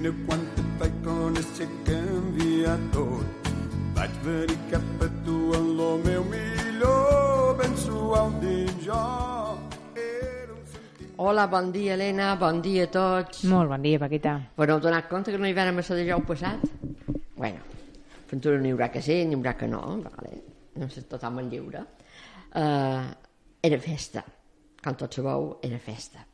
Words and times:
Quina 0.00 0.16
quantitat 0.24 0.92
con 1.04 1.34
se 1.36 1.66
canvia 1.84 2.72
tot. 2.88 3.48
Vaig 3.92 4.14
venir 4.24 4.56
cap 4.70 5.02
a 5.04 5.08
tu 5.26 5.34
en 5.58 5.66
lo 5.76 5.88
meu 6.00 6.24
millor, 6.24 7.58
ben 7.58 7.76
suau 7.76 8.30
dins 8.40 8.78
jo. 8.86 9.00
Hola, 11.20 11.44
bon 11.52 11.68
dia, 11.74 11.98
Helena, 11.98 12.30
bon 12.40 12.62
dia 12.64 12.88
a 12.88 12.92
tots. 12.96 13.44
Molt 13.44 13.68
bon 13.68 13.84
dia, 13.84 14.00
Paquita. 14.00 14.38
Però 14.56 14.78
heu 14.78 14.80
donat 14.80 15.12
compte 15.12 15.36
que 15.36 15.42
no 15.42 15.44
hi 15.44 15.58
vàrem 15.60 15.84
a 15.84 15.84
ser 15.84 16.00
dijous 16.00 16.24
passat? 16.32 16.64
Bueno, 17.36 17.60
Ventura 18.32 18.56
n'hi 18.56 18.72
haurà 18.72 18.88
que 18.88 19.04
sí, 19.04 19.20
n'hi 19.28 19.36
haurà 19.36 19.52
que 19.60 19.68
no, 19.68 19.84
vale. 20.08 20.34
no 20.80 20.88
sé 20.88 21.04
totalment 21.12 21.52
lliure. 21.52 21.84
Uh, 22.56 23.04
era 23.60 23.84
festa, 23.84 24.24
com 24.80 24.96
tots 24.96 25.20
sabeu, 25.20 25.58
era 25.60 25.76
festa. 25.92 26.24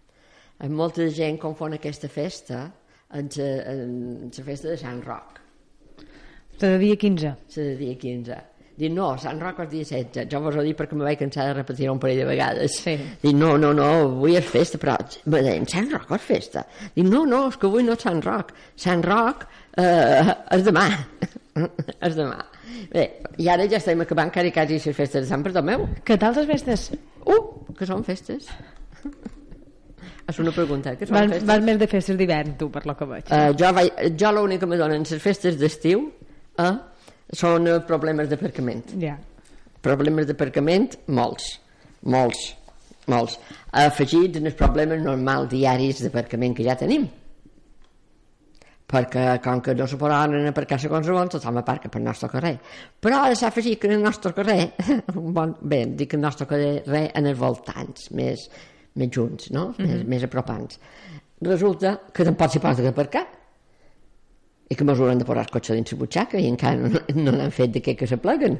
Molta 0.70 1.10
gent 1.10 1.42
confon 1.42 1.74
aquesta 1.74 2.06
festa 2.06 2.68
amb 3.14 3.38
la, 3.38 4.42
festa 4.44 4.68
de 4.68 4.76
Sant 4.80 5.02
Roc, 5.04 5.40
De 6.58 6.78
dia 6.78 6.96
15. 6.96 7.26
la 7.26 7.62
de 7.62 7.76
dia 7.76 7.94
15. 7.94 8.36
Dic, 8.76 8.92
no, 8.92 9.14
Sant 9.16 9.38
Roc 9.40 9.60
és 9.64 9.68
dia 9.70 9.84
16. 9.88 10.26
Jo 10.32 10.40
vos 10.44 10.56
ho 10.56 10.62
dic 10.64 10.76
perquè 10.76 10.96
me 10.98 11.04
vaig 11.06 11.18
cansar 11.20 11.46
de 11.48 11.54
repetir 11.56 11.88
un 11.88 12.00
parell 12.00 12.18
de 12.20 12.26
vegades. 12.28 12.74
Sí. 12.84 12.96
Dic, 13.22 13.32
no, 13.36 13.54
no, 13.56 13.70
no, 13.76 13.86
avui 14.02 14.36
és 14.36 14.44
festa, 14.44 14.80
però 14.80 14.98
me 15.32 15.40
deien, 15.40 15.64
Sant 15.70 15.88
Roc 15.92 16.12
és 16.18 16.26
festa. 16.26 16.66
Dic, 16.94 17.06
no, 17.08 17.24
no, 17.28 17.46
és 17.48 17.56
que 17.56 17.70
avui 17.70 17.86
no 17.86 17.96
és 17.96 18.04
Sant 18.04 18.20
Roc. 18.24 18.52
Sant 18.76 19.04
Roc 19.06 19.46
eh, 19.80 20.34
és 20.58 20.66
demà. 20.66 20.84
és 22.10 22.18
demà. 22.18 22.42
Bé, 22.92 23.06
i 23.40 23.48
ara 23.48 23.64
ja 23.70 23.80
estem 23.80 24.04
acabant 24.04 24.32
quasi 24.34 24.52
quasi 24.52 24.76
les 24.76 24.96
festes 24.96 25.24
de 25.24 25.30
Sant 25.30 25.46
Bartomeu. 25.46 25.88
Què 26.04 26.20
tal 26.20 26.36
les 26.36 26.50
festes? 26.50 26.90
Uh, 27.24 27.40
que 27.78 27.88
són 27.88 28.04
festes? 28.04 28.50
És 30.26 30.38
una 30.42 30.52
pregunta, 30.54 30.92
eh, 30.92 30.98
que 30.98 31.06
són 31.06 31.30
festes? 31.30 31.62
més 31.62 31.78
de 31.78 31.86
festes 31.90 32.18
d'hivern, 32.18 32.56
tu, 32.58 32.68
per 32.74 32.82
lo 32.88 32.96
que 32.98 33.06
veig. 33.06 33.30
Uh, 33.30 33.52
jo, 33.58 33.70
vaig, 33.76 34.00
jo 34.18 34.32
l'únic 34.34 34.64
que 34.64 34.68
me 34.70 34.78
donen 34.80 35.06
les 35.06 35.22
festes 35.22 35.58
d'estiu 35.60 36.02
uh, 36.62 36.72
són 37.30 37.68
uh, 37.70 37.78
problemes 37.86 38.30
d'aparcament. 38.32 38.96
Ja. 39.02 39.14
Problemes 39.86 40.26
d'aparcament, 40.26 40.98
molts, 41.14 41.52
molts, 42.10 42.48
molts. 43.12 43.38
Afegits 43.86 44.40
en 44.40 44.50
els 44.50 44.58
problemes 44.58 45.04
normals 45.04 45.52
diaris 45.54 46.02
d'aparcament 46.02 46.58
que 46.58 46.66
ja 46.66 46.74
tenim. 46.80 47.06
Perquè, 48.86 49.40
com 49.42 49.60
que 49.62 49.74
no 49.74 49.86
se 49.90 49.98
poden 49.98 50.46
aparcar 50.46 50.78
segons 50.78 51.08
on, 51.10 51.30
tothom 51.30 51.58
aparca 51.58 51.90
pel 51.90 52.04
nostre 52.06 52.30
carrer. 52.30 52.54
Però 53.02 53.24
ara 53.24 53.34
s'ha 53.38 53.50
afegit 53.50 53.80
que 53.82 53.90
en 53.90 53.96
el 53.96 54.06
nostre 54.06 54.34
carrer, 54.34 54.72
bon, 55.38 55.54
bé, 55.62 55.84
dic 55.98 56.14
el 56.18 56.22
nostre 56.22 56.46
carrer 56.50 57.10
en 57.14 57.26
els 57.26 57.38
voltants, 57.38 58.10
més, 58.14 58.46
més 58.96 59.12
junts, 59.12 59.50
no? 59.54 59.68
més, 59.78 60.04
més 60.08 60.24
apropants. 60.26 60.80
Resulta 61.46 61.98
que 62.12 62.24
tampoc 62.24 62.52
s'hi 62.52 62.62
pot 62.64 62.80
aparcar 62.88 63.26
i 64.66 64.74
que 64.74 64.86
mos 64.88 64.98
hauran 64.98 65.20
de 65.20 65.26
posar 65.28 65.44
el 65.44 65.52
cotxe 65.52 65.76
dins 65.76 65.92
la 65.92 66.00
butxaca 66.00 66.40
i 66.42 66.48
encara 66.50 66.90
no, 66.90 67.02
no 67.20 67.36
l'han 67.36 67.54
fet 67.54 67.76
de 67.76 67.82
què 67.84 67.94
que 67.98 68.08
se 68.10 68.18
pleguen. 68.18 68.58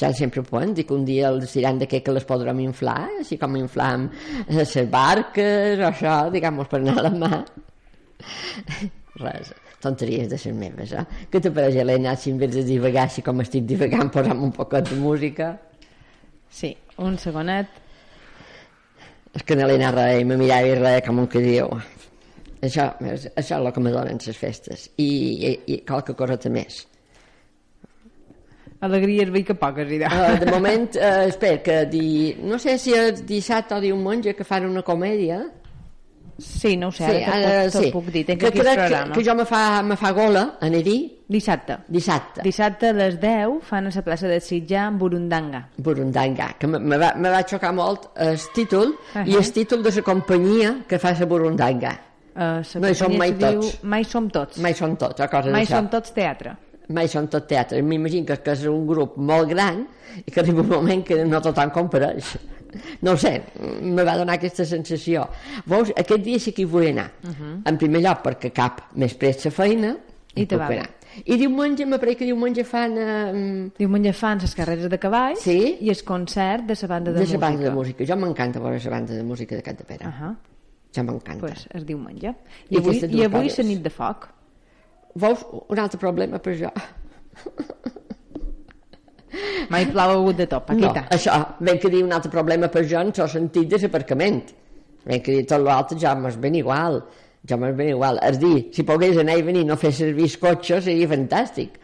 Ja 0.00 0.08
sempre 0.16 0.40
ho 0.40 0.46
poden 0.48 0.72
dir 0.74 0.86
que 0.88 0.96
un 0.96 1.04
dia 1.04 1.28
els 1.28 1.52
diran 1.52 1.78
de 1.78 1.86
què 1.86 2.00
que 2.02 2.14
les 2.14 2.24
podrem 2.24 2.62
inflar, 2.64 3.02
així 3.20 3.36
com 3.38 3.58
inflam 3.60 4.08
eh, 4.46 4.54
les 4.56 4.76
barques 4.90 5.82
o 5.82 5.88
això, 5.90 6.14
diguem 6.32 6.62
per 6.64 6.80
anar 6.80 6.96
a 6.98 7.04
la 7.04 7.12
mà. 7.20 7.42
Res, 9.20 9.52
tonteries 9.84 10.30
de 10.32 10.38
les 10.40 10.56
meves, 10.56 10.94
eh? 10.96 11.04
Què 11.30 11.42
te 11.44 11.52
pareix, 11.52 11.76
Helena, 11.82 12.16
si 12.16 12.32
en 12.32 12.40
vez 12.40 12.54
de 12.56 12.64
divagar, 12.64 13.06
així 13.10 13.24
com 13.26 13.44
estic 13.44 13.68
divagant, 13.68 14.08
posam 14.16 14.42
un 14.48 14.56
poquet 14.56 14.88
de 14.88 14.96
música? 15.00 15.52
Sí, 16.48 16.72
un 16.98 17.20
segonet. 17.20 17.79
És 19.40 19.46
que 19.48 19.56
en 19.56 19.62
Helena 19.64 19.88
res, 19.94 20.20
me 20.28 20.36
mirava 20.36 20.68
i 20.68 20.74
res, 20.76 21.00
com 21.06 21.22
un 21.22 21.26
que 21.32 21.40
diu. 21.40 21.70
Això, 22.60 22.90
és, 23.08 23.22
això 23.40 23.54
és 23.56 23.56
el 23.56 23.68
que 23.72 23.80
me 23.80 23.92
donen 23.94 24.18
les 24.20 24.36
festes. 24.36 24.82
I, 25.00 25.06
i, 25.48 25.52
i 25.72 25.78
qualque 25.88 26.12
coseta 26.18 26.52
més. 26.52 26.82
Alegries 28.84 29.32
veig 29.32 29.46
que 29.48 29.56
poques, 29.56 29.88
idò. 29.96 30.10
Uh, 30.12 30.36
de 30.42 30.52
moment, 30.52 30.84
uh, 31.00 31.24
espera, 31.30 31.62
que 31.64 31.78
di... 31.88 32.04
no 32.44 32.60
sé 32.60 32.76
si 32.82 32.92
és 32.96 33.24
dissabte 33.24 33.78
o 33.78 33.80
diumenge 33.80 34.36
que 34.36 34.44
fan 34.44 34.68
una 34.68 34.84
comèdia. 34.84 35.40
Sí, 36.40 36.76
no 36.76 36.88
ho 36.88 36.92
sé, 36.92 37.04
ara 37.04 37.36
ara, 37.36 37.70
sí, 37.70 37.78
te'l 37.78 37.92
puc 37.92 38.06
dir. 38.10 38.24
Tenc 38.26 38.40
que 38.40 38.50
crec 38.50 38.64
que, 38.64 38.74
programa. 38.74 39.14
que 39.14 39.24
jo 39.24 39.34
me 39.34 39.44
fa, 39.44 39.82
me 39.82 39.96
fa 40.00 40.10
gola 40.16 40.44
a 40.60 40.68
dir 40.70 40.98
Dissabte. 41.30 41.76
dissabte. 41.86 42.42
Dissabte 42.42 42.88
a 42.88 42.92
les 42.92 43.20
10 43.20 43.60
fan 43.62 43.86
a 43.86 43.90
la 43.94 44.02
plaça 44.02 44.26
de 44.26 44.40
Sitjà 44.40 44.86
amb 44.88 44.98
Burundanga. 44.98 45.68
Burundanga, 45.76 46.56
que 46.58 46.66
me, 46.66 46.78
me, 46.78 46.98
va, 46.98 47.12
me 47.14 47.30
va 47.30 47.42
xocar 47.46 47.72
molt 47.72 48.08
el 48.16 48.38
títol 48.54 48.96
Ahà. 49.14 49.26
i 49.28 49.36
el 49.36 49.52
títol 49.52 49.82
de 49.82 49.92
la 49.94 50.02
companyia 50.02 50.72
que 50.88 50.98
fa 50.98 51.12
la 51.12 51.26
Burundanga. 51.26 51.92
Uh, 52.34 52.62
No 52.80 52.88
hi 52.88 52.94
som 52.94 53.14
mai 53.18 53.32
tots. 53.36 53.78
Mai 53.82 54.04
som 54.04 54.28
tots. 54.30 54.58
Mai 54.58 54.74
són 54.74 54.96
tots, 54.96 55.20
a 55.20 55.28
cosa 55.28 55.50
Mai 55.50 55.66
som 55.66 55.88
tots 55.88 56.12
teatre. 56.14 56.56
Mai 56.88 57.06
són 57.06 57.28
tot 57.30 57.46
teatre. 57.46 57.82
M'imagino 57.82 58.26
que, 58.26 58.36
que 58.42 58.52
és 58.56 58.64
un 58.66 58.86
grup 58.86 59.16
molt 59.16 59.48
gran 59.50 59.84
i 60.24 60.30
que 60.30 60.40
arriba 60.40 60.62
un 60.62 60.68
moment 60.72 61.04
que 61.06 61.24
no 61.24 61.40
tothom 61.40 61.70
compareix. 61.70 62.32
No 63.02 63.12
ho 63.12 63.16
sé, 63.16 63.42
me 63.82 64.04
va 64.04 64.16
donar 64.16 64.34
aquesta 64.36 64.64
sensació. 64.64 65.28
Veus, 65.66 65.90
aquest 65.96 66.22
dia 66.24 66.38
sí 66.38 66.52
que 66.52 66.62
hi 66.62 66.64
vull 66.70 66.86
anar. 66.88 67.10
Uh 67.24 67.28
-huh. 67.30 67.62
En 67.66 67.78
primer 67.78 68.00
lloc 68.02 68.22
perquè 68.24 68.52
cap 68.52 68.80
més 68.94 69.14
prest 69.14 69.44
la 69.44 69.50
feina 69.50 69.96
I 70.34 70.46
te 70.46 70.56
va 70.56 70.66
anar. 70.66 70.88
I 71.24 71.36
diumenge, 71.36 71.84
me 71.86 71.98
pareix 71.98 72.16
que 72.18 72.24
diumenge 72.24 72.62
fan 72.64 72.96
eh, 72.96 73.70
Diumenge 73.78 74.12
fan 74.12 74.38
les 74.40 74.54
carreres 74.54 74.88
de 74.88 74.98
cavalls 74.98 75.40
Sí. 75.40 75.78
i 75.80 75.90
el 75.90 76.04
concert 76.04 76.64
de 76.66 76.76
la 76.80 76.88
banda 76.88 77.10
de, 77.10 77.18
de 77.18 77.24
la 77.24 77.26
música. 77.26 77.38
banda 77.38 77.62
de 77.64 77.70
música. 77.70 78.04
Jo 78.06 78.16
m'encanta 78.16 78.60
veure 78.60 78.78
la 78.84 78.90
banda 78.90 79.14
de 79.14 79.22
música 79.22 79.56
de 79.56 79.62
Capdepera. 79.62 80.06
Uh 80.08 80.12
Ahà, 80.12 80.36
Ja 80.94 81.02
m'encanta. 81.02 81.40
pues 81.40 81.66
és 81.74 81.84
diumenge. 81.84 82.28
I 82.68 82.74
I 82.74 82.76
avui, 82.78 82.96
i 82.98 83.24
avui 83.24 83.48
la 83.58 83.64
nit 83.64 83.82
de 83.82 83.90
foc. 83.90 84.28
Veus, 85.14 85.44
un 85.68 85.78
altre 85.78 85.98
problema 85.98 86.38
per 86.38 86.54
jo. 86.56 86.70
Mai 89.70 89.86
plau 89.92 90.10
hagut 90.16 90.36
de 90.36 90.46
tot, 90.46 90.64
No, 90.70 90.74
Paquita. 90.74 91.06
això, 91.14 91.36
ben 91.60 91.78
que 91.78 91.90
dir 91.90 92.02
un 92.04 92.12
altre 92.12 92.30
problema 92.30 92.68
per 92.68 92.84
jo 92.88 93.00
en 93.00 93.12
el 93.16 93.28
sentit 93.28 93.68
de 93.70 93.78
l'aparcament. 93.82 94.42
Ben 95.04 95.22
que 95.22 95.32
dir 95.32 95.46
tot 95.46 95.62
l'altre 95.62 95.98
ja 95.98 96.14
m'és 96.14 96.36
ben 96.40 96.54
igual. 96.54 97.02
Ja 97.48 97.56
m'és 97.56 97.76
ben 97.76 97.88
igual. 97.88 98.18
És 98.26 98.38
dir, 98.38 98.68
si 98.74 98.82
pogués 98.82 99.16
anar 99.18 99.38
i 99.38 99.42
venir 99.42 99.64
no 99.64 99.76
fer 99.76 99.92
servir 99.92 100.26
el 100.28 100.38
cotxe 100.40 100.80
seria 100.82 101.08
fantàstic. 101.08 101.78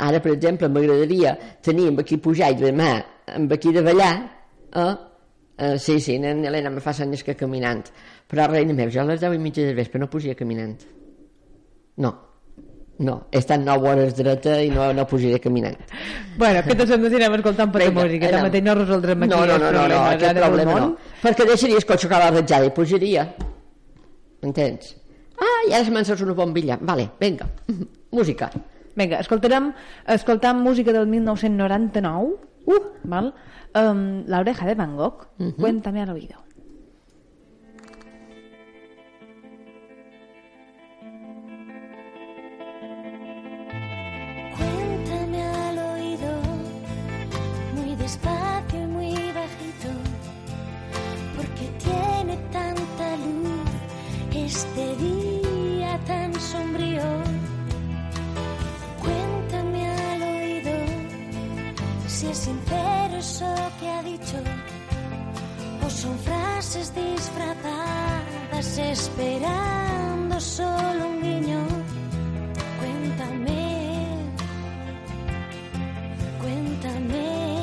Ara, 0.00 0.20
per 0.20 0.32
exemple, 0.32 0.68
m'agradaria 0.68 1.36
tenir 1.62 1.88
amb 1.88 2.00
aquí 2.00 2.16
pujar 2.16 2.50
i 2.52 2.58
demà 2.60 2.90
amb 3.36 3.52
aquí 3.52 3.72
de 3.72 3.82
ballar, 3.82 4.14
eh? 4.74 4.90
Uh, 5.60 5.76
sí, 5.76 5.98
sí, 6.00 6.14
nen, 6.18 6.38
Helena 6.48 6.70
me 6.72 6.80
fa 6.80 6.94
senyes 6.96 7.22
que 7.22 7.34
caminant. 7.36 7.82
Però, 8.26 8.46
reina 8.48 8.72
meva, 8.72 8.90
jo 8.90 9.02
a 9.02 9.04
les 9.04 9.20
10 9.20 9.34
i 9.36 9.38
mitja 9.38 9.66
del 9.66 9.76
vespre 9.76 10.00
no 10.00 10.08
pujaria 10.08 10.34
caminant. 10.34 10.78
No, 12.00 12.12
no, 13.00 13.14
he 13.32 13.40
estat 13.40 13.62
9 13.64 13.88
hores 13.88 14.14
dreta 14.18 14.58
i 14.62 14.68
no, 14.72 14.90
no 14.92 15.06
pujaré 15.08 15.38
caminant. 15.40 15.76
Bueno, 16.36 16.60
que 16.66 16.74
tots 16.76 16.92
ens 16.96 17.06
anirem 17.08 17.36
escoltant 17.38 17.70
per 17.72 17.80
la 17.82 17.88
Vinga, 17.88 18.02
música. 18.04 18.26
anem. 18.28 18.36
Tanmateix 18.38 18.64
no 18.66 18.74
resoldrem 18.76 19.22
aquí 19.24 19.32
no, 19.32 19.44
no, 19.48 19.58
no, 19.58 19.70
no, 19.76 19.84
no, 19.88 20.00
aquest 20.10 20.30
ara 20.34 20.48
problema 20.50 20.74
no. 20.82 20.88
Perquè 21.22 21.46
deixaria 21.48 21.80
el 21.80 21.86
cotxe 21.88 22.10
que 22.10 22.20
la 22.24 22.30
ratjada 22.34 22.68
i 22.68 22.74
pujaria. 22.76 23.24
Entens? 24.44 24.94
Ah, 25.40 25.60
i 25.68 25.72
ara 25.72 25.84
se 25.86 25.92
m'encens 25.94 26.20
una 26.26 26.36
bombilla. 26.36 26.76
Vale, 26.80 27.08
vinga. 27.20 27.48
Música. 28.18 28.50
Vinga, 28.96 29.20
escoltarem, 29.24 29.70
escoltam 30.12 30.60
música 30.64 30.92
del 30.92 31.06
1999, 31.06 32.36
uh, 32.66 32.80
val? 33.04 33.32
Um, 33.72 34.24
La 34.26 34.40
oreja 34.40 34.66
de 34.66 34.74
Van 34.74 34.96
Gogh, 34.96 35.28
Cuéntame 35.56 36.02
al 36.02 36.10
oído. 36.10 36.42
Este 54.70 54.96
día 54.96 55.98
tan 56.06 56.32
sombrío. 56.40 57.02
Cuéntame 59.00 59.86
al 59.86 60.22
oído, 60.22 60.72
si 62.06 62.26
es 62.28 62.38
sincero 62.38 63.16
eso 63.18 63.54
que 63.80 63.88
ha 63.88 64.02
dicho, 64.02 64.36
o 65.84 65.90
son 65.90 66.18
frases 66.20 66.94
disfrazadas 66.94 68.78
esperando 68.78 70.40
solo 70.40 71.08
un 71.08 71.22
guiño. 71.22 71.60
Cuéntame, 72.78 74.06
cuéntame. 76.40 77.59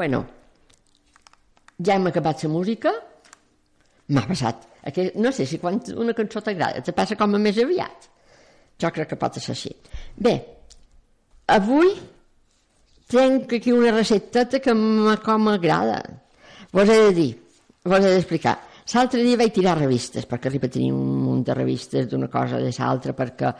Bueno, 0.00 0.24
ja 1.84 1.98
hem 1.98 2.06
acabat 2.08 2.42
la 2.46 2.48
música. 2.48 2.90
M'ha 4.16 4.22
passat. 4.24 4.62
Aquest, 4.88 5.18
no 5.20 5.28
sé 5.28 5.44
si 5.44 5.58
quan 5.60 5.76
una 5.92 6.14
cançó 6.16 6.40
t'agrada, 6.40 6.80
te 6.80 6.94
passa 6.96 7.18
com 7.20 7.36
a 7.36 7.40
més 7.42 7.58
aviat. 7.60 8.06
Jo 8.80 8.88
crec 8.96 9.10
que 9.10 9.18
pot 9.20 9.36
ser 9.36 9.52
així. 9.52 9.74
Bé, 10.16 10.32
avui 11.52 11.92
tenc 13.12 13.52
aquí 13.58 13.74
una 13.76 13.92
recepteta 13.92 14.62
que 14.64 14.72
com 15.26 15.44
m'agrada. 15.44 16.00
Vos 16.72 16.88
he 16.88 16.96
de 17.10 17.12
dir, 17.20 17.28
vos 17.84 18.00
he 18.00 18.14
d'explicar. 18.14 18.56
L'altre 18.94 19.20
dia 19.20 19.42
vaig 19.42 19.52
tirar 19.52 19.76
revistes, 19.82 20.24
perquè 20.24 20.48
arriba 20.48 20.72
a 20.72 20.76
tenir 20.78 20.94
un 20.96 21.12
munt 21.26 21.44
de 21.44 21.60
revistes 21.60 22.08
d'una 22.08 22.32
cosa 22.32 22.56
de 22.56 22.72
l'altra, 22.72 23.12
perquè... 23.12 23.52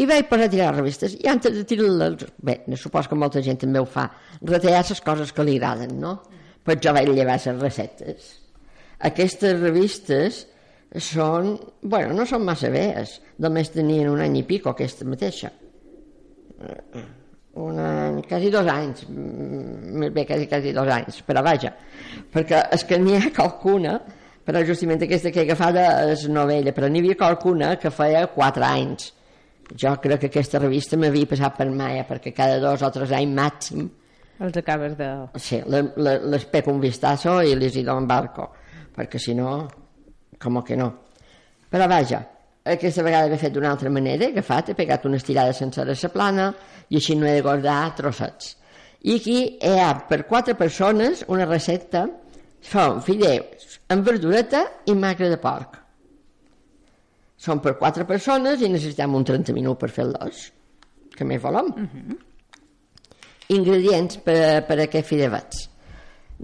I 0.00 0.06
vaig 0.08 0.32
a 0.32 0.48
tirar 0.48 0.70
revistes, 0.74 1.16
i 1.20 1.28
antes 1.28 1.54
de 1.56 1.64
tirar 1.68 1.90
les... 2.00 2.26
Bé, 2.40 2.60
suposo 2.80 3.10
que 3.10 3.18
molta 3.20 3.42
gent 3.44 3.60
també 3.60 3.82
ho 3.82 3.88
fa, 3.88 4.06
retallar 4.40 4.84
les 4.88 5.02
coses 5.04 5.34
que 5.36 5.44
li 5.44 5.58
agraden, 5.58 5.98
no? 6.00 6.16
Pues 6.64 6.80
jo 6.84 6.94
vaig 6.96 7.10
llevar 7.12 7.36
les 7.36 7.60
receptes. 7.60 8.32
Aquestes 9.10 9.60
revistes 9.60 10.44
són... 10.96 11.54
Bueno, 11.82 12.16
no 12.16 12.26
són 12.26 12.44
massa 12.48 12.72
vees, 12.72 13.18
només 13.38 13.72
tenien 13.76 14.08
un 14.08 14.24
any 14.24 14.40
i 14.40 14.46
pico, 14.48 14.72
aquesta 14.72 15.08
mateixa 15.08 15.52
un 17.54 17.78
any, 17.78 18.22
quasi 18.28 18.50
dos 18.50 18.66
anys, 18.66 19.04
mm, 19.08 20.12
bé 20.14 20.24
quasi, 20.26 20.46
quasi 20.46 20.72
dos 20.72 20.88
anys, 20.88 21.22
però 21.26 21.42
vaja, 21.42 21.72
perquè 22.32 22.62
és 22.72 22.84
que 22.84 22.98
n'hi 22.98 23.16
ha 23.16 23.30
qualcuna, 23.34 24.00
però 24.46 24.62
justament 24.64 25.02
aquesta 25.02 25.30
que 25.30 25.42
he 25.42 25.48
agafada 25.48 26.10
és 26.12 26.28
novella, 26.28 26.72
però 26.72 26.88
n'hi 26.88 27.00
havia 27.00 27.16
qualcuna 27.16 27.76
que 27.76 27.90
feia 27.90 28.26
quatre 28.34 28.64
anys. 28.64 29.12
Jo 29.78 29.94
crec 30.02 30.24
que 30.24 30.30
aquesta 30.32 30.58
revista 30.58 30.98
m'havia 30.98 31.28
passat 31.30 31.56
per 31.58 31.68
Maia, 31.70 32.06
perquè 32.08 32.32
cada 32.34 32.58
dos 32.62 32.82
o 32.82 32.90
tres 32.90 33.12
anys 33.14 33.34
màxim 33.36 33.88
Els 34.40 34.56
acabes 34.56 34.96
de... 34.96 35.06
Sí, 35.36 35.60
le, 35.68 35.82
le, 36.00 36.14
les 36.32 36.44
pego 36.48 36.72
un 36.72 36.80
vistazo 36.80 37.40
i 37.44 37.52
les 37.60 37.76
hi 37.76 37.82
dono 37.84 38.08
barco, 38.08 38.46
perquè 38.96 39.20
si 39.20 39.34
no, 39.36 39.68
com 40.40 40.62
que 40.64 40.78
no. 40.80 40.88
Però 41.70 41.86
vaja, 41.90 42.22
aquesta 42.64 43.04
vegada 43.04 43.28
l'he 43.28 43.38
fet 43.40 43.52
d'una 43.52 43.68
altra 43.74 43.92
manera, 43.92 44.24
he 44.24 44.32
agafat, 44.32 44.72
he 44.72 44.78
pegat 44.78 45.04
una 45.04 45.20
estirada 45.20 45.52
sencera 45.52 45.92
a 45.92 45.98
la 46.02 46.12
plana 46.14 46.48
i 46.88 46.96
així 46.96 47.18
no 47.20 47.28
he 47.28 47.36
de 47.36 47.44
guardar 47.44 47.92
trossets. 48.00 48.56
I 49.04 49.18
aquí 49.20 49.36
hi 49.60 49.76
ha 49.80 49.92
per 50.08 50.22
quatre 50.28 50.56
persones 50.56 51.22
una 51.28 51.48
recepta, 51.48 52.06
són 52.60 53.00
fideus 53.04 53.78
amb 53.92 54.08
verdureta 54.08 54.64
i 54.88 54.96
magre 54.96 55.28
de 55.32 55.38
porc. 55.40 55.79
Són 57.40 57.62
per 57.64 57.78
quatre 57.80 58.04
persones 58.08 58.60
i 58.60 58.68
necessitem 58.68 59.14
un 59.16 59.24
30 59.24 59.54
minuts 59.56 59.80
per 59.80 59.88
fer-los. 59.94 60.42
Què 61.16 61.26
més 61.26 61.40
volem? 61.40 61.70
Ingredients 63.56 64.20
per, 64.24 64.40
per 64.68 64.76
a 64.76 64.84
aquests 64.84 65.08
fideuets. 65.08 65.62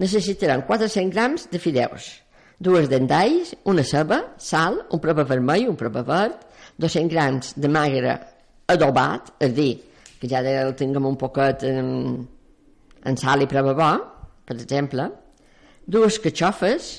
Necessitarem 0.01 0.63
400 0.65 1.13
grams 1.13 1.45
de 1.51 1.61
fideus, 1.61 2.09
dues 2.61 2.89
dendalls, 2.89 3.53
una 3.69 3.85
ceba, 3.85 4.19
sal, 4.41 4.83
un 4.93 5.01
prova 5.01 5.25
vermell, 5.25 5.67
un 5.71 5.77
prova 5.77 6.03
verd, 6.05 6.43
200 6.81 7.13
grams 7.13 7.53
de 7.57 7.71
magre 7.73 8.17
adobat, 8.69 9.31
és 9.39 9.49
a 9.49 9.55
dir, 9.57 9.71
que 10.19 10.29
ja 10.29 10.41
el 10.41 10.75
tinguem 10.77 11.05
un 11.09 11.17
poquet 11.17 11.65
en, 11.69 11.89
en 13.05 13.17
sal 13.17 13.45
i 13.45 13.49
prova 13.49 13.73
bo, 13.77 13.89
per 14.45 14.57
exemple, 14.57 15.07
dues 15.85 16.19
catxofes, 16.21 16.91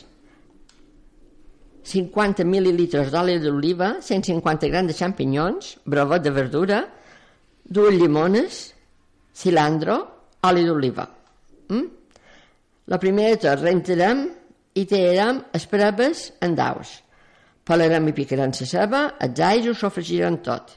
50 1.86 2.44
mil·lilitres 2.48 3.10
d'oli 3.12 3.38
d'oliva, 3.42 3.96
150 4.02 4.70
grams 4.70 4.90
de 4.90 4.96
xampinyons, 4.96 5.76
brovet 5.86 6.24
de 6.24 6.32
verdura, 6.34 6.82
dues 7.64 7.94
llimones, 7.94 8.58
cilantro, 9.34 9.98
oli 10.48 10.64
d'oliva. 10.66 11.06
Mm? 11.68 11.86
La 12.88 12.98
primera 12.98 13.36
de 13.36 13.42
tot, 13.44 13.62
rentarem 13.62 14.24
i 14.78 14.84
tallarem 14.88 15.42
les 15.52 15.66
preves 15.68 16.24
en 16.44 16.56
daus. 16.58 16.98
Pelarem 17.68 18.08
i 18.08 18.14
picarem 18.16 18.52
la 18.54 18.66
ceba, 18.66 19.02
els 19.20 19.40
alls 19.44 19.68
ho 19.68 19.74
sofregirem 19.76 20.38
tot. 20.44 20.72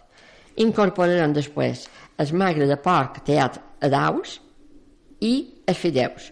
Incorporarem 0.59 1.33
després 1.33 1.85
el 2.19 2.33
magre 2.37 2.67
de 2.67 2.77
porc 2.77 3.21
tallat 3.25 3.61
a 3.81 3.89
daus 3.89 4.39
i 5.23 5.33
els 5.65 5.79
fideus. 5.79 6.31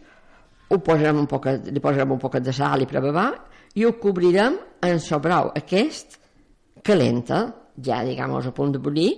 Ho 0.70 0.78
posarem 0.84 1.24
un 1.24 1.30
poquet, 1.30 1.72
li 1.72 1.82
posarem 1.82 2.12
un 2.12 2.20
poquet 2.22 2.44
de 2.44 2.54
sal 2.54 2.84
i 2.84 2.90
prevevar 2.90 3.30
i 3.76 3.86
ho 3.86 3.94
cobrirem 4.02 4.58
en 4.86 5.00
sobrau 5.04 5.52
aquest 5.58 6.18
calenta, 6.84 7.42
ja 7.84 8.04
diguem 8.04 8.36
a 8.36 8.52
punt 8.56 8.74
de 8.74 8.80
bullir, 8.82 9.12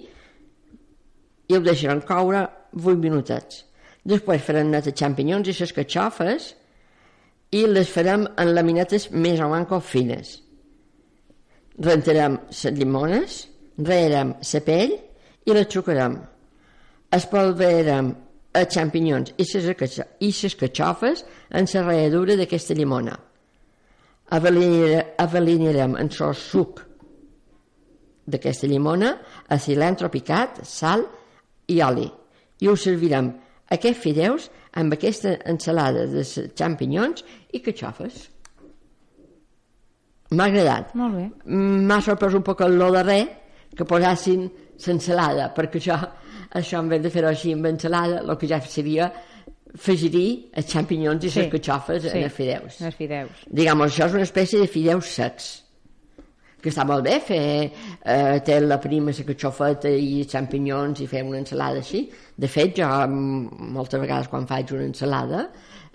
i 1.48 1.56
ho 1.56 1.62
deixarem 1.62 2.02
coure 2.08 2.46
8 2.74 2.98
minutets. 3.00 3.66
Després 4.08 4.42
farem 4.42 4.72
net 4.72 4.88
els 4.90 4.98
xampinyons 4.98 5.48
i 5.48 5.56
les 5.60 5.74
catxofes 5.76 6.54
i 7.52 7.66
les 7.68 7.90
farem 7.92 8.26
en 8.40 8.54
laminetes 8.56 9.10
més 9.12 9.42
o 9.44 9.50
manco 9.52 9.80
fines. 9.80 10.40
Rentarem 11.82 12.38
les 12.50 12.76
llimones, 12.78 13.48
rearem 13.78 14.36
la 14.54 14.62
pell 14.66 14.96
i 15.46 15.56
la 15.56 15.66
xucarem. 15.66 16.18
Espolverem 17.12 18.14
els 18.56 18.74
xampinyons 18.76 19.34
i 19.38 19.46
les, 19.46 20.00
les 20.22 20.56
catxofes 20.56 21.26
en 21.52 21.68
la 21.74 21.84
ralladura 21.84 22.40
d'aquesta 22.40 22.78
llimona. 22.78 23.18
Avalinarem 24.32 25.98
en 26.00 26.10
el 26.10 26.36
suc 26.40 26.82
d'aquesta 28.32 28.68
llimona 28.68 29.18
a 29.50 29.58
cilantro 29.60 30.10
picat, 30.10 30.62
sal 30.64 31.04
i 31.68 31.82
oli 31.84 32.08
i 32.62 32.70
ho 32.70 32.76
servirem 32.78 33.32
aquests 33.72 34.04
fideus 34.04 34.50
amb 34.78 34.94
aquesta 34.96 35.36
ensalada 35.50 36.06
de 36.08 36.24
xampinyons 36.24 37.26
i 37.52 37.60
catxofes. 37.64 38.28
M'ha 40.32 40.48
agradat. 40.48 40.94
Molt 40.96 41.18
bé. 41.18 41.26
M'ha 41.52 42.00
sorprès 42.04 42.38
un 42.38 42.44
poc 42.48 42.62
el 42.64 42.78
darrer 42.80 43.24
que 43.76 43.88
posassin 43.88 44.46
l'ensalada, 44.86 45.50
perquè 45.56 45.82
això, 45.82 45.98
això 46.58 46.80
en 46.80 46.90
vez 46.92 47.02
de 47.04 47.12
fer-ho 47.12 47.30
així 47.30 47.52
amb 47.56 47.68
ensalada, 47.68 48.22
el 48.24 48.38
que 48.40 48.48
ja 48.48 48.62
seria 48.64 49.12
afegir 49.76 50.50
els 50.54 50.68
xampinyons 50.68 51.24
i 51.26 51.30
Sí. 51.30 51.40
les 51.42 51.52
catxofes 51.52 52.06
en 52.12 52.24
els 52.24 52.34
fideus. 52.34 52.82
Els 52.82 52.96
fideus. 52.96 53.44
Diguem, 53.48 53.80
això 53.88 54.06
és 54.08 54.14
una 54.14 54.24
espècie 54.28 54.60
de 54.60 54.68
fideus 54.68 55.06
secs 55.16 55.52
que 56.62 56.70
està 56.70 56.84
molt 56.86 57.02
bé 57.04 57.16
fer 57.26 57.72
eh, 58.06 58.40
té 58.46 58.60
la 58.62 58.78
prima, 58.80 59.10
la 59.12 59.26
catxofeta 59.26 59.90
i 59.90 60.20
els 60.22 60.30
xampinyons 60.32 61.02
i 61.02 61.08
fer 61.10 61.24
una 61.26 61.40
ensalada 61.42 61.80
així 61.82 62.04
de 62.38 62.48
fet 62.48 62.76
jo 62.78 62.86
mm, 62.86 63.72
moltes 63.74 64.00
vegades 64.04 64.28
quan 64.30 64.46
faig 64.46 64.72
una 64.76 64.86
ensalada 64.86 65.48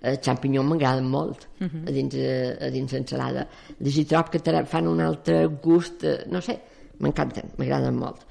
els 0.03 0.19
xampinyons 0.27 0.67
m'agraden 0.69 1.07
molt 1.09 1.47
a 1.63 1.93
dins, 1.95 2.15
eh, 2.19 2.57
a 2.61 2.71
dins 2.75 2.93
l'ensalada 2.93 3.47
hi 3.79 4.05
trob 4.05 4.29
que 4.31 4.43
fan 4.67 4.87
un 4.91 5.01
altre 5.01 5.47
gust 5.63 6.03
eh, 6.05 6.25
no 6.27 6.41
sé, 6.41 6.59
m'encanten, 6.99 7.53
m'agraden 7.59 7.95
molt 7.95 8.27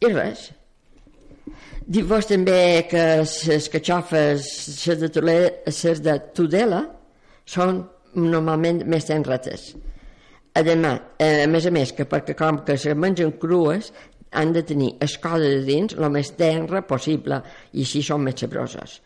i 0.00 0.12
res 0.14 0.52
Dic-vos 1.90 2.26
també 2.30 2.86
que 2.90 3.04
les 3.22 3.68
catxofes, 3.72 4.48
les 4.86 5.00
de, 5.00 5.08
Tole- 5.08 5.52
les 5.66 6.02
de 6.04 6.18
Tudela, 6.34 6.82
són 7.46 7.82
normalment 8.14 8.84
més 8.86 9.06
tenretes. 9.08 9.72
Ademà, 10.54 10.96
eh, 11.18 11.44
a 11.44 11.46
més 11.46 11.66
a 11.66 11.70
més, 11.70 11.92
que 11.92 12.04
perquè 12.10 12.34
com 12.38 12.64
que 12.66 12.76
se 12.78 12.94
mengen 12.94 13.32
crues, 13.38 13.92
han 14.32 14.52
de 14.52 14.62
tenir 14.62 14.92
escola 15.02 15.46
de 15.46 15.62
dins 15.66 15.94
el 15.98 16.10
més 16.10 16.30
tenra 16.38 16.82
possible 16.86 17.40
i 17.72 17.82
així 17.82 18.02
són 18.02 18.22
més 18.22 18.38
sabroses. 18.38 19.00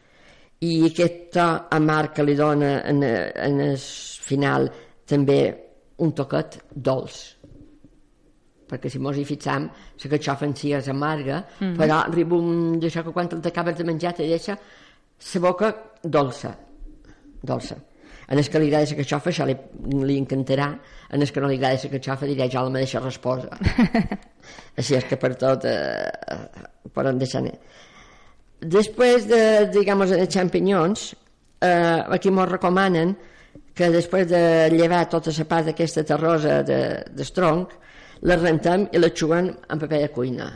I 0.60 0.84
aquest 0.88 1.30
to 1.32 1.46
amarg 1.76 2.12
que 2.16 2.24
li 2.24 2.34
dona 2.36 2.82
en, 2.88 3.02
en 3.04 3.60
el 3.60 3.76
final 3.78 4.68
també 5.08 5.40
un 6.04 6.12
toquet 6.12 6.58
dolç 6.74 7.33
perquè 8.74 8.90
si 8.90 9.00
mos 9.02 9.16
hi 9.16 9.24
fixam, 9.24 9.70
la 10.02 10.10
catxofa 10.16 10.48
en 10.48 10.54
si 10.58 10.74
és 10.74 10.88
amarga, 10.88 11.40
mm 11.40 11.64
-hmm. 11.64 11.76
però 11.78 12.02
arriba 12.02 12.36
un 12.36 12.78
d'això 12.80 13.04
que 13.04 13.12
quan 13.12 13.28
t'acabes 13.28 13.76
de 13.78 13.84
menjar 13.84 14.12
te 14.12 14.26
deixa 14.26 14.58
la 15.34 15.40
boca 15.40 15.74
dolça, 16.02 16.56
dolça. 17.42 17.76
En 18.28 18.38
el 18.38 18.48
que 18.48 18.58
li 18.58 18.68
agrada 18.68 18.90
la 18.90 18.96
catxofa 18.96 19.30
això 19.30 19.46
li, 19.46 19.56
li 20.04 20.16
encantarà, 20.18 20.68
en 21.10 21.22
el 21.22 21.30
que 21.30 21.40
no 21.40 21.48
li 21.48 21.56
agrada 21.56 21.80
la 21.82 21.90
catxofa 21.90 22.26
dirà 22.26 22.48
jo 22.50 22.62
la 22.62 22.70
mateixa 22.70 23.00
resposa. 23.00 23.48
Així 24.78 24.96
és 24.96 25.04
que 25.04 25.16
per 25.16 25.34
tot 25.34 25.64
eh, 25.64 26.10
podem 26.92 27.18
deixar 27.18 27.42
anar. 27.42 27.52
Després 28.60 29.26
de, 29.28 29.68
digamos, 29.72 30.10
de 30.10 30.26
xampinyons, 30.26 31.14
eh, 31.60 32.00
aquí 32.16 32.30
mos 32.30 32.48
recomanen 32.48 33.14
que 33.74 33.90
després 33.90 34.28
de 34.30 34.70
llevar 34.72 35.04
tota 35.10 35.32
la 35.36 35.44
part 35.50 35.66
d'aquesta 35.66 36.04
terrosa 36.06 36.62
de, 36.62 36.80
de 37.10 37.26
tronc, 37.34 37.74
la 38.24 38.36
rentem 38.40 38.86
i 38.92 39.00
la 39.00 39.10
xuguen 39.12 39.50
en 39.52 39.80
paper 39.80 40.00
de 40.00 40.10
cuina. 40.12 40.48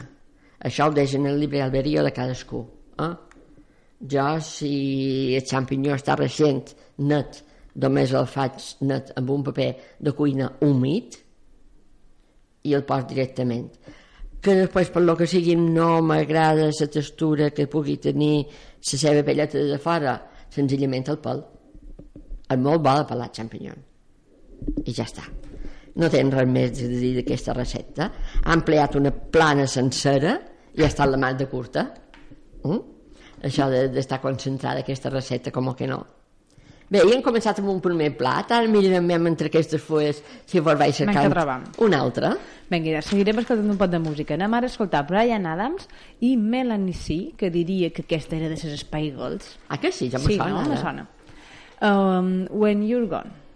Això 0.64 0.88
ho 0.88 0.94
deixen 0.94 1.26
en 1.28 1.38
llibre 1.38 1.60
alberia 1.62 2.02
de 2.02 2.12
cadascú. 2.16 2.62
Eh? 3.04 3.12
Jo, 4.12 4.26
si 4.42 4.72
el 5.37 5.44
xampinyó 5.46 5.96
està 5.98 6.16
recent, 6.16 6.72
net, 7.10 7.42
només 7.82 8.14
el 8.14 8.28
faig 8.30 8.62
net 8.88 9.12
amb 9.20 9.32
un 9.34 9.44
paper 9.46 9.68
de 10.00 10.14
cuina 10.16 10.48
humit 10.64 11.18
i 12.64 12.75
el 12.78 12.87
poso 12.88 13.08
directament. 13.12 13.68
Que 14.40 14.54
després, 14.54 14.90
per 14.94 15.02
lo 15.02 15.16
que 15.18 15.26
sigui, 15.26 15.56
no 15.58 15.98
m'agrada 16.00 16.70
la 16.70 16.88
textura 16.94 17.50
que 17.50 17.66
pugui 17.66 17.98
tenir 17.98 18.46
la 18.46 19.02
seva 19.02 19.26
pelleta 19.26 19.58
de 19.58 19.78
fora, 19.82 20.14
senzillament 20.54 21.10
el 21.10 21.20
pèl. 21.20 21.44
És 22.48 22.64
molt 22.64 22.80
bo 22.80 22.96
de 22.96 23.06
pelar 23.12 23.28
xampinyó. 23.34 23.76
I 24.87 24.94
ja 24.94 25.04
està. 25.04 25.26
No 25.98 26.08
tenen 26.10 26.30
res 26.32 26.46
més 26.48 26.82
a 26.84 26.90
dir 26.90 27.14
d'aquesta 27.16 27.54
recepta. 27.56 28.10
Ha 28.44 28.54
empleat 28.54 28.94
una 29.00 29.10
plana 29.10 29.66
sencera 29.66 30.36
i 30.74 30.84
ha 30.84 30.90
estat 30.90 31.10
la 31.10 31.18
mà 31.18 31.32
de 31.36 31.48
curta. 31.50 31.88
Mm? 32.62 32.78
Això 33.48 33.68
de- 33.70 33.88
d'estar 33.88 34.18
de, 34.18 34.22
concentrada 34.22 34.80
aquesta 34.84 35.10
recepta, 35.10 35.50
com 35.50 35.74
que 35.74 35.86
no. 35.86 36.04
Bé, 36.88 37.02
i 37.04 37.12
hem 37.12 37.20
començat 37.20 37.58
amb 37.60 37.68
un 37.68 37.82
primer 37.84 38.14
plat, 38.16 38.50
ara 38.56 38.66
mirarem 38.66 39.26
entre 39.28 39.50
aquestes 39.50 39.82
fulles 39.84 40.22
si 40.48 40.60
vos 40.64 40.78
vaig 40.80 40.94
cercant 40.96 41.34
un 41.84 41.94
altre. 41.94 42.30
Vinga, 42.70 42.94
ja 42.96 43.02
seguirem 43.04 43.42
escoltant 43.42 43.68
un 43.68 43.76
pot 43.76 43.90
de 43.92 43.98
música. 44.00 44.34
Anem 44.38 44.54
ara 44.56 44.70
a 44.70 44.72
escoltar 44.72 45.02
Brian 45.06 45.44
Adams 45.46 45.84
i 46.24 46.36
Melanie 46.36 46.94
C, 46.96 47.18
que 47.36 47.50
diria 47.50 47.90
que 47.90 48.06
aquesta 48.06 48.36
era 48.36 48.48
de 48.48 48.56
les 48.56 48.80
Spy 48.80 49.10
Girls. 49.10 49.58
Ah, 49.68 49.76
que 49.76 49.92
sí? 49.92 50.08
Ja 50.08 50.18
me 50.18 50.24
sí, 50.24 50.38
sona. 50.38 50.48
no? 50.50 50.60
ara. 50.60 50.68
Me 50.68 50.76
sona. 50.76 51.06
Um, 51.82 52.46
when 52.50 52.82
You're 52.82 53.06
Gone. 53.06 53.47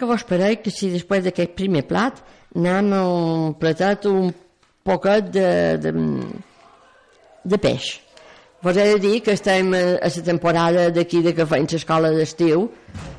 Que 0.00 0.08
vos 0.08 0.24
pareix 0.26 0.62
que 0.64 0.72
si 0.72 0.90
després 0.92 1.24
d'aquest 1.26 1.52
primer 1.58 1.84
plat 1.88 2.22
anem 2.56 2.92
a 2.96 3.02
un 3.06 4.30
poquet 4.82 5.28
de, 5.30 5.50
de, 5.78 5.92
de 7.44 7.58
peix. 7.60 7.98
Vos 8.60 8.76
he 8.76 8.86
de 8.94 8.98
dir 9.00 9.20
que 9.24 9.32
estem 9.32 9.72
a 9.72 9.82
a 10.00 10.08
la 10.08 10.24
temporada 10.24 10.90
d'aquí 10.90 11.22
de 11.22 11.32
que 11.32 11.46
feim 11.46 11.66
l'escola 11.70 12.10
d'estiu 12.12 12.68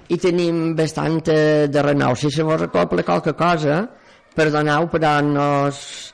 i 0.09 0.17
tenim 0.17 0.75
bastant 0.75 1.21
de 1.23 1.81
renou. 1.81 2.15
Si 2.15 2.29
se 2.29 2.43
vos 2.43 2.59
recopla 2.59 3.03
qualque 3.03 3.33
cosa, 3.33 3.87
perdoneu, 4.35 4.87
però 4.91 5.21
nos, 5.21 6.13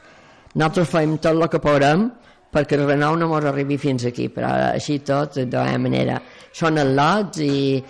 nosaltres 0.54 0.90
fem 0.90 1.18
tot 1.18 1.36
el 1.36 1.50
que 1.50 1.60
podem 1.60 2.10
perquè 2.54 2.78
el 2.78 2.88
renou 2.88 3.18
no 3.20 3.28
mos 3.28 3.46
arribi 3.46 3.78
fins 3.78 4.06
aquí, 4.08 4.30
però 4.34 4.50
així 4.72 5.00
tot, 5.00 5.36
de 5.36 5.58
la 5.58 5.78
manera. 5.78 6.22
Són 6.56 6.80
al·lots 6.80 7.42
i, 7.44 7.84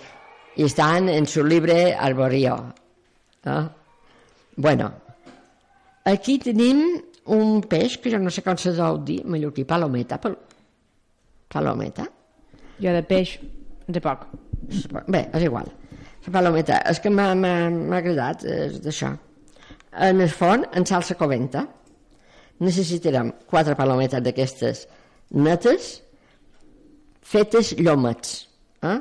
i 0.58 0.64
estan 0.64 1.08
en 1.08 1.26
su 1.26 1.44
libre 1.44 1.94
arborio. 1.94 2.74
Eh? 3.44 3.68
Bueno, 4.56 4.92
aquí 6.04 6.38
tenim 6.42 6.82
un 7.30 7.60
peix 7.62 7.98
que 8.02 8.10
jo 8.10 8.18
no 8.18 8.32
sé 8.34 8.42
com 8.42 8.58
se 8.58 8.72
deu 8.74 8.98
dir, 9.06 9.20
mallorquí, 9.22 9.62
palometa, 9.68 10.18
pal 10.18 10.34
palometa. 11.48 12.08
Jo 12.82 12.94
de 12.96 13.02
peix, 13.06 13.36
sé 13.86 14.02
poc. 14.02 14.24
Bé, 15.06 15.28
és 15.30 15.44
igual. 15.46 15.70
La 16.26 16.32
palometa, 16.34 16.80
és 16.90 16.98
que 17.00 17.12
m'ha 17.14 17.30
agradat, 17.96 18.42
és 18.42 18.80
d'això. 18.82 19.12
En 20.08 20.24
el 20.24 20.32
forn, 20.34 20.66
en 20.74 20.86
salsa 20.90 21.14
coventa, 21.16 21.62
necessitarem 22.66 23.30
quatre 23.46 23.78
palometes 23.78 24.26
d'aquestes 24.26 24.82
netes, 25.38 25.92
fetes 27.22 27.76
llomets. 27.78 28.42
Eh? 28.82 28.98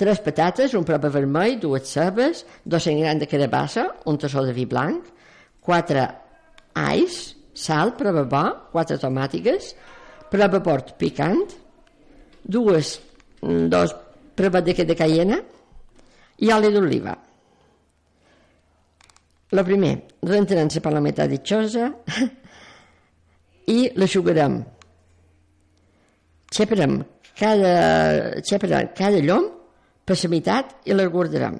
Tres 0.00 0.22
patates, 0.24 0.72
un 0.78 0.84
prop 0.88 1.02
vermell, 1.12 1.58
dues 1.60 1.90
cebes, 1.92 2.46
200 2.64 3.02
grams 3.02 3.20
de 3.20 3.26
carabassa, 3.28 3.82
un 4.08 4.16
tassó 4.16 4.40
de 4.46 4.54
vi 4.56 4.64
blanc, 4.64 5.10
quatre 5.60 6.06
ais, 6.80 7.18
sal, 7.52 7.92
prova 7.98 8.22
bo, 8.24 8.40
quatre 8.72 8.96
tomàtiques, 9.02 9.74
prova 10.32 10.62
port 10.64 10.94
picant, 10.96 11.52
dues, 12.40 12.94
mm, 13.42 13.68
dos 13.68 13.92
prova 14.40 14.64
de, 14.64 14.72
de 14.72 14.96
cayena 14.96 15.36
i 16.40 16.48
oli 16.56 16.72
d'oliva. 16.72 17.18
Lo 19.52 19.68
primer, 19.68 19.94
rentarem 20.24 20.72
la 20.72 20.80
palometa 20.80 21.28
ditxosa 21.28 21.92
i 23.76 23.90
l'aixugarem. 24.00 24.62
Xeparem 26.48 27.02
cada, 27.36 28.40
xeparem 28.40 28.94
cada 28.96 29.20
llom 29.20 29.49
meitat 30.30 30.72
i 30.86 30.96
les 30.96 31.10
guardarem. 31.10 31.58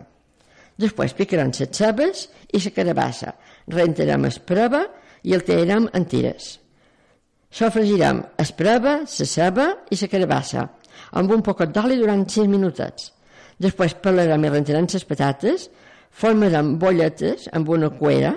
Després 0.81 1.15
picarem 1.15 1.53
les 1.53 1.77
cebes 1.77 2.27
i 2.53 2.61
la 2.65 2.73
carabassa, 2.73 3.35
rentarem 3.69 4.25
el 4.25 4.41
prova 4.47 4.87
i 5.23 5.35
el 5.37 5.45
tallarem 5.45 5.89
en 5.93 6.07
tires. 6.09 6.59
Sofregirem 7.51 8.23
el 8.39 8.53
prova, 8.57 9.01
la 9.05 9.27
ceba 9.27 9.67
i 9.91 9.99
la 10.01 10.09
carabassa 10.09 10.69
amb 11.19 11.33
un 11.35 11.43
poquet 11.43 11.73
d'oli 11.75 11.99
durant 11.99 12.23
6 12.29 12.49
minutets. 12.49 13.11
Després 13.61 13.97
pelarem 14.01 14.45
i 14.45 14.53
rentarem 14.53 14.87
les 14.93 15.05
patates, 15.05 15.69
formarem 16.11 16.77
bolletes 16.79 17.49
amb 17.53 17.69
una 17.69 17.91
cuera 17.91 18.37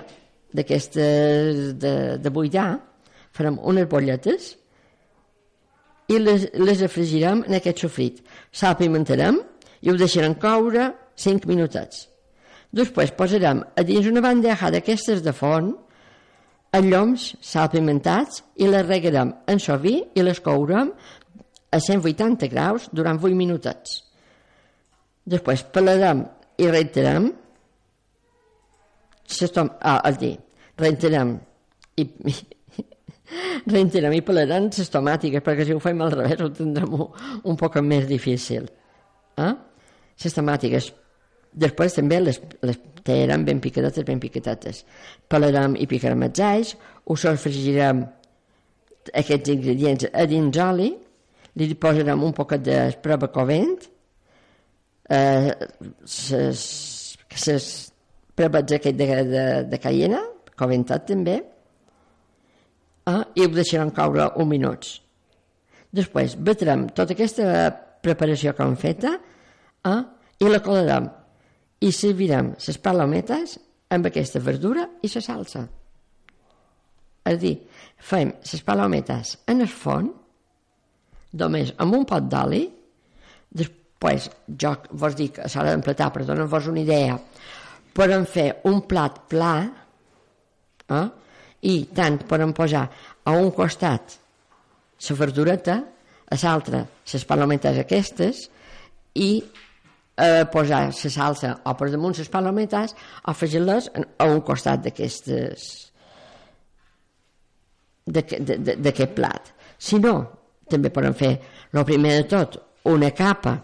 d'aquestes 0.54 1.72
de, 1.80 1.94
de 2.18 2.30
buidar, 2.30 2.78
farem 3.34 3.56
unes 3.62 3.88
bolletes 3.90 4.52
i 6.12 6.20
les, 6.20 6.48
les 6.54 6.82
afregirem 6.84 7.42
en 7.48 7.56
aquest 7.58 7.86
sofrit. 7.86 8.20
Salpimentarem 8.52 9.40
i 9.84 9.92
ho 9.92 9.96
deixarem 10.00 10.34
coure 10.40 10.88
5 11.20 11.48
minutets. 11.50 12.08
Després 12.74 13.12
posarem 13.14 13.60
a 13.62 13.84
dins 13.86 14.08
una 14.10 14.22
bandeja 14.24 14.70
d'aquestes 14.72 15.22
de 15.22 15.34
forn 15.36 15.74
els 16.74 16.88
lloms 16.90 17.26
salpimentats 17.44 18.40
i 18.58 18.66
les 18.66 18.86
regarem 18.86 19.30
en 19.50 19.60
sovi 19.62 20.00
i 20.16 20.24
les 20.24 20.40
courem 20.42 20.90
a 21.74 21.78
180 21.78 22.48
graus 22.50 22.88
durant 22.92 23.20
8 23.20 23.36
minutets. 23.38 24.00
Després 25.24 25.62
pelarem 25.74 26.24
i 26.58 26.70
rentarem 26.70 27.30
s'estom... 29.24 29.70
Ah, 29.80 30.00
és 30.10 30.18
dir, 30.20 30.34
rentarem 30.80 31.36
i, 32.00 32.08
rentarem 33.74 34.18
i 34.18 34.24
pelarem 34.26 34.68
les 34.74 34.90
tomàtiques 34.96 35.46
perquè 35.46 35.68
si 35.68 35.76
ho 35.76 35.82
fem 35.82 36.02
al 36.02 36.12
revés 36.16 36.42
ho 36.42 36.50
tindrem 36.54 36.98
un, 36.98 37.06
un 37.52 37.60
poc 37.60 37.78
més 37.86 38.08
difícil. 38.10 38.66
Eh? 39.38 39.52
Les 40.22 40.36
tomàtiques 40.36 40.92
Després 41.54 41.94
també 41.94 42.18
les, 42.18 42.40
les 42.66 42.78
tallarem 43.06 43.44
ben 43.46 43.60
picadetes, 43.62 44.04
ben 44.06 44.18
picadetes. 44.18 44.82
Pelarem 45.30 45.76
i 45.78 45.86
picarem 45.86 46.26
els 46.26 46.42
alls, 46.42 46.74
ho 47.06 47.16
sofregirem 47.18 48.02
aquests 49.14 49.52
ingredients 49.54 50.08
a 50.10 50.24
dins 50.26 50.58
oli, 50.64 50.90
li 51.54 51.74
posarem 51.78 52.24
un 52.26 52.34
poquet 52.34 52.64
d'esprova 52.66 53.28
covent, 53.30 53.76
eh, 55.14 55.52
ses, 56.10 56.64
ses 57.44 57.68
aquest 58.34 58.96
de, 58.98 59.06
de, 59.30 59.44
de 59.70 59.78
cayena, 59.78 60.24
coventat 60.58 61.06
també, 61.06 61.36
eh, 63.06 63.22
i 63.36 63.46
ho 63.46 63.52
deixarem 63.54 63.94
caure 63.94 64.32
un 64.42 64.50
minuts. 64.50 64.96
Després 65.94 66.34
batrem 66.34 66.88
tota 66.90 67.14
aquesta 67.14 67.70
preparació 68.02 68.56
que 68.56 68.66
hem 68.66 68.74
feta 68.74 69.14
eh, 69.88 70.00
i 70.40 70.50
la 70.50 70.62
colarem 70.64 71.08
i 71.84 71.92
servirem 71.92 72.54
les 72.56 72.78
palometes 72.80 73.58
amb 73.94 74.08
aquesta 74.08 74.40
verdura 74.42 74.86
i 75.02 75.10
la 75.12 75.22
salsa. 75.22 75.64
És 77.24 77.36
a 77.36 77.40
dir, 77.40 77.54
fem 77.96 78.34
les 78.44 78.62
palometes 78.64 79.38
en 79.48 79.64
el 79.64 79.70
forn, 79.72 80.10
només 81.40 81.72
amb 81.80 81.96
un 81.96 82.04
pot 82.08 82.26
d'oli, 82.30 82.62
després 83.54 84.28
jo 84.60 84.74
vos 85.00 85.16
dic 85.16 85.40
a 85.40 85.48
l'hora 85.48 85.72
d'empletar, 85.72 86.10
per 86.12 86.26
donar-vos 86.28 86.68
una 86.72 86.84
idea, 86.84 87.16
podem 87.94 88.26
fer 88.28 88.48
un 88.68 88.82
plat 88.90 89.22
pla 89.30 89.54
eh? 90.90 91.06
i 91.70 91.74
tant 91.96 92.20
podem 92.28 92.52
posar 92.52 92.84
a 93.24 93.36
un 93.38 93.50
costat 93.56 94.18
la 95.04 95.16
verdureta, 95.16 95.80
a 96.24 96.36
l'altre 96.42 96.80
les 97.12 97.24
palometes 97.28 97.78
aquestes 97.78 98.46
i 99.20 99.30
eh, 100.16 100.44
posar 100.52 100.86
la 100.88 100.92
salsa 100.92 101.54
o 101.64 101.74
per 101.78 101.90
damunt 101.92 102.16
les 102.18 102.30
palometes 102.30 102.94
o 103.24 103.30
afegir-les 103.32 103.90
a 103.94 104.28
un 104.30 104.40
costat 104.46 104.84
d'aquestes 104.84 105.70
d'aquest 108.04 109.14
plat. 109.16 109.48
Si 109.78 109.96
no, 109.98 110.14
també 110.68 110.90
podem 110.92 111.14
fer, 111.16 111.32
el 111.72 111.86
primer 111.88 112.18
de 112.18 112.26
tot, 112.28 112.58
una 112.92 113.10
capa 113.16 113.56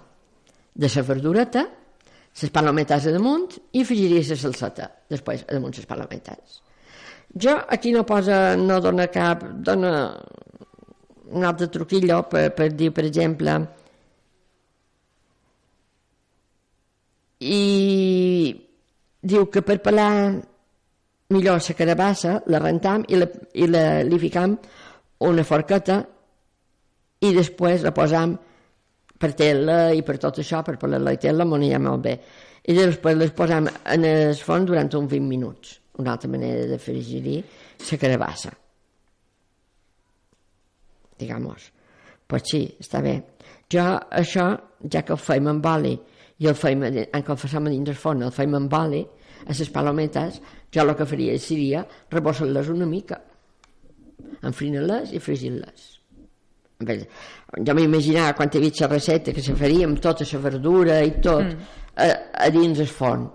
de 0.75 0.89
la 0.89 1.03
verdureta, 1.05 1.67
les 2.41 2.53
palometes 2.55 3.07
a 3.07 3.13
damunt 3.13 3.59
i 3.77 3.83
afegiria 3.85 4.23
la 4.25 4.37
salseta 4.39 4.89
després 5.11 5.45
a 5.47 5.55
damunt 5.55 5.77
les 5.77 5.87
palometes. 5.87 6.61
Jo 7.37 7.59
aquí 7.69 7.93
no 7.93 8.07
posa, 8.07 8.57
no 8.57 8.81
dona 8.81 9.07
cap, 9.13 9.45
dona 9.63 9.93
un 11.31 11.45
altre 11.45 11.69
truquillo 11.71 12.25
per, 12.31 12.49
per 12.57 12.73
dir, 12.75 12.91
per 12.95 13.05
exemple, 13.07 13.59
i 17.41 18.53
diu 19.21 19.49
que 19.53 19.63
per 19.65 19.79
pelar 19.81 20.13
millor 21.31 21.61
la 21.63 21.75
carabassa 21.77 22.41
la 22.47 22.59
rentam 22.59 23.05
i, 23.09 23.17
la, 23.17 23.27
i 23.55 23.67
la, 23.69 24.03
li 24.03 24.19
ficam 24.19 24.57
una 25.25 25.45
forqueta 25.45 26.01
i 27.21 27.33
després 27.37 27.85
la 27.85 27.93
posam 27.97 28.37
per 29.21 29.35
tela 29.37 29.91
i 29.93 30.01
per 30.03 30.17
tot 30.21 30.41
això, 30.41 30.63
per 30.65 30.79
pelar-la 30.81 31.13
tela, 31.21 31.45
m'ho 31.45 31.59
anirà 31.59 31.81
molt 31.83 32.01
bé. 32.07 32.15
I 32.65 32.77
després 32.77 33.19
les 33.21 33.35
posam 33.37 33.69
en 33.69 34.07
el 34.09 34.33
forn 34.41 34.65
durant 34.69 34.89
uns 34.97 35.11
20 35.11 35.29
minuts. 35.29 35.75
Una 36.01 36.15
altra 36.15 36.31
manera 36.33 36.65
de 36.71 36.79
fregir 36.81 37.21
la 37.37 37.99
carabassa. 38.01 38.55
Digamos. 41.21 41.69
Pues 42.27 42.49
sí, 42.49 42.63
està 42.81 43.03
bé. 43.05 43.19
Jo 43.69 43.85
això, 44.09 44.47
ja 44.89 45.03
que 45.05 45.13
ho 45.13 45.21
feim 45.21 45.51
amb 45.53 45.69
oli 45.69 45.93
i 46.41 46.49
el 46.49 46.57
feim, 46.57 46.85
en 46.89 47.23
que 47.23 47.33
el 47.35 47.39
facem 47.39 47.69
a 47.69 47.73
dins 47.73 47.91
del 47.91 47.99
forn, 48.01 48.25
el 48.25 48.33
feim 48.33 48.57
amb 48.57 48.77
oli, 48.79 49.01
a 49.45 49.57
les 49.57 49.73
palometes, 49.73 50.41
jo 50.73 50.85
el 50.85 50.95
que 50.97 51.07
faria 51.09 51.39
seria 51.39 51.85
rebossar-les 52.13 52.71
una 52.73 52.89
mica, 52.89 53.19
enfrinar-les 54.49 55.13
i 55.17 55.21
fregir-les. 55.21 55.89
Jo 56.81 57.75
m'imaginava 57.77 58.33
quan 58.39 58.49
he 58.55 58.63
vist 58.63 58.81
la 58.81 58.89
recepta 58.89 59.35
que 59.37 59.45
se 59.45 59.55
faria 59.57 59.85
amb 59.89 60.01
tota 60.01 60.25
la 60.33 60.41
verdura 60.41 61.01
i 61.05 61.13
tot 61.21 61.45
mm. 61.45 61.77
a, 61.97 62.09
a 62.47 62.49
dins 62.55 62.81
el 62.81 62.89
forn. 62.89 63.29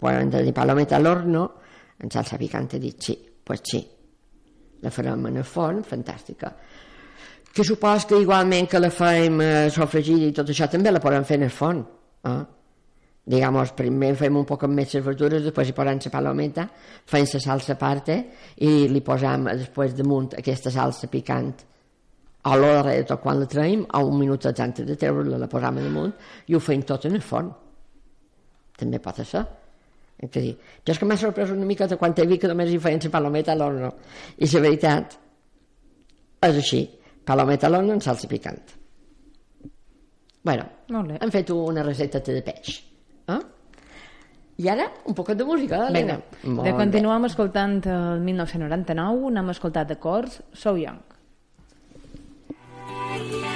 Poden 0.00 0.30
tenir 0.32 0.54
palometa 0.56 0.96
a 0.96 1.02
l'horno, 1.02 1.44
en 2.00 2.10
salsa 2.10 2.38
picante, 2.40 2.80
dit 2.80 3.02
sí, 3.02 3.18
pues 3.44 3.60
sí. 3.68 3.82
La 4.80 4.90
farem 4.90 5.28
en 5.28 5.36
el 5.42 5.44
forn, 5.44 5.82
fantàstica. 5.84 6.54
Que 7.54 7.62
supos 7.62 8.04
que 8.10 8.18
igualment 8.18 8.66
que 8.66 8.80
la 8.80 8.90
fem 8.90 9.38
eh, 9.40 9.70
sofregida 9.70 10.26
i 10.26 10.34
tot 10.34 10.50
això 10.50 10.66
també 10.70 10.90
la 10.90 11.02
podem 11.02 11.24
fer 11.24 11.38
en 11.38 11.46
el 11.46 11.54
forn. 11.54 11.84
Eh? 12.24 12.42
digamos, 13.24 13.72
primer 13.72 14.12
fem 14.20 14.36
un 14.36 14.44
poc 14.44 14.66
més 14.68 14.92
les 14.94 15.04
verdures, 15.04 15.42
després 15.42 15.70
hi 15.70 15.74
posem 15.76 16.00
la 16.04 16.10
palometa, 16.12 16.66
fem 17.08 17.24
la 17.32 17.40
salsa 17.40 17.72
a 17.72 17.80
part 17.80 18.10
i 18.12 18.72
li 18.88 19.00
posam 19.00 19.48
després 19.48 19.94
damunt 19.96 20.34
aquesta 20.38 20.70
salsa 20.70 21.08
picant 21.08 21.54
a 22.44 22.56
l'hora 22.60 22.92
de 22.92 23.04
tot 23.08 23.22
quan 23.22 23.40
la 23.40 23.48
traiem, 23.48 23.86
a 23.88 24.02
un 24.04 24.18
minut 24.18 24.44
antes 24.46 24.86
de 24.86 24.96
treure-la 25.00 25.38
la 25.40 25.48
posam 25.48 25.80
damunt 25.80 26.12
i 26.46 26.54
ho 26.54 26.60
fem 26.60 26.82
tot 26.82 27.06
en 27.06 27.16
el 27.16 27.24
forn. 27.24 27.48
També 28.76 28.98
pot 29.00 29.22
ser. 29.24 29.44
És 30.20 30.30
dir, 30.30 30.52
jo 30.84 30.92
és 30.92 30.98
que 30.98 31.06
m'ha 31.08 31.16
sorprès 31.16 31.50
una 31.50 31.66
mica 31.66 31.88
de 31.88 31.96
quan 31.96 32.12
he 32.16 32.26
vist 32.26 32.42
que 32.42 32.48
només 32.48 32.70
hi 32.70 32.78
feien 32.78 33.00
la 33.02 33.10
palometa 33.10 33.52
a 33.52 33.56
l'horno. 33.56 33.94
I 34.36 34.46
la 34.52 34.60
veritat 34.60 35.16
és 36.44 36.60
així, 36.60 36.82
palometa 37.24 37.66
a 37.68 37.70
l'horno 37.70 37.96
amb 37.96 38.04
salsa 38.04 38.28
picant. 38.28 38.60
Bueno, 40.44 40.66
Molt 40.92 41.08
bé. 41.08 41.18
hem 41.22 41.30
fet 41.32 41.50
una 41.50 41.82
recepta 41.82 42.20
de 42.20 42.42
peix. 42.44 42.82
Eh? 43.28 43.40
I 44.58 44.68
ara, 44.68 44.90
un 45.06 45.14
poc 45.14 45.32
de 45.34 45.44
música, 45.44 45.86
Helena. 45.88 46.20
Vinga, 46.42 46.62
de 46.68 46.76
continuem 46.76 47.24
escoltant 47.30 47.80
el 47.86 48.20
1999, 48.20 49.32
n'hem 49.34 49.50
escoltat 49.50 49.88
de 49.88 49.96
cors 49.98 50.42
So 50.52 50.76
Young. 50.76 51.00
We 53.14 53.53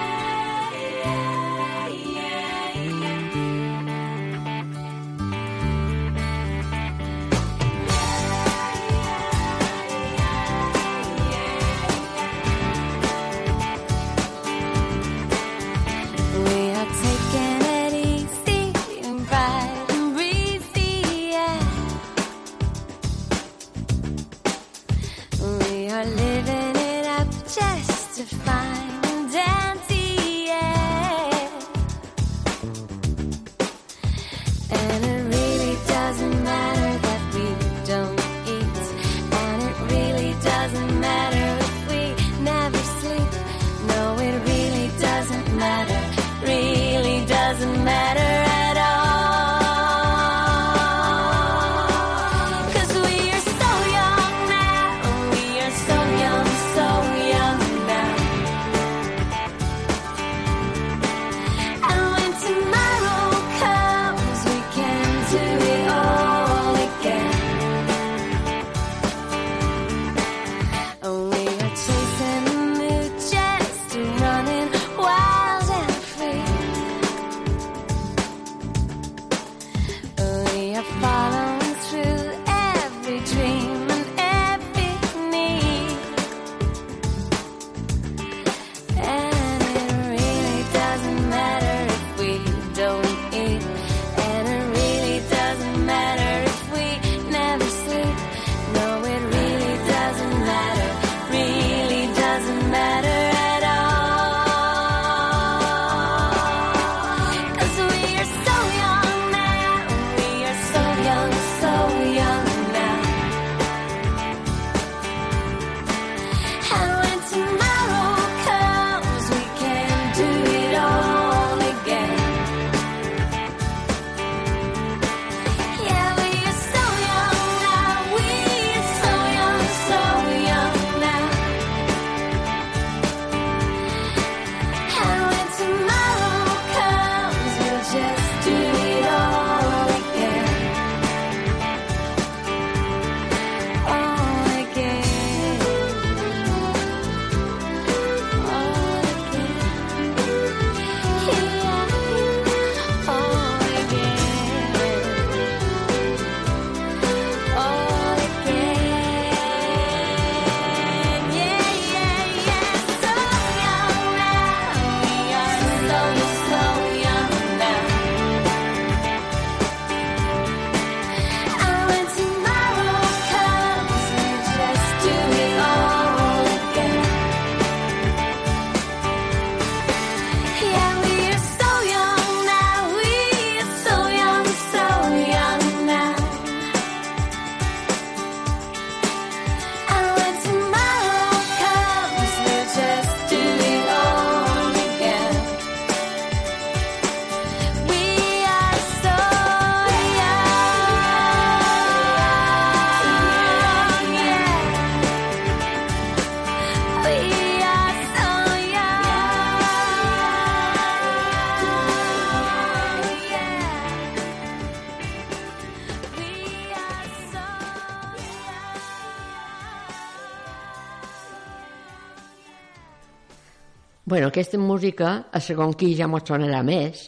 Bueno, 224.19 224.33
aquesta 224.33 224.59
música, 224.59 225.29
a 225.31 225.39
segon 225.39 225.77
qui 225.79 225.93
ja 225.95 226.09
mos 226.11 226.25
sonarà 226.27 226.59
més. 226.67 227.05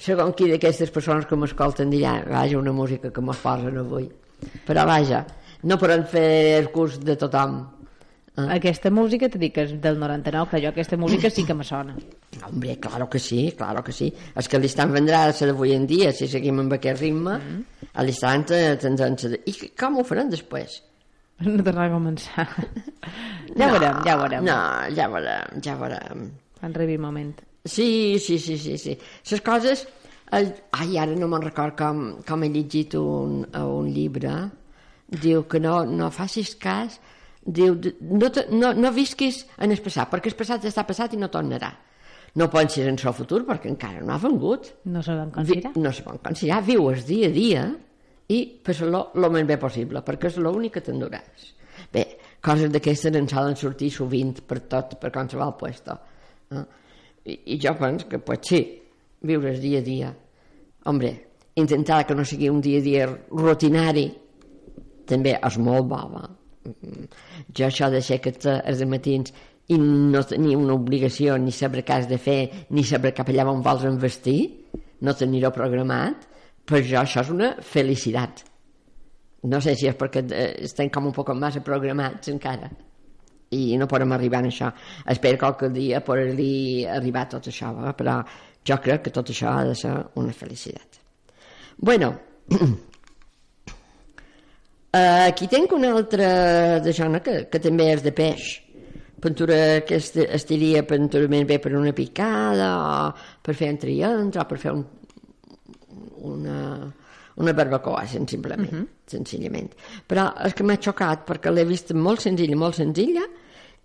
Segon 0.00 0.30
qui 0.32 0.46
d'aquestes 0.48 0.88
persones 0.94 1.26
que 1.28 1.36
m'escolten 1.36 1.90
dirà, 1.92 2.14
vaja, 2.24 2.56
una 2.56 2.72
música 2.72 3.10
que 3.12 3.20
mos 3.20 3.36
posen 3.42 3.76
avui. 3.82 4.06
Però 4.64 4.86
vaja, 4.88 5.18
no 5.68 5.76
podem 5.76 6.06
fer 6.08 6.54
el 6.62 6.70
curs 6.72 6.96
de 7.04 7.18
tothom. 7.20 7.58
Eh? 8.38 8.46
Aquesta 8.56 8.88
música, 8.90 9.28
t'he 9.28 9.42
dit 9.42 9.52
que 9.52 9.66
és 9.66 9.74
del 9.82 9.98
99, 10.00 10.48
però 10.54 10.62
jo 10.64 10.70
aquesta 10.72 10.96
música 10.96 11.28
sí 11.28 11.44
que 11.44 11.52
me 11.58 11.66
sona. 11.68 11.98
Hombre, 12.48 12.78
claro 12.80 13.10
que 13.12 13.20
sí, 13.20 13.42
claro 13.58 13.84
que 13.84 13.92
sí. 13.92 14.08
És 14.34 14.48
que 14.48 14.58
l'instant 14.62 14.94
vendrà 14.96 15.26
a 15.28 15.34
ser 15.36 15.50
d'avui 15.50 15.74
en 15.76 15.84
dia, 15.86 16.14
si 16.16 16.30
seguim 16.32 16.62
amb 16.64 16.72
aquest 16.78 17.02
ritme, 17.04 17.36
a 17.92 18.06
l'instant 18.08 18.46
eh, 18.56 18.78
tindrem... 18.80 19.18
ser- 19.20 19.42
I 19.52 19.68
com 19.76 20.00
ho 20.00 20.06
farem 20.08 20.32
després? 20.32 20.80
No 21.44 21.60
tornar 21.60 21.90
a 21.90 21.92
començar. 21.98 22.48
Ja 23.54 23.68
ho 23.68 23.74
veurem, 23.76 24.00
ja 24.08 24.14
ho 24.16 24.22
veurem. 24.22 24.46
No, 24.48 24.54
ja 24.96 25.04
veurem, 25.12 25.60
ja 25.62 25.74
veurem. 25.78 26.24
El 26.64 26.98
moment. 26.98 27.34
Sí, 27.64 28.18
sí, 28.18 28.38
sí, 28.38 28.58
sí, 28.58 28.76
sí. 28.78 28.98
Les 29.30 29.40
coses 29.40 29.86
El, 30.34 30.48
ai, 30.72 30.96
ara 30.98 31.14
no 31.14 31.28
me'n 31.30 31.42
record 31.44 31.76
com, 31.78 31.98
com 32.26 32.42
he 32.42 32.48
llegit 32.50 32.94
un, 32.98 33.44
un 33.54 33.88
llibre. 33.92 34.32
Diu 35.22 35.44
que 35.46 35.60
no, 35.60 35.84
no 35.84 36.08
facis 36.10 36.54
cas, 36.58 36.96
diu, 37.44 37.76
no, 38.00 38.30
te- 38.32 38.46
no, 38.50 38.72
no 38.74 38.90
visquis 38.96 39.42
en 39.62 39.70
el 39.70 39.82
passat, 39.84 40.08
perquè 40.10 40.32
el 40.32 40.36
passat 40.38 40.64
ja 40.64 40.72
està 40.72 40.82
passat 40.88 41.12
i 41.14 41.20
no 41.20 41.28
tornarà. 41.30 41.70
No 42.40 42.48
pensis 42.50 42.88
en 42.88 42.96
el 42.98 43.14
futur 43.14 43.44
perquè 43.46 43.68
encara 43.70 44.00
no 44.02 44.14
ha 44.16 44.18
vengut. 44.18 44.72
No 44.90 45.02
se 45.06 45.14
van 45.14 45.28
Vi, 45.28 45.34
considerar. 45.36 45.74
no 45.76 45.92
se 45.92 46.02
pot 46.02 46.18
considerar, 46.24 46.62
vius 46.66 47.04
dia 47.06 47.28
a 47.28 47.34
dia 47.36 47.64
i 48.34 48.40
fes-lo 48.64 49.04
el 49.14 49.28
més 49.30 49.46
bé 49.46 49.58
possible, 49.60 50.02
perquè 50.02 50.32
és 50.32 50.40
l'únic 50.42 50.72
que 50.80 50.82
t'enduràs. 50.88 51.46
Bé, 51.92 52.08
coses 52.42 52.72
d'aquestes 52.74 53.14
en 53.14 53.28
solen 53.30 53.54
sortir 53.60 53.92
sovint 53.92 54.40
per 54.48 54.64
tot, 54.66 54.96
per 54.98 55.12
qualsevol 55.14 55.54
puesto. 55.60 55.94
Eh? 56.60 56.66
I, 57.24 57.38
I 57.54 57.60
jo 57.62 57.74
penso 57.80 58.08
que 58.08 58.20
pot 58.20 58.50
ser 58.50 58.62
viure 59.24 59.54
el 59.54 59.60
dia 59.60 59.80
a 59.80 59.86
dia. 59.86 60.12
Hombre, 60.90 61.14
intentar 61.56 62.04
que 62.06 62.14
no 62.14 62.24
sigui 62.24 62.50
un 62.52 62.60
dia 62.60 62.82
a 62.82 62.84
dia 62.84 63.08
rutinari 63.08 64.08
també 65.08 65.36
és 65.36 65.58
molt 65.60 65.88
bo, 65.88 66.00
va. 66.12 66.28
Mm. 66.64 67.08
Jo 67.52 67.66
això 67.68 67.90
de 67.92 68.00
ser 68.04 68.20
que 68.24 68.32
els 68.54 68.84
matins 68.88 69.32
i 69.68 69.78
no 69.78 70.22
tenir 70.28 70.56
una 70.60 70.74
obligació 70.76 71.36
ni 71.40 71.52
saber 71.52 71.84
què 71.84 71.98
has 71.98 72.08
de 72.08 72.18
fer 72.20 72.66
ni 72.76 72.84
saber 72.84 73.14
cap 73.16 73.30
allà 73.32 73.46
on 73.48 73.62
vols 73.64 73.84
investir 73.88 74.38
no 75.04 75.14
tenir-ho 75.16 75.50
programat 75.52 76.26
per 76.68 76.82
jo 76.84 76.98
això 77.00 77.22
és 77.24 77.30
una 77.32 77.54
felicitat 77.64 78.44
no 79.48 79.60
sé 79.64 79.74
si 79.76 79.88
és 79.88 79.96
perquè 79.96 80.24
eh, 80.28 80.50
estem 80.68 80.90
com 80.92 81.08
un 81.08 81.16
poc 81.16 81.32
massa 81.36 81.64
programats 81.64 82.28
encara 82.32 82.68
i 83.54 83.78
no 83.80 83.88
podem 83.90 84.12
arribar 84.16 84.42
a 84.42 84.50
això 84.50 84.72
espero 85.06 85.38
que 85.38 85.44
qualque 85.44 85.72
dia 85.74 86.02
poder-li 86.04 86.84
arribar 86.86 87.26
a 87.26 87.32
tot 87.36 87.52
això 87.52 87.74
va? 87.76 87.92
però 87.96 88.20
jo 88.64 88.80
crec 88.82 89.06
que 89.06 89.14
tot 89.14 89.30
això 89.30 89.52
ha 89.52 89.68
de 89.70 89.78
ser 89.78 89.94
una 90.20 90.32
felicitat 90.32 91.00
bueno 91.78 92.14
Eh, 94.94 95.26
aquí 95.26 95.48
tinc 95.50 95.72
una 95.74 95.90
altra 95.90 96.78
de 96.78 96.92
zona 96.94 97.18
que, 97.18 97.48
que 97.50 97.58
també 97.58 97.88
és 97.96 98.02
de 98.04 98.12
peix. 98.14 98.44
Pintura 99.24 99.56
que 99.88 99.96
est 99.98 100.20
estiria 100.22 100.84
pintura 100.86 101.26
més 101.32 101.46
bé 101.48 101.56
per 101.58 101.72
una 101.74 101.90
picada 101.96 102.68
o 102.78 102.92
per 103.42 103.56
fer 103.58 103.72
un 103.72 103.80
triangle 103.82 104.42
o 104.42 104.44
per 104.46 104.58
fer 104.62 104.74
un, 104.76 104.84
una, 106.30 106.58
una 107.42 107.54
barbacoa, 107.58 108.04
sensiblement, 108.12 108.84
senzillament. 109.10 109.72
Però 110.06 110.28
és 110.46 110.54
que 110.54 110.68
m'ha 110.68 110.78
xocat 110.78 111.26
perquè 111.26 111.50
l'he 111.50 111.66
vist 111.66 111.90
molt 111.96 112.22
senzilla, 112.22 112.60
molt 112.60 112.78
senzilla 112.78 113.24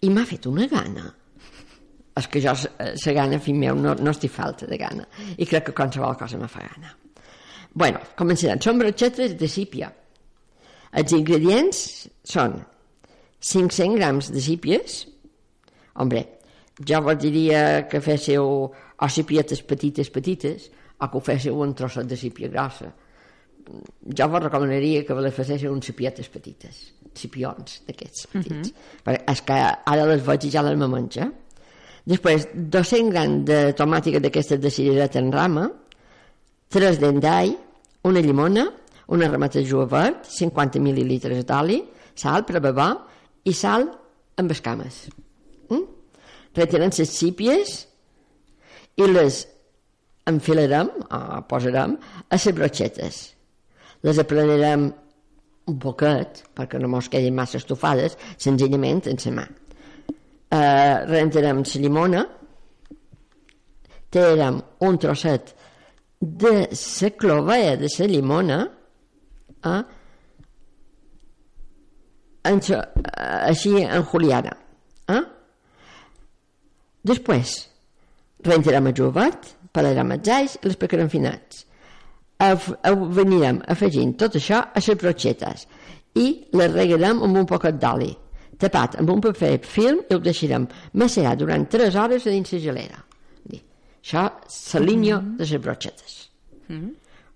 i 0.02 0.10
m'ha 0.14 0.26
fet 0.28 0.48
una 0.50 0.68
gana. 0.72 1.08
És 2.20 2.28
que 2.28 2.42
jo, 2.44 2.54
la 2.80 3.14
gana, 3.16 3.40
fill 3.44 3.60
meu, 3.60 3.78
no, 3.80 3.94
no 3.96 4.12
estic 4.12 4.32
falta 4.34 4.68
de 4.68 4.80
gana. 4.80 5.06
I 5.38 5.48
crec 5.48 5.70
que 5.70 5.76
qualsevol 5.78 6.18
cosa 6.20 6.40
me 6.40 6.50
fa 6.52 6.66
gana. 6.66 6.96
Bueno, 7.74 8.02
començarem. 8.20 8.60
Són 8.64 8.80
brochetes 8.82 9.36
de 9.40 9.48
sípia. 9.48 9.92
Els 11.00 11.14
ingredients 11.16 11.80
són 12.26 12.58
500 13.40 13.96
grams 13.96 14.32
de 14.34 14.42
sípies. 14.44 15.04
Hombre, 16.02 16.26
jo 16.80 17.02
vos 17.06 17.20
diria 17.22 17.88
que 17.92 18.02
féssiu 18.04 18.48
o 18.68 19.10
sípietes 19.12 19.62
petites, 19.64 20.10
petites, 20.12 20.70
o 21.00 21.08
que 21.08 21.20
ho 21.20 21.24
féssiu 21.24 21.62
un 21.64 21.76
trosset 21.76 22.08
de 22.10 22.18
sípia 22.20 22.50
grossa. 22.52 22.90
Jo 24.18 24.28
vos 24.32 24.44
recomanaria 24.44 25.06
que 25.06 25.16
les 25.22 25.36
féssiu 25.36 25.72
uns 25.72 25.88
sípietes 25.92 26.28
petites, 26.34 26.82
sípions 27.18 27.82
d'aquests 27.88 28.28
petits. 28.34 28.74
Perquè 29.06 29.24
és 29.34 29.44
que 29.46 29.60
ara 29.94 30.08
les 30.10 30.24
veig 30.26 30.46
i 30.48 30.52
ja 30.54 30.64
les 30.66 30.78
me 30.80 30.90
menja. 30.92 31.30
Després, 32.10 32.48
200 32.56 33.12
grams 33.14 33.46
de 33.46 33.60
tomàtica 33.78 34.22
d'aquestes 34.24 34.62
de 34.62 34.72
cirereta 34.74 35.20
en 35.22 35.32
rama, 35.34 35.68
3 36.74 37.02
dents 37.02 37.22
d'all, 37.22 37.56
una 38.10 38.24
llimona, 38.24 38.66
una 39.10 39.28
rameta 39.30 39.60
de 39.60 39.66
julivert, 39.66 40.26
50 40.30 40.82
mil·lilitres 40.82 41.46
d'oli, 41.46 41.82
sal 42.16 42.46
per 42.46 42.62
bevar 42.64 42.92
i 43.46 43.54
sal 43.54 43.88
amb 44.40 44.52
escames. 44.56 45.08
Mm? 45.70 45.86
Retirem 46.58 46.94
les 46.96 47.14
sípies 47.14 47.76
i 49.00 49.08
les 49.10 49.44
enfilarem, 50.30 50.90
o 51.10 51.42
posarem, 51.50 51.98
a 52.30 52.38
les 52.38 52.56
brochetes. 52.56 53.22
Les 54.06 54.20
aplanarem 54.22 54.90
un 55.70 55.78
poquet, 55.82 56.44
perquè 56.58 56.82
no 56.82 56.90
mos 56.92 57.10
quedin 57.14 57.38
massa 57.38 57.60
estofades, 57.62 58.18
senzillament 58.38 59.06
en 59.10 59.22
la 59.26 59.36
mà. 59.38 59.48
Uh, 60.50 61.06
rentarem 61.06 61.62
la 61.62 61.82
llimona, 61.84 62.26
tirarem 64.10 64.62
un 64.82 64.98
trosset 64.98 65.54
de 66.20 66.68
la 66.74 67.10
clovella 67.18 67.78
de 67.78 67.88
la 68.00 68.08
llimona 68.08 68.60
eh, 69.66 69.84
en 72.44 72.62
sa, 72.62 72.82
eh, 72.82 73.50
així 73.52 73.76
enjuliada. 73.84 74.56
Eh? 75.10 75.22
Després, 77.10 77.56
rentarem 78.46 78.92
el 78.92 78.98
jugat, 78.98 79.54
pelarem 79.72 80.18
els 80.18 80.34
alls 80.36 80.58
i 80.60 80.68
les 80.68 80.80
picarem 80.80 81.10
finats. 81.12 81.66
Venirem 82.40 83.60
afegint 83.68 84.16
tot 84.18 84.38
això 84.40 84.64
a 84.72 84.80
les 84.80 84.96
brochetes 84.96 85.68
i 86.16 86.28
les 86.56 86.72
regarem 86.72 87.20
amb 87.24 87.38
un 87.44 87.46
poquet 87.46 87.76
d'oli 87.82 88.14
tapat 88.60 88.98
amb 89.00 89.10
un 89.14 89.22
paper 89.24 89.58
film 89.64 90.02
i 90.10 90.16
ho 90.16 90.20
deixarem 90.24 90.68
macerar 91.00 91.36
durant 91.40 91.66
3 91.72 91.96
hores 91.96 92.28
a 92.28 92.34
dins 92.34 92.52
la 92.54 92.60
gelera. 92.60 93.04
Això 94.00 94.26
és 94.48 94.60
la 94.76 94.82
línia 94.84 95.20
de 95.20 95.46
les 95.46 95.62
brochetes. 95.64 96.16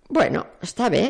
Bueno, 0.09 0.45
està 0.63 0.89
bé. 0.91 1.03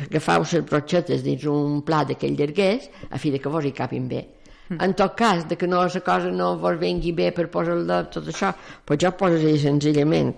Agafau 0.00 0.44
les 0.46 0.64
brochetes 0.64 1.24
dins 1.24 1.44
un 1.44 1.82
plat 1.84 2.08
d'aquell 2.08 2.36
llarguers 2.38 2.88
a 3.10 3.18
fi 3.20 3.32
de 3.34 3.40
que 3.40 3.52
vos 3.52 3.64
hi 3.64 3.72
capin 3.76 4.08
bé. 4.08 4.22
En 4.70 4.94
tot 4.94 5.16
cas, 5.18 5.44
de 5.48 5.56
que 5.58 5.66
no 5.66 5.82
la 5.82 6.00
cosa 6.00 6.30
no 6.30 6.56
vos 6.56 6.78
vengui 6.78 7.12
bé 7.12 7.32
per 7.34 7.48
posar-la 7.50 8.04
tot 8.08 8.28
això, 8.30 8.52
doncs 8.86 9.02
ja 9.02 9.10
poses 9.10 9.62
senzillament 9.62 10.32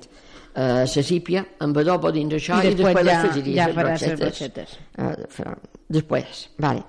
eh, 0.55 0.85
la 0.85 1.03
sípia 1.03 1.45
amb 1.61 1.77
adobo 1.79 2.11
dins 2.12 2.35
això 2.35 2.59
I 2.62 2.69
i, 2.69 2.75
després 2.75 2.95
després 2.95 3.07
ja- 3.07 3.55
ja 3.55 3.67
les 3.67 3.77
faràs 3.77 4.01
les 4.03 4.19
brochetes. 4.21 4.21
brochetes. 4.21 4.79
Eh, 4.99 5.27
farà- 5.29 5.59
després, 5.88 6.49
vale. 6.59 6.85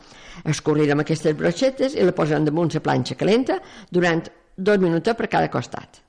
escorrirem 0.46 1.00
aquestes 1.00 1.36
brochetes 1.38 1.94
i 1.96 2.04
la 2.04 2.12
posarem 2.12 2.46
damunt 2.46 2.74
la 2.74 2.80
planxa 2.80 3.16
calenta 3.16 3.62
durant 3.92 4.24
dos 4.58 4.80
minuts 4.80 5.14
per 5.16 5.28
cada 5.30 5.50
costat. 5.50 6.02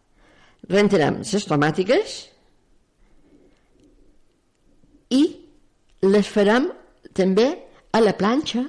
Rentarem 0.68 1.18
les 1.18 1.46
tomàtiques 1.46 2.28
i 5.10 5.22
les 6.02 6.26
farem 6.28 6.70
també 7.14 7.46
a 7.92 8.00
la 8.00 8.14
planxa 8.18 8.64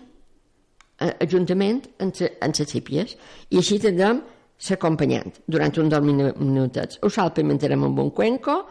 eh, 0.99 1.27
juntament 1.27 1.81
amb, 1.99 2.13
se- 2.15 2.33
amb 2.41 2.55
les 2.59 2.69
sípies 2.69 3.15
i 3.49 3.57
així 3.61 3.79
tindrem 3.79 4.21
l'acompanyant 4.69 5.33
durant 5.47 5.77
un 5.77 5.89
dos 5.89 6.01
minu- 6.01 6.33
minutets. 6.39 6.99
Ho 7.03 7.09
salpimentarem 7.09 7.83
amb 7.83 7.99
un 7.99 8.11
cuenco 8.11 8.65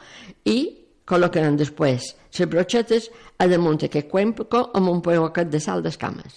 i 0.49 0.59
col·locarem 1.07 1.57
després 1.61 2.14
les 2.38 2.49
brochetes 2.49 3.11
a 3.38 3.47
damunt 3.47 3.77
d'aquest 3.83 4.09
cuenco 4.09 4.70
amb 4.75 4.88
un 4.88 5.03
poquet 5.05 5.51
de 5.53 5.61
sal 5.61 5.83
d'escames. 5.85 6.33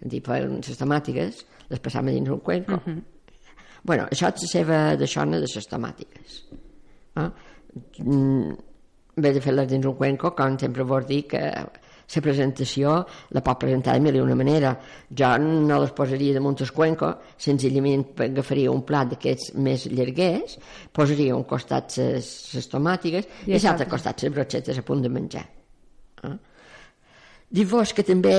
És 0.00 0.06
a 0.06 0.08
dir, 0.08 0.22
per 0.24 0.40
les 0.48 0.78
tomàtiques 0.78 1.44
les 1.70 1.80
passam 1.80 2.06
dins 2.06 2.28
un 2.32 2.40
cuenco. 2.40 2.80
bueno, 3.84 4.06
això 4.10 4.32
és 4.32 4.42
la 4.42 4.48
seva 4.48 4.96
deixona 4.96 5.38
de 5.38 5.46
les 5.46 5.68
tomàtiques. 5.68 6.42
Eh? 7.16 7.28
Mm, 7.98 8.50
en 9.16 9.22
vez 9.22 9.34
de 9.34 9.40
fer-les 9.44 9.68
dins 9.68 9.84
un 9.86 9.94
cuenco, 9.94 10.30
com 10.34 10.58
sempre 10.58 10.82
vos 10.82 11.04
dic 11.06 11.28
que 11.34 11.42
la 12.14 12.22
presentació 12.24 12.94
la 13.32 13.42
pot 13.44 13.60
presentar 13.60 13.94
de 13.96 14.04
mil 14.04 14.16
i 14.16 14.22
una 14.22 14.36
manera. 14.38 14.72
Jo 15.08 15.32
no 15.40 15.80
les 15.82 15.94
posaria 15.96 16.34
damunt 16.36 16.60
el 16.60 16.72
cuenco, 16.72 17.12
senzillament 17.36 18.04
agafaria 18.26 18.72
un 18.72 18.84
plat 18.88 19.14
d'aquests 19.14 19.54
més 19.56 19.86
llarguers, 19.90 20.58
posaria 20.92 21.36
un 21.36 21.46
costat 21.48 21.96
les, 21.98 22.68
tomàtiques 22.72 23.28
i, 23.46 23.56
I 23.56 23.62
l'altre 23.62 23.88
costat 23.88 24.22
les 24.22 24.34
brochetes 24.34 24.78
a 24.78 24.84
punt 24.86 25.02
de 25.02 25.12
menjar. 25.12 25.46
Eh? 26.24 26.36
Dic-vos 27.52 27.92
que 27.92 28.04
també 28.04 28.36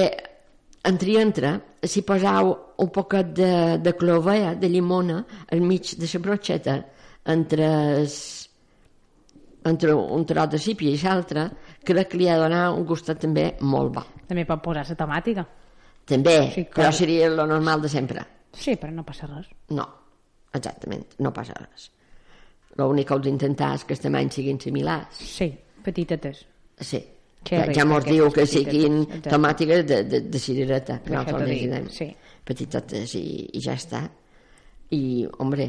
entre 0.83 1.19
entre, 1.21 1.51
si 1.87 2.01
posau 2.03 2.49
un 2.83 2.89
poquet 2.91 3.29
de, 3.35 3.51
de 3.79 3.93
clovella, 3.95 4.53
de 4.55 4.67
llimona, 4.67 5.23
al 5.51 5.61
mig 5.61 5.95
de 5.95 6.09
la 6.13 6.19
brocheta, 6.19 6.75
entre, 7.25 7.69
es, 8.01 8.49
entre 9.63 9.93
un 9.93 10.25
tros 10.25 10.49
de 10.51 10.59
sípia 10.59 10.91
i 10.91 10.99
l'altre, 10.99 11.47
crec 11.85 12.09
que 12.13 12.17
li 12.17 12.27
ha 12.29 12.35
de 12.37 12.43
donar 12.47 12.63
un 12.73 12.85
gustet 12.85 13.19
també 13.19 13.53
molt 13.61 13.93
bo. 13.95 14.03
També 14.27 14.45
pot 14.49 14.61
posar 14.63 14.85
la 14.89 14.95
tomàtica. 14.95 15.45
També, 16.05 16.51
Sí, 16.53 16.65
clar. 16.65 16.85
però 16.87 16.91
seria 16.91 17.29
lo 17.29 17.45
normal 17.47 17.81
de 17.81 17.89
sempre. 17.89 18.25
Sí, 18.53 18.75
però 18.75 18.91
no 18.91 19.03
passa 19.05 19.27
res. 19.27 19.47
No, 19.69 19.85
exactament, 20.53 21.05
no 21.19 21.31
passa 21.33 21.53
res. 21.57 21.89
L'únic 22.77 23.07
que 23.07 23.13
heu 23.13 23.19
d'intentar 23.21 23.75
és 23.75 23.83
que 23.85 23.93
els 23.93 24.01
tamanys 24.01 24.33
siguin 24.33 24.59
similars. 24.59 25.15
Sí, 25.17 25.47
petitetes. 25.83 26.45
Sí. 26.79 26.99
Cherry, 27.43 27.73
ja, 27.73 27.81
ja 27.81 27.85
mos 27.85 28.05
diu 28.07 28.29
que 28.31 28.45
siguin 28.47 29.01
exacte. 29.03 29.29
tomàtiques 29.29 29.81
de, 29.85 29.97
de, 30.07 30.21
de 30.31 30.39
cirereta, 30.39 30.99
que 31.03 31.09
Deixa-t'ho 31.11 31.33
nosaltres 31.37 31.59
diem. 31.59 31.89
sí. 31.91 32.07
Petitotes 32.43 33.15
i, 33.15 33.23
i 33.53 33.61
ja 33.63 33.73
està. 33.75 34.01
I, 34.95 35.25
hombre, 35.39 35.65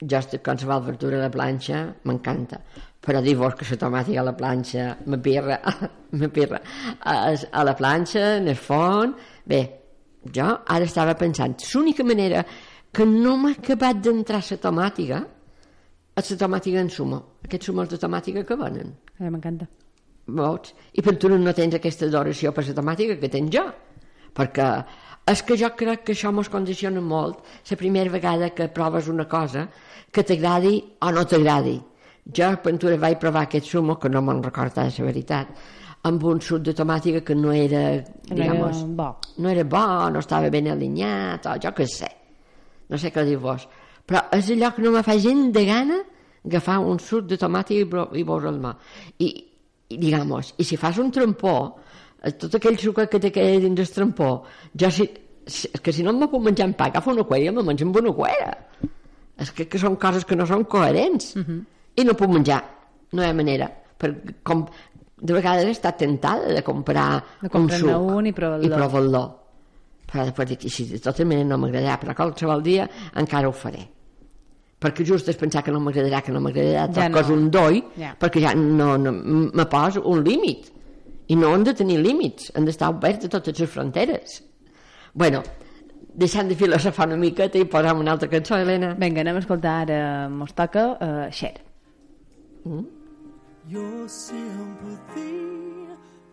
jo 0.00 0.18
estic 0.18 0.42
qualsevol 0.46 0.82
verdura 0.86 1.18
a 1.18 1.24
la 1.26 1.30
planxa 1.34 1.82
m'encanta. 2.04 2.60
Però 3.00 3.22
dir-vos 3.24 3.56
que 3.56 3.68
la 3.70 3.80
tomàtica 3.80 4.20
a 4.20 4.26
la 4.26 4.36
planxa 4.36 4.86
me 5.06 5.18
pirra, 5.18 5.60
me 6.20 6.28
pirra 6.28 6.60
a, 7.00 7.34
a 7.34 7.64
la 7.64 7.76
planxa, 7.76 8.36
en 8.38 8.48
el 8.48 8.56
forn 8.60 9.14
bé, 9.46 9.60
jo 10.24 10.48
ara 10.66 10.84
estava 10.84 11.16
pensant 11.16 11.56
l'única 11.72 12.04
manera 12.04 12.44
que 12.92 13.06
no 13.06 13.36
m'ha 13.36 13.54
acabat 13.56 14.02
d'entrar 14.04 14.42
la 14.50 14.62
tomàtica 14.64 15.20
és 16.20 16.34
la 16.34 16.40
tomàtica 16.44 16.80
en 16.82 16.90
sumo 16.90 17.22
aquests 17.44 17.70
sumos 17.70 17.88
de 17.88 17.98
tomàtica 17.98 18.44
que 18.44 18.56
venen 18.56 18.96
A 19.20 19.24
mi 19.24 19.30
m'encanta. 19.30 19.66
Veus? 20.26 20.72
I 20.96 21.02
per 21.04 21.16
tu 21.20 21.28
no 21.28 21.52
tens 21.52 21.76
aquesta 21.76 22.06
adoració 22.08 22.54
per 22.56 22.64
la 22.66 22.74
temàtica 22.78 23.18
que 23.20 23.28
tens 23.28 23.52
jo. 23.52 23.66
Perquè 24.32 24.68
és 25.28 25.42
que 25.44 25.58
jo 25.60 25.68
crec 25.76 26.06
que 26.06 26.14
això 26.16 26.32
mos 26.32 26.48
condiciona 26.48 27.02
molt 27.04 27.42
la 27.70 27.76
primera 27.76 28.10
vegada 28.10 28.50
que 28.56 28.70
proves 28.72 29.08
una 29.12 29.26
cosa 29.28 29.66
que 30.10 30.24
t'agradi 30.24 30.78
o 31.04 31.10
no 31.12 31.26
t'agradi. 31.26 31.76
Jo 32.26 32.50
a 32.50 32.60
Ventura 32.64 32.98
vaig 33.00 33.18
provar 33.18 33.46
aquest 33.46 33.66
sumo, 33.70 33.98
que 33.98 34.10
no 34.12 34.22
me'n 34.22 34.42
recorda 34.44 34.84
la 34.84 35.06
veritat, 35.06 35.50
amb 36.08 36.24
un 36.24 36.40
suc 36.40 36.62
de 36.64 36.74
tomàtica 36.76 37.20
que 37.24 37.34
no 37.34 37.52
era, 37.52 37.82
no 38.00 38.36
era 38.36 38.42
digamos, 38.42 38.84
bo. 38.96 39.10
no 39.38 39.48
era 39.48 39.64
bo, 39.64 40.10
no 40.10 40.20
estava 40.20 40.50
ben 40.50 40.68
alineat, 40.68 41.46
o 41.46 41.56
jo 41.60 41.72
què 41.76 41.86
sé. 41.86 42.08
No 42.88 42.98
sé 42.98 43.12
què 43.12 43.24
dir-vos. 43.24 43.66
Però 44.06 44.24
és 44.34 44.48
allò 44.50 44.72
que 44.74 44.82
no 44.82 44.94
me 44.94 45.02
fa 45.06 45.16
gent 45.20 45.50
de 45.52 45.64
gana 45.68 46.00
agafar 46.46 46.78
un 46.80 46.98
suc 46.98 47.26
de 47.28 47.36
tomàtica 47.38 47.84
i, 47.84 48.20
i 48.20 48.24
veure'l 48.26 48.60
mà. 48.60 48.72
I, 49.18 49.28
i, 49.90 49.98
digamos, 50.00 50.54
i 50.58 50.64
si 50.64 50.78
fas 50.80 50.98
un 50.98 51.10
trampó, 51.12 51.56
eh, 52.22 52.32
tot 52.32 52.56
aquell 52.56 52.78
suc 52.80 53.02
que 53.10 53.20
queda 53.28 53.60
dins 53.60 53.76
del 53.76 53.92
trampó, 53.94 54.30
jo 54.74 54.90
si, 54.90 55.06
que 55.82 55.92
si 55.92 56.02
no 56.06 56.14
me 56.16 56.28
puc 56.30 56.42
menjar 56.46 56.70
en 56.70 56.74
pa, 56.78 56.88
agafo 56.88 57.12
una 57.12 57.26
cuera 57.28 57.50
i 57.50 57.54
me 57.54 57.66
menjo 57.66 57.86
amb 57.86 58.00
una 58.00 58.14
cuera. 58.16 58.54
És 59.40 59.52
que, 59.56 59.68
que 59.68 59.78
són 59.80 59.96
coses 60.00 60.24
que 60.24 60.36
no 60.36 60.46
són 60.48 60.64
coherents. 60.64 61.34
I 61.96 62.04
no 62.04 62.14
puc 62.14 62.30
menjar, 62.30 62.62
no 63.12 63.22
hi 63.22 63.28
ha 63.28 63.34
manera. 63.34 63.68
Per, 64.00 64.14
com, 64.42 64.64
de 65.20 65.32
vegades 65.36 65.64
he 65.66 65.70
estat 65.74 65.98
tentada 65.98 66.48
de 66.54 66.62
comprar, 66.62 67.22
De 67.42 67.50
un 67.58 67.68
suc 67.70 67.90
un 67.90 68.26
i 68.26 68.32
provar-lo. 68.32 68.64
i 68.66 68.70
provar-lo. 68.70 69.24
Però 70.10 70.24
després 70.24 70.48
dic, 70.48 70.64
"I 70.64 70.70
si 70.70 70.84
de 70.86 70.98
tota 70.98 71.24
manera 71.24 71.44
no 71.48 71.58
m'agradarà, 71.58 71.98
però 72.00 72.14
qualsevol 72.14 72.62
dia 72.62 72.88
encara 73.14 73.48
ho 73.48 73.52
faré. 73.52 73.86
Perquè 74.80 75.04
just 75.04 75.28
és 75.28 75.36
pensar 75.36 75.62
que 75.62 75.70
no 75.70 75.78
m'agradarà, 75.78 76.22
que 76.22 76.32
no 76.32 76.40
m'agradarà, 76.40 76.86
Ja 76.94 77.02
tot 77.08 77.10
no. 77.12 77.18
és 77.20 77.28
un 77.28 77.50
doi, 77.50 77.84
Ja. 77.96 78.16
perquè 78.18 78.40
ja 78.40 78.54
no, 78.54 78.96
no 78.96 79.12
me 79.12 79.66
poso 79.66 80.02
un 80.08 80.24
límit. 80.24 80.72
I 81.28 81.36
no 81.36 81.52
han 81.54 81.62
de 81.62 81.74
tenir 81.74 81.98
límits, 82.00 82.50
han 82.56 82.64
d'estar 82.64 82.88
oberts 82.90 83.26
a 83.26 83.28
totes 83.28 83.60
les 83.60 83.70
fronteres. 83.70 84.42
Bueno, 85.12 85.42
deixant 86.14 86.48
de 86.48 86.54
filosofar 86.56 87.06
una 87.06 87.16
miqueta 87.16 87.58
i 87.58 87.64
posam 87.66 88.00
una 88.00 88.12
altra 88.12 88.28
cançó, 88.28 88.56
Helena. 88.56 88.94
Vinga, 88.98 89.20
anem 89.20 89.36
a 89.36 89.38
escoltar 89.40 89.82
ara, 89.88 90.28
mos 90.28 90.52
toca 90.54 90.96
uh, 91.00 91.30
Cher. 92.64 92.84
Your 93.68 94.08
sympathy. 94.08 95.86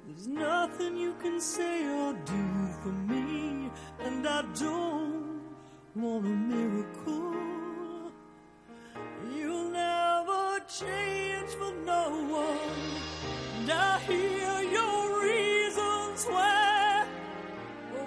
There's 0.08 0.28
nothing 0.28 0.98
you 0.98 1.14
can 1.22 1.40
say 1.40 1.86
or 1.88 2.14
do 2.14 2.68
for 2.82 2.90
me, 2.90 3.70
and 4.00 4.28
I 4.28 4.42
don't 4.60 5.42
want 5.96 6.26
a 6.26 6.30
miracle. 6.30 7.36
You'll 9.36 9.70
never 9.70 10.60
change 10.68 11.50
for 11.60 11.74
no 11.86 12.10
one, 12.30 12.76
and 13.60 13.72
I 13.72 14.00
hear 14.00 14.62
your 14.78 15.24
reasons 15.24 16.26
why. 16.26 17.06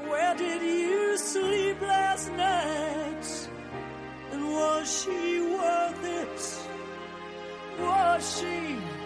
Where 0.08 0.34
did 0.36 0.62
you 0.62 1.16
sleep 1.16 1.80
last 1.80 2.32
night? 2.32 3.48
And 4.32 4.52
was 4.52 5.04
she? 5.04 5.39
sheep. 8.20 8.99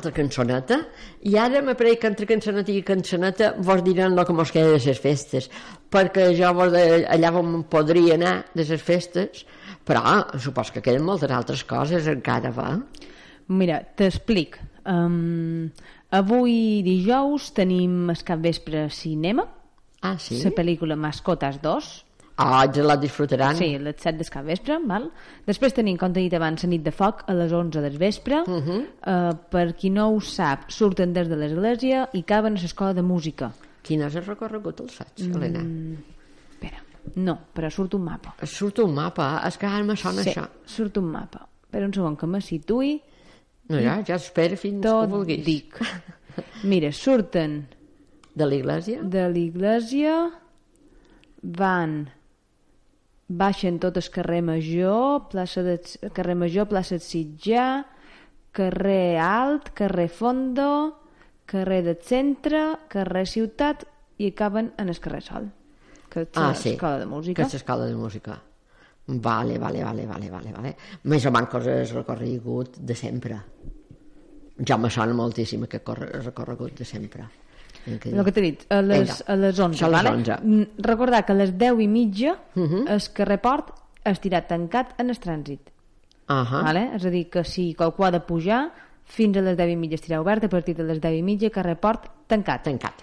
Altra 0.00 0.12
cançoneta. 0.16 0.80
I 1.28 1.36
ara 1.38 1.60
m'apareix 1.62 1.98
que 2.00 2.08
entre 2.08 2.26
cançoneta 2.26 2.72
i 2.72 2.80
cançoneta 2.82 3.52
vos 3.60 3.84
diran 3.86 4.16
el 4.16 4.24
que 4.26 4.32
mos 4.34 4.50
queda 4.54 4.72
de 4.72 4.80
les 4.80 4.98
festes, 5.00 5.50
perquè 5.92 6.30
jo 6.38 6.50
vos 6.56 6.72
de, 6.72 7.04
allà 7.12 7.30
on 7.36 7.60
podria 7.70 8.16
anar 8.16 8.34
de 8.56 8.64
les 8.64 8.82
festes, 8.82 9.44
però 9.86 10.24
supos 10.40 10.72
que 10.72 10.82
queden 10.82 11.04
moltes 11.06 11.30
altres 11.32 11.62
coses 11.68 12.08
encara, 12.10 12.50
va? 12.54 12.72
Mira, 13.50 13.80
t'explic. 13.98 14.56
Um, 14.88 15.68
avui 16.14 16.80
dijous 16.86 17.50
tenim 17.56 18.08
el 18.10 18.22
capvespre 18.26 18.88
cinema, 18.94 19.44
Ah, 20.00 20.14
sí? 20.16 20.38
la 20.40 20.48
pel·lícula 20.56 20.96
Mascotes 20.96 21.58
2, 21.60 21.88
Ah, 22.40 22.64
ja 22.72 22.82
la 22.86 22.96
disfrutaran. 22.96 23.56
Sí, 23.58 23.74
a 23.76 23.80
les 23.84 23.96
7 24.00 24.16
del 24.18 24.30
capvespre, 24.32 24.78
val? 24.88 25.10
Després 25.46 25.74
tenim, 25.76 25.98
com 26.00 26.12
t'he 26.14 26.22
dit 26.24 26.34
abans, 26.38 26.62
la 26.64 26.70
nit 26.70 26.82
de 26.86 26.92
foc 26.94 27.24
a 27.28 27.34
les 27.36 27.52
11 27.52 27.82
del 27.84 27.98
vespre. 28.00 28.42
Uh. 28.46 28.60
-huh. 28.60 28.78
uh, 28.80 29.34
per 29.50 29.74
qui 29.76 29.90
no 29.90 30.08
ho 30.14 30.20
sap, 30.20 30.70
surten 30.70 31.12
des 31.12 31.28
de 31.28 31.36
l'església 31.36 32.08
i 32.12 32.22
caben 32.22 32.56
a 32.56 32.60
l'escola 32.60 32.94
de 32.94 33.02
música. 33.02 33.52
Quin 33.82 34.02
és 34.02 34.14
el 34.14 34.24
recorregut, 34.24 34.80
el 34.80 34.88
saps, 34.90 35.22
Helena? 35.22 35.60
Mm. 35.60 35.96
Espera, 36.50 36.82
no, 37.16 37.38
però 37.54 37.70
surt 37.70 37.94
un 37.94 38.02
mapa. 38.04 38.34
Surt 38.44 38.78
un 38.78 38.94
mapa, 38.94 39.42
és 39.46 39.56
que 39.58 39.66
ara 39.66 39.84
me 39.84 39.96
sona 39.96 40.22
sí, 40.22 40.30
això. 40.30 40.46
surt 40.64 40.96
un 40.96 41.04
mapa. 41.04 41.46
Espera 41.62 41.86
un 41.86 41.92
segon 41.94 42.16
que 42.16 42.26
me 42.26 42.40
situï, 42.40 43.02
No, 43.70 43.78
ja, 43.78 44.02
ja 44.02 44.16
espera 44.16 44.56
fins 44.56 44.82
que 44.82 44.88
tot 44.88 45.08
vulguis. 45.08 45.44
dic. 45.44 45.78
Mira, 46.64 46.90
surten 46.92 47.66
De 48.34 48.44
l'església? 48.46 49.02
de 49.02 49.28
l'església, 49.28 50.30
van 51.42 52.10
baixen 53.30 53.78
tot 53.78 53.96
el 54.00 54.08
carrer 54.10 54.40
Major, 54.42 55.28
plaça 55.30 55.62
de, 55.62 55.76
carrer 56.16 56.34
Major, 56.34 56.66
plaça 56.70 56.96
de 56.98 57.04
Sitjà, 57.04 57.66
carrer 58.52 59.18
Alt, 59.22 59.70
carrer 59.78 60.08
Fondo, 60.10 60.98
carrer 61.46 61.82
del 61.86 61.98
Centre, 62.02 62.64
carrer 62.90 63.24
Ciutat 63.30 63.84
i 64.18 64.32
acaben 64.34 64.72
en 64.78 64.90
el 64.90 64.98
carrer 65.00 65.22
Sol, 65.22 65.46
que 66.10 66.26
és 66.26 66.28
Ah, 66.34 66.52
sí. 66.54 66.72
l'escola 66.74 66.98
de 66.98 67.06
música. 67.06 67.42
Que 67.42 67.46
és 67.46 67.54
l'escola 67.54 67.86
de 67.86 67.94
música. 67.96 68.40
Vale, 69.06 69.58
vale, 69.58 69.82
vale, 69.82 70.06
vale, 70.06 70.30
vale, 70.30 70.52
vale. 70.52 70.74
Més 71.04 71.24
o 71.26 71.30
menys 71.34 71.48
coses 71.50 71.94
recorregut 71.96 72.76
de 72.78 72.94
sempre. 72.94 73.38
Ja 74.66 74.76
me 74.76 74.90
sona 74.90 75.14
moltíssim 75.16 75.62
aquest 75.64 75.82
corre- 75.86 76.10
recorregut 76.22 76.76
de 76.78 76.84
sempre. 76.84 77.24
El 77.86 77.98
que 77.98 78.10
El 78.10 78.24
que 78.24 78.32
t'he 78.32 78.40
dit, 78.42 78.64
a 78.68 78.82
les, 78.82 79.00
Vinga. 79.00 79.14
a 79.26 79.36
les 79.36 79.58
11, 79.58 79.76
Això 79.78 79.86
a 79.86 79.90
les 79.90 80.02
vale? 80.02 80.10
11. 80.16 80.36
Mm, 80.42 80.62
Recordar 80.78 81.24
que 81.24 81.32
a 81.32 81.34
les 81.34 81.56
10 81.58 81.80
i 81.80 81.88
mitja 81.88 82.36
Uh 82.54 82.62
-huh. 82.66 82.84
el 82.88 83.00
carrer 83.12 83.40
Port 83.40 83.70
estirà 84.04 84.46
tancat 84.46 84.94
en 85.00 85.10
el 85.10 85.16
trànsit. 85.20 85.60
Ahà. 86.28 86.62
Vale? 86.62 86.90
És 86.94 87.04
a 87.04 87.10
dir, 87.10 87.28
que 87.30 87.44
si 87.44 87.74
qualcú 87.74 88.04
ha 88.04 88.10
de 88.10 88.20
pujar, 88.20 88.70
fins 89.04 89.36
a 89.36 89.40
les 89.40 89.56
10 89.56 89.70
i 89.72 89.76
mitja 89.76 89.96
estirà 89.96 90.20
obert, 90.20 90.44
a 90.44 90.48
partir 90.48 90.76
de 90.76 90.84
les 90.84 91.00
10 91.00 91.14
i 91.18 91.22
mitja, 91.22 91.50
carrer 91.50 91.76
Port 91.76 92.06
tancat, 92.26 92.62
Tancat. 92.62 92.94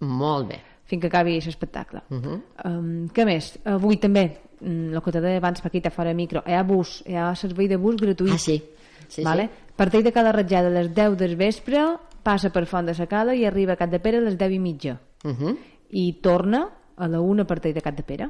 Molt 0.00 0.48
bé. 0.48 0.60
fins 0.84 1.00
que 1.02 1.06
acabi 1.06 1.40
l'espectacle. 1.40 2.00
Uh 2.10 2.14
Mhm. 2.14 2.22
-huh. 2.24 2.40
um, 2.78 3.08
què 3.10 3.24
més? 3.24 3.58
Avui 3.64 3.96
també, 3.98 4.38
mm, 4.60 4.92
el 4.94 5.00
que 5.02 5.12
t'he 5.12 5.20
dit 5.20 5.36
abans, 5.36 5.60
Paquita, 5.60 5.88
fora 5.90 6.12
micro, 6.12 6.42
hi 6.44 6.52
ha 6.52 6.62
bus, 6.64 7.04
hi 7.06 7.14
ha 7.14 7.32
servei 7.36 7.68
de 7.68 7.76
bus 7.76 7.94
gratuït. 7.96 8.32
Ah, 8.34 8.38
sí. 8.38 8.62
Sí, 9.08 9.22
vale? 9.22 9.44
sí. 9.44 9.72
Parteix 9.76 10.02
de 10.04 10.12
cada 10.12 10.32
ratjada 10.32 10.66
a 10.66 10.70
les 10.70 10.92
10 10.92 11.16
del 11.16 11.36
vespre, 11.36 11.78
passa 12.22 12.50
per 12.50 12.66
Font 12.66 12.86
de 12.86 12.94
Sacala 12.94 13.34
i 13.34 13.44
arriba 13.46 13.72
a 13.74 13.76
Cap 13.76 13.90
de 13.90 14.00
Pere 14.00 14.18
a 14.18 14.20
les 14.20 14.36
10 14.38 14.52
i 14.52 14.58
mitja. 14.58 14.98
Uh 15.24 15.30
-huh. 15.30 15.56
I 15.90 16.20
torna 16.22 16.68
a 16.96 17.08
la 17.08 17.20
1 17.20 17.42
a 17.42 17.46
partir 17.46 17.72
de 17.74 17.80
Cap 17.80 17.94
de 17.96 18.02
Pere. 18.02 18.28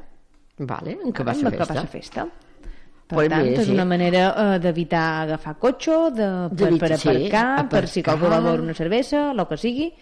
Vale, 0.57 0.91
en 1.03 1.11
què 1.13 1.23
va 1.25 1.33
ser 1.33 1.45
el 1.45 1.51
que 1.51 1.57
passa 1.57 1.87
festa. 1.87 2.25
Per 2.25 3.15
Pues 3.17 3.29
tant, 3.29 3.43
bé, 3.43 3.53
és 3.59 3.65
sí. 3.65 3.71
una 3.71 3.83
manera 3.85 4.55
eh, 4.55 4.59
d'evitar 4.59 5.23
agafar 5.23 5.57
cotxe, 5.59 5.91
de, 6.15 6.49
per, 6.49 6.55
D'evitar- 6.57 6.79
per 6.89 6.97
sí, 6.97 7.09
aparcar, 7.09 7.69
per 7.69 7.87
si 7.87 7.99
aparcar. 7.99 8.19
qualcú 8.19 8.35
vol 8.35 8.43
beure 8.43 8.61
una 8.63 8.73
cervesa, 8.73 9.31
el 9.31 9.47
que 9.47 9.57
sigui. 9.57 9.93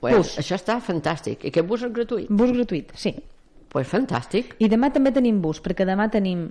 Pues, 0.00 0.16
Bus. 0.16 0.38
Això 0.38 0.54
està 0.56 0.80
fantàstic. 0.80 1.44
I 1.44 1.48
aquest 1.48 1.66
bus 1.66 1.82
és 1.82 1.92
gratuït? 1.92 2.28
Bus 2.30 2.50
gratuït, 2.52 2.90
sí. 2.94 3.14
Pues 3.68 3.86
fantàstic. 3.86 4.54
I 4.58 4.68
demà 4.68 4.90
també 4.92 5.12
tenim 5.12 5.40
bus, 5.40 5.62
perquè 5.62 5.84
demà 5.84 6.08
tenim 6.10 6.50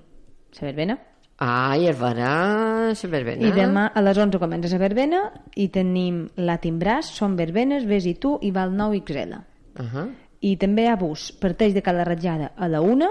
la 0.61 0.97
verbena, 1.39 1.71
Ai, 1.71 1.88
es 1.88 1.99
verà 1.99 2.93
la 2.93 3.09
verbena. 3.09 3.47
i 3.47 3.51
demà 3.51 3.91
a 3.93 4.01
les 4.01 4.17
11 4.17 4.39
comença 4.39 4.69
la 4.73 4.77
verbena, 4.81 5.21
i 5.55 5.69
tenim 5.69 6.27
la 6.35 6.57
Timbràs, 6.59 7.11
són 7.13 7.35
verbenes, 7.35 7.85
Ves 7.85 8.05
i 8.05 8.15
tu, 8.15 8.38
i 8.41 8.51
Val 8.51 8.73
9 8.75 9.03
XL. 9.05 9.33
Uh 9.77 9.85
-huh. 9.85 10.07
I 10.41 10.57
també 10.57 10.83
hi 10.83 10.88
ha 10.88 10.95
bus, 10.95 11.31
parteix 11.31 11.73
de 11.73 11.81
Cala 11.81 12.03
Ratjada 12.03 12.53
a 12.55 12.67
la 12.67 12.81
1, 12.81 13.09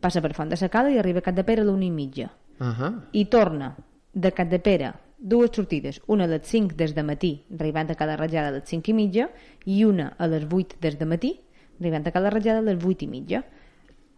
passa 0.00 0.20
per 0.20 0.34
Font 0.34 0.48
de 0.48 0.56
Sacala 0.56 0.90
i 0.90 0.98
arriba 0.98 1.18
a 1.18 1.22
Cap 1.22 1.34
de 1.34 1.44
Pere 1.44 1.62
a 1.62 1.64
la 1.64 1.72
1 1.72 1.82
i 1.82 1.90
mitja. 1.90 2.30
Uh 2.58 2.66
-huh. 2.66 3.00
i 3.12 3.24
torna 3.24 3.74
de 4.12 4.32
Cap 4.32 4.48
de 4.48 4.58
Pere 4.58 4.92
dues 5.20 5.50
sortides, 5.52 6.00
una 6.06 6.24
a 6.24 6.26
les 6.26 6.42
5 6.48 6.74
des 6.76 6.94
de 6.94 7.02
matí, 7.02 7.44
arribant 7.58 7.90
a 7.90 7.94
cada 7.94 8.16
ratjada 8.16 8.48
a 8.48 8.50
les 8.52 8.64
5 8.64 8.90
i 8.90 8.94
mitja, 8.94 9.30
i 9.66 9.84
una 9.84 10.14
a 10.18 10.26
les 10.26 10.46
8 10.48 10.80
des 10.80 10.98
de 10.98 11.06
matí, 11.06 11.40
arribant 11.78 12.06
a 12.06 12.10
cada 12.10 12.30
ratjada 12.30 12.58
a 12.58 12.62
les 12.62 12.82
8 12.82 13.04
i 13.04 13.08
mitja. 13.08 13.44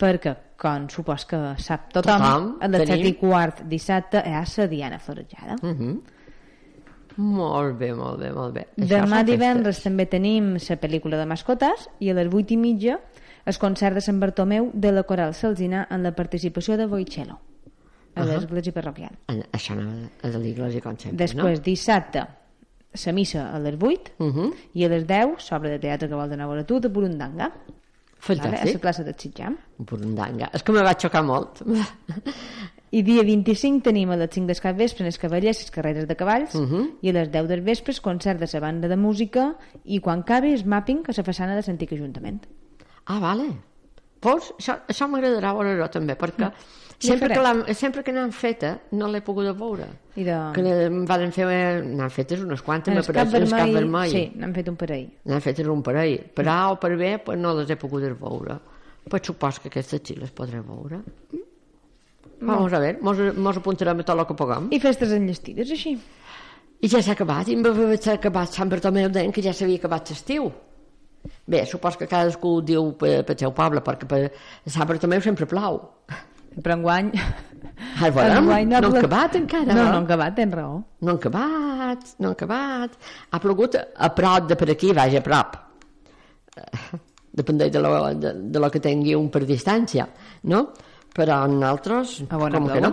Perquè, 0.03 0.33
com 0.59 0.89
supos 0.91 1.25
que 1.31 1.39
sap 1.63 1.93
tothom, 1.95 2.19
Tothom, 2.19 2.47
a 2.61 2.69
les 2.73 2.83
tenim- 2.83 3.05
7 3.05 3.09
i 3.13 3.15
quart 3.21 3.61
dissabte 3.71 4.19
hi 4.27 4.33
ha 4.35 4.43
la 4.57 4.67
Diana 4.67 4.99
Florejada. 4.99 5.55
Uh 5.63 5.69
-huh. 5.79 6.01
Molt 7.17 7.77
bé, 7.79 7.93
molt 7.95 8.19
bé, 8.23 8.31
molt 8.33 8.55
bé. 8.55 8.67
Això 8.79 8.89
Demà 9.03 9.23
divendres 9.25 9.77
festes. 9.77 9.85
també 9.85 10.07
tenim 10.07 10.55
la 10.55 10.77
pel·lícula 10.81 11.19
de 11.21 11.27
mascotes 11.29 11.89
i 12.01 12.09
a 12.11 12.15
les 12.15 12.29
8 12.33 12.55
i 12.55 12.57
mitja 12.57 12.99
el 13.45 13.59
concert 13.59 13.95
de 13.95 14.01
Sant 14.01 14.19
Bartomeu 14.23 14.71
de 14.73 14.93
la 14.93 15.03
Coral 15.03 15.35
Salzina 15.35 15.87
en 15.91 16.03
la 16.03 16.13
participació 16.15 16.77
de 16.79 16.87
Boicello 16.87 17.39
a 18.15 18.25
l'església 18.25 18.73
parroquial. 18.73 19.13
En- 19.29 19.45
Això 19.53 19.75
no 19.77 19.91
a 20.23 20.29
l'església 20.29 20.81
com 20.81 20.97
sempre, 20.99 21.19
Després, 21.27 21.63
dissabte, 21.63 22.25
la 23.07 23.13
missa 23.13 23.51
a 23.55 23.59
les 23.59 23.75
8 23.81 24.13
no? 24.19 24.27
Uh 24.27 24.33
-huh. 24.35 24.55
i 24.75 24.85
a 24.85 24.89
les 24.89 25.07
10, 25.07 25.39
sobre 25.39 25.71
de 25.71 25.79
teatre 25.79 26.09
que 26.09 26.15
vol 26.15 26.29
donar 26.31 26.45
a 26.45 26.49
veure 26.49 26.65
tu, 26.65 26.81
de 26.81 26.89
Burundanga. 26.89 27.53
Vale? 28.23 28.41
A 28.41 28.45
la 28.45 28.57
Fantàstic. 28.59 28.81
plaça 28.81 29.03
de 29.05 29.15
Sitjam. 29.19 29.57
Burundanga. 29.79 30.49
És 30.55 30.63
que 30.63 30.73
me 30.73 30.83
va 30.83 30.95
xocar 30.95 31.25
molt. 31.27 31.63
I 32.93 33.01
dia 33.03 33.23
25 33.25 33.81
tenim 33.83 34.11
a 34.13 34.17
les 34.21 34.29
5 34.35 34.47
del 34.51 34.61
cap 34.61 34.77
vespre 34.77 35.05
les 35.07 35.17
cavallers, 35.19 35.63
les 35.63 35.71
carreres 35.73 36.07
de 36.07 36.15
cavalls, 36.15 36.55
Mhm. 36.55 36.99
i 37.01 37.09
a 37.09 37.13
les 37.17 37.31
10 37.33 37.49
del 37.49 37.63
vespre 37.63 37.95
concert 38.05 38.39
de 38.39 38.47
la 38.53 38.61
banda 38.61 38.87
de 38.89 38.97
música 38.97 39.57
i 39.85 39.99
quan 40.01 40.21
acabi 40.21 40.53
és 40.53 40.65
mapping 40.67 41.01
a 41.09 41.13
la 41.17 41.25
façana 41.25 41.57
de 41.57 41.63
l'antic 41.67 41.93
Ajuntament. 41.93 42.47
Ah, 43.07 43.19
vale. 43.19 43.49
Pues, 44.21 44.53
això, 44.59 44.77
això 44.87 45.09
m'agradarà 45.09 45.53
veure-ho 45.57 45.89
també, 45.91 46.15
perquè 46.17 46.53
sempre 47.03 47.29
que, 47.33 47.75
sempre 47.75 48.05
que 48.07 48.15
n'han 48.15 48.33
feta 48.33 48.73
no 48.99 49.09
l'he 49.11 49.21
pogut 49.25 49.51
veure. 49.59 49.89
I 50.17 50.27
de... 50.27 50.39
Que 50.57 50.65
em 50.87 51.03
van 51.09 51.33
fer, 51.35 51.47
n'han 51.85 52.13
fetes 52.15 52.43
unes 52.45 52.63
quantes, 52.63 52.93
en 52.93 53.01
me 53.01 53.05
el 53.05 53.17
cap 53.17 53.33
vermell, 53.33 54.13
sí, 54.13 54.25
n'han 54.39 54.55
fet 54.57 54.71
un 54.73 54.79
parell. 54.81 55.09
N'han 55.29 55.45
fetes 55.45 55.69
un 55.69 55.83
parell. 55.85 56.19
Per 56.37 56.47
A 56.49 56.59
o 56.73 56.79
per 56.81 56.95
B, 56.97 57.15
pues 57.25 57.41
no 57.41 57.55
les 57.59 57.71
he 57.71 57.79
pogut 57.81 58.05
veure. 58.21 58.59
Pues 59.09 59.23
supos 59.27 59.59
que 59.59 59.69
aquestes 59.69 60.03
sí 60.07 60.15
les 60.15 60.31
podré 60.31 60.61
veure. 60.63 61.03
Vamos 62.43 62.73
a 62.73 62.79
ver, 62.79 62.99
mos, 63.01 63.19
mos 63.39 63.57
apuntarem 63.57 64.01
a 64.03 64.05
tot 64.07 64.19
el 64.19 64.27
que 64.27 64.35
puguem. 64.35 64.69
I 64.75 64.81
festes 64.83 65.15
enllestides, 65.15 65.71
així. 65.71 65.95
I 66.83 66.91
ja 66.91 66.99
s'ha 66.99 67.15
acabat, 67.15 67.47
i 67.49 67.55
em 67.55 67.63
acabat 68.17 68.51
Sant 68.51 68.71
Bartomeu 68.71 69.09
deien 69.15 69.31
que 69.33 69.43
ja 69.43 69.55
s'havia 69.55 69.79
acabat 69.79 70.11
l'estiu. 70.11 70.51
Bé, 71.47 71.63
supos 71.67 71.97
que 71.97 72.09
cadascú 72.11 72.57
diu 72.67 72.93
per, 72.99 73.23
per 73.27 73.37
seu 73.39 73.53
poble, 73.55 73.83
perquè 73.87 74.09
per 74.11 74.21
Sant 74.67 74.89
Bartomeu 74.91 75.23
sempre 75.23 75.47
plou. 75.47 75.79
Però 76.61 76.75
enguany... 76.77 77.11
Ara 78.01 78.11
veurem, 78.17 78.37
enguany 78.43 78.67
no 78.69 78.77
ha 78.77 78.81
han 78.83 78.97
acabat 78.99 79.37
encara, 79.39 79.73
No, 79.73 79.79
no? 79.79 79.85
no 79.91 79.97
han 80.01 80.05
acabat, 80.09 80.35
tens 80.37 80.55
raó. 80.59 80.75
No 81.01 81.11
han 81.15 81.21
acabat, 81.21 82.11
no 82.19 82.29
han 82.29 82.37
acabat. 82.37 82.99
Ha 83.31 83.41
plogut 83.43 83.79
a 83.81 84.11
prop 84.15 84.49
de 84.51 84.57
per 84.61 84.69
aquí, 84.75 84.93
vaja, 84.97 85.23
a 85.23 85.27
prop. 85.29 85.57
Eh, 86.57 86.99
Dependeix 87.33 87.71
de 87.73 87.81
lo, 87.81 87.93
de, 88.21 88.33
de 88.53 88.61
lo 88.61 88.69
que 88.71 88.81
tingui 88.85 89.15
un 89.17 89.31
per 89.33 89.41
distància, 89.49 90.05
no? 90.53 90.67
Però 91.17 91.39
nosaltres, 91.49 92.19
A 92.29 92.37
on 92.37 92.53
ha 92.53 92.59
com 92.59 92.69
que 92.69 92.81
no? 92.85 92.91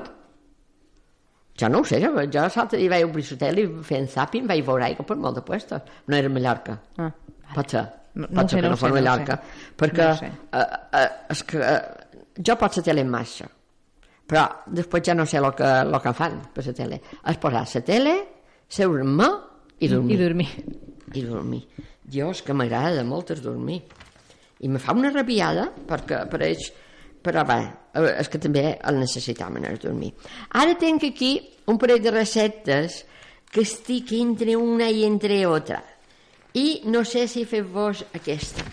Jo 1.59 1.67
no 1.67 1.81
ho 1.81 1.87
sé, 1.87 1.99
jo, 1.99 2.13
jo 2.31 2.45
l'altre 2.45 2.79
dia 2.79 2.89
vaig 2.93 3.03
obrir 3.09 3.25
la 3.33 3.37
tele 3.41 3.65
i 3.65 3.69
fent 3.83 4.07
zàping 4.13 4.45
vaig 4.47 4.61
veure 4.63 4.85
aigua 4.87 5.03
per 5.09 5.17
molt 5.19 5.35
de 5.35 5.43
puestos. 5.43 5.81
No 6.07 6.15
era 6.15 6.31
Mallorca. 6.31 6.77
Ah. 7.03 7.09
Pot 7.55 7.75
ser. 7.75 7.83
No- 8.15 8.27
no 8.29 8.35
pot 8.39 8.45
ho 8.45 8.47
sé, 8.47 8.55
ser 8.55 8.61
que 8.61 8.63
no 8.63 8.69
no 8.71 8.77
fos 8.79 8.89
no 8.89 8.95
Mallorca. 8.95 9.35
sé. 9.43 9.73
Perquè 9.83 10.07
No 10.07 10.15
sé. 10.21 10.31
eh, 10.53 10.65
eh, 11.01 11.09
és 11.35 11.43
que 11.43 11.59
eh, 11.59 11.98
jo 12.39 12.55
pot 12.59 12.77
la 12.77 12.83
tele 12.83 13.03
en 13.03 13.09
marxa, 13.11 13.49
però 14.29 14.45
després 14.69 15.03
ja 15.07 15.15
no 15.17 15.25
sé 15.25 15.39
el 15.41 15.49
que, 15.57 15.69
lo 15.89 15.99
que 16.03 16.13
fan 16.13 16.39
per 16.53 16.65
la 16.67 16.73
tele. 16.77 16.99
És 17.27 17.39
posar 17.41 17.65
la 17.65 17.81
tele, 17.85 18.15
seure-me 18.69 19.29
i 19.79 19.89
dormir. 19.89 20.15
I 20.15 20.23
dormir. 20.23 20.49
I 21.15 21.23
dormir. 21.25 21.63
Jo 22.09 22.29
és 22.33 22.43
que 22.45 22.53
m'agrada 22.53 23.03
molt 23.07 23.33
és 23.33 23.41
dormir. 23.41 23.81
I 24.59 24.69
me 24.69 24.81
fa 24.81 24.93
una 24.93 25.11
rabiada 25.13 25.69
perquè 25.87 26.23
apareix... 26.25 26.71
Però 27.19 27.43
bé, 27.43 27.57
eh, 27.99 28.13
és 28.21 28.29
que 28.31 28.39
també 28.39 28.77
el 28.87 28.99
necessitam 29.01 29.57
anar 29.59 29.73
a 29.75 29.79
dormir. 29.81 30.13
Ara 30.55 30.77
tinc 30.79 31.03
aquí 31.09 31.33
un 31.67 31.79
parell 31.81 31.99
de 32.05 32.13
receptes 32.15 33.01
que 33.51 33.65
estic 33.65 34.13
entre 34.15 34.55
una 34.55 34.87
i 34.87 35.03
entre 35.03 35.41
altra. 35.43 35.81
I 36.55 36.85
no 36.87 37.03
sé 37.03 37.25
si 37.27 37.43
fer 37.49 37.65
vos 37.67 38.05
aquesta. 38.15 38.63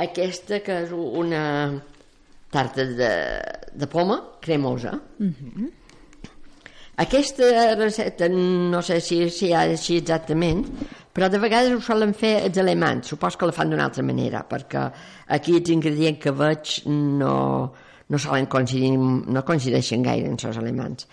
Aquesta 0.00 0.62
que 0.64 0.78
és 0.86 0.94
una 0.96 1.42
tarta 2.50 2.84
de, 2.84 3.10
de 3.72 3.86
poma 3.86 4.20
cremosa. 4.40 4.96
Aquesta 7.00 7.74
recepta 7.78 8.28
no 8.28 8.82
sé 8.84 8.98
si, 9.00 9.22
si 9.32 9.54
ha 9.54 9.62
així 9.64 10.00
exactament, 10.02 10.66
però 11.14 11.30
de 11.32 11.40
vegades 11.40 11.72
ho 11.72 11.80
solen 11.80 12.12
fer 12.12 12.34
els 12.44 12.58
alemans, 12.60 13.08
supos 13.08 13.38
que 13.38 13.48
la 13.48 13.54
fan 13.56 13.72
d'una 13.72 13.86
altra 13.88 14.04
manera, 14.04 14.42
perquè 14.46 14.82
aquí 15.36 15.56
els 15.56 15.70
ingredients 15.72 16.20
que 16.20 16.34
veig 16.36 16.74
no, 16.90 17.34
no 18.10 18.20
solen 18.20 18.50
coincidir, 18.52 18.92
no 18.98 19.44
coincideixen 19.46 20.04
gaire 20.04 20.28
en 20.28 20.36
els 20.36 20.60
alemans. 20.60 21.08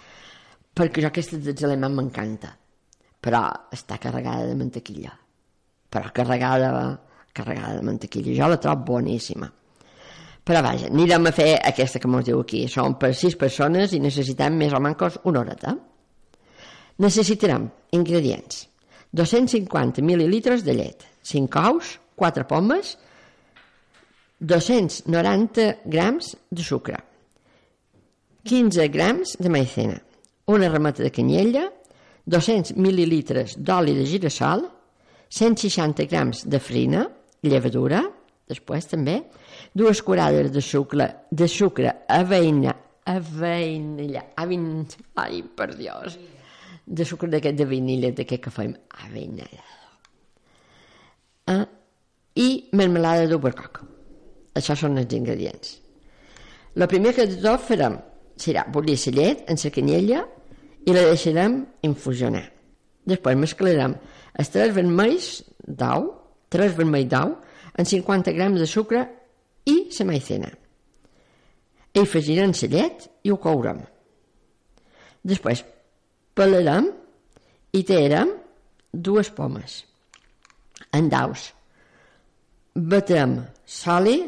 Perquè 0.77 1.01
jo 1.01 1.09
aquesta 1.09 1.39
dels 1.41 1.63
alemans 1.65 1.95
m'encanta, 1.95 2.51
però 3.21 3.45
està 3.73 3.97
carregada 4.01 4.45
de 4.49 4.57
mantequilla. 4.59 5.15
Però 5.87 6.11
carregada, 6.13 6.71
carregada 7.33 7.79
de 7.79 7.87
mantequilla. 7.87 8.35
Jo 8.35 8.51
la 8.51 8.59
trobo 8.61 8.91
boníssima. 8.91 9.47
Però 10.47 10.61
vaja, 10.63 10.87
anirem 10.87 11.27
a 11.27 11.33
fer 11.35 11.57
aquesta 11.59 11.99
que 11.99 12.07
mos 12.07 12.23
diu 12.23 12.39
aquí. 12.39 12.63
Som 12.71 12.95
per 12.99 13.11
sis 13.17 13.35
persones 13.35 13.91
i 13.91 13.99
necessitem 13.99 14.55
més 14.55 14.71
o 14.71 14.79
menys 14.79 15.19
una 15.27 15.41
horeta. 15.43 15.75
Necessitarem 17.03 17.67
ingredients. 17.97 18.63
250 19.17 20.03
mil·lilitres 20.03 20.63
de 20.63 20.75
llet, 20.77 21.03
5 21.23 21.63
ous, 21.71 21.93
4 22.19 22.45
pomes, 22.47 22.95
290 24.39 25.67
grams 25.85 26.35
de 26.51 26.63
sucre, 26.63 26.99
15 28.47 28.87
grams 28.93 29.35
de 29.39 29.49
maicena, 29.49 29.97
una 30.53 30.69
rameta 30.69 31.03
de 31.03 31.11
canyella, 31.11 31.65
200 32.27 32.75
mil·lilitres 32.77 33.57
d'oli 33.57 33.95
de 33.97 34.05
girassol, 34.05 34.67
160 35.29 36.05
grams 36.11 36.43
de 36.45 36.59
farina, 36.59 37.07
llevadura, 37.43 38.03
després 38.47 38.87
també, 38.91 39.21
dues 39.73 40.01
curades 40.01 40.51
de 40.51 40.61
sucre, 40.61 41.07
de 41.31 41.47
sucre 41.47 41.93
aveina, 42.07 42.75
aveina, 43.05 44.23
avein, 44.35 44.85
ai, 45.15 45.41
per 45.43 45.73
Dios, 45.75 46.17
de 46.85 47.05
sucre 47.05 47.29
d'aquest 47.31 47.57
de 47.57 47.65
vainilla, 47.67 48.11
d'aquest 48.11 48.43
que 48.43 48.53
fem, 48.53 48.75
aveina. 49.03 49.47
Ah, 51.47 51.65
I 52.35 52.49
melmelada 52.75 53.27
d'obercoc. 53.27 53.81
Això 54.57 54.75
són 54.75 54.97
els 54.99 55.13
ingredients. 55.13 55.77
El 56.77 56.87
primer 56.89 57.13
que 57.17 57.25
tot 57.33 57.63
farem 57.65 57.97
serà 58.37 58.65
bullir 58.69 58.97
la 59.05 59.13
llet 59.15 59.47
en 59.49 59.57
la 59.63 59.71
canyella 59.73 60.21
i 60.85 60.93
la 60.93 61.05
deixarem 61.09 61.65
infusionar. 61.87 62.45
Després 63.07 63.39
mesclarem 63.39 63.95
els 64.37 64.49
tres 64.53 64.73
vermells 64.75 65.29
d'ou, 65.65 66.11
tres 66.53 66.75
vermells 66.77 67.09
d'ou, 67.11 67.35
amb 67.77 67.87
50 67.87 68.33
grams 68.35 68.59
de 68.59 68.67
sucre 68.67 69.05
i 69.67 69.75
la 69.99 70.07
maicena. 70.07 70.49
I 71.93 71.99
afegirem 72.03 72.53
la 72.61 72.69
llet 72.73 73.07
i 73.23 73.33
ho 73.33 73.37
courem. 73.41 73.81
Després 75.27 75.63
pelarem 76.37 76.89
i 77.75 77.83
tallarem 77.83 78.31
dues 78.93 79.29
pomes 79.33 79.81
en 80.93 81.09
daus. 81.09 81.49
Batem 82.77 83.39
sali, 83.65 84.19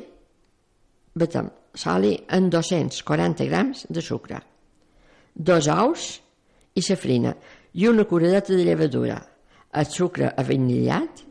batem 1.14 1.50
sali 1.78 2.16
en 2.36 2.50
240 2.50 3.46
grams 3.46 3.86
de 3.90 4.02
sucre, 4.02 4.42
dos 5.36 5.70
ous 5.70 6.10
i 6.76 6.84
la 6.90 6.98
farina 6.98 7.36
i 7.74 7.88
una 7.88 8.06
curadeta 8.10 8.56
de 8.58 8.66
llevadura, 8.66 9.20
el 9.72 9.86
sucre 9.86 10.34
avanillat 10.36 11.24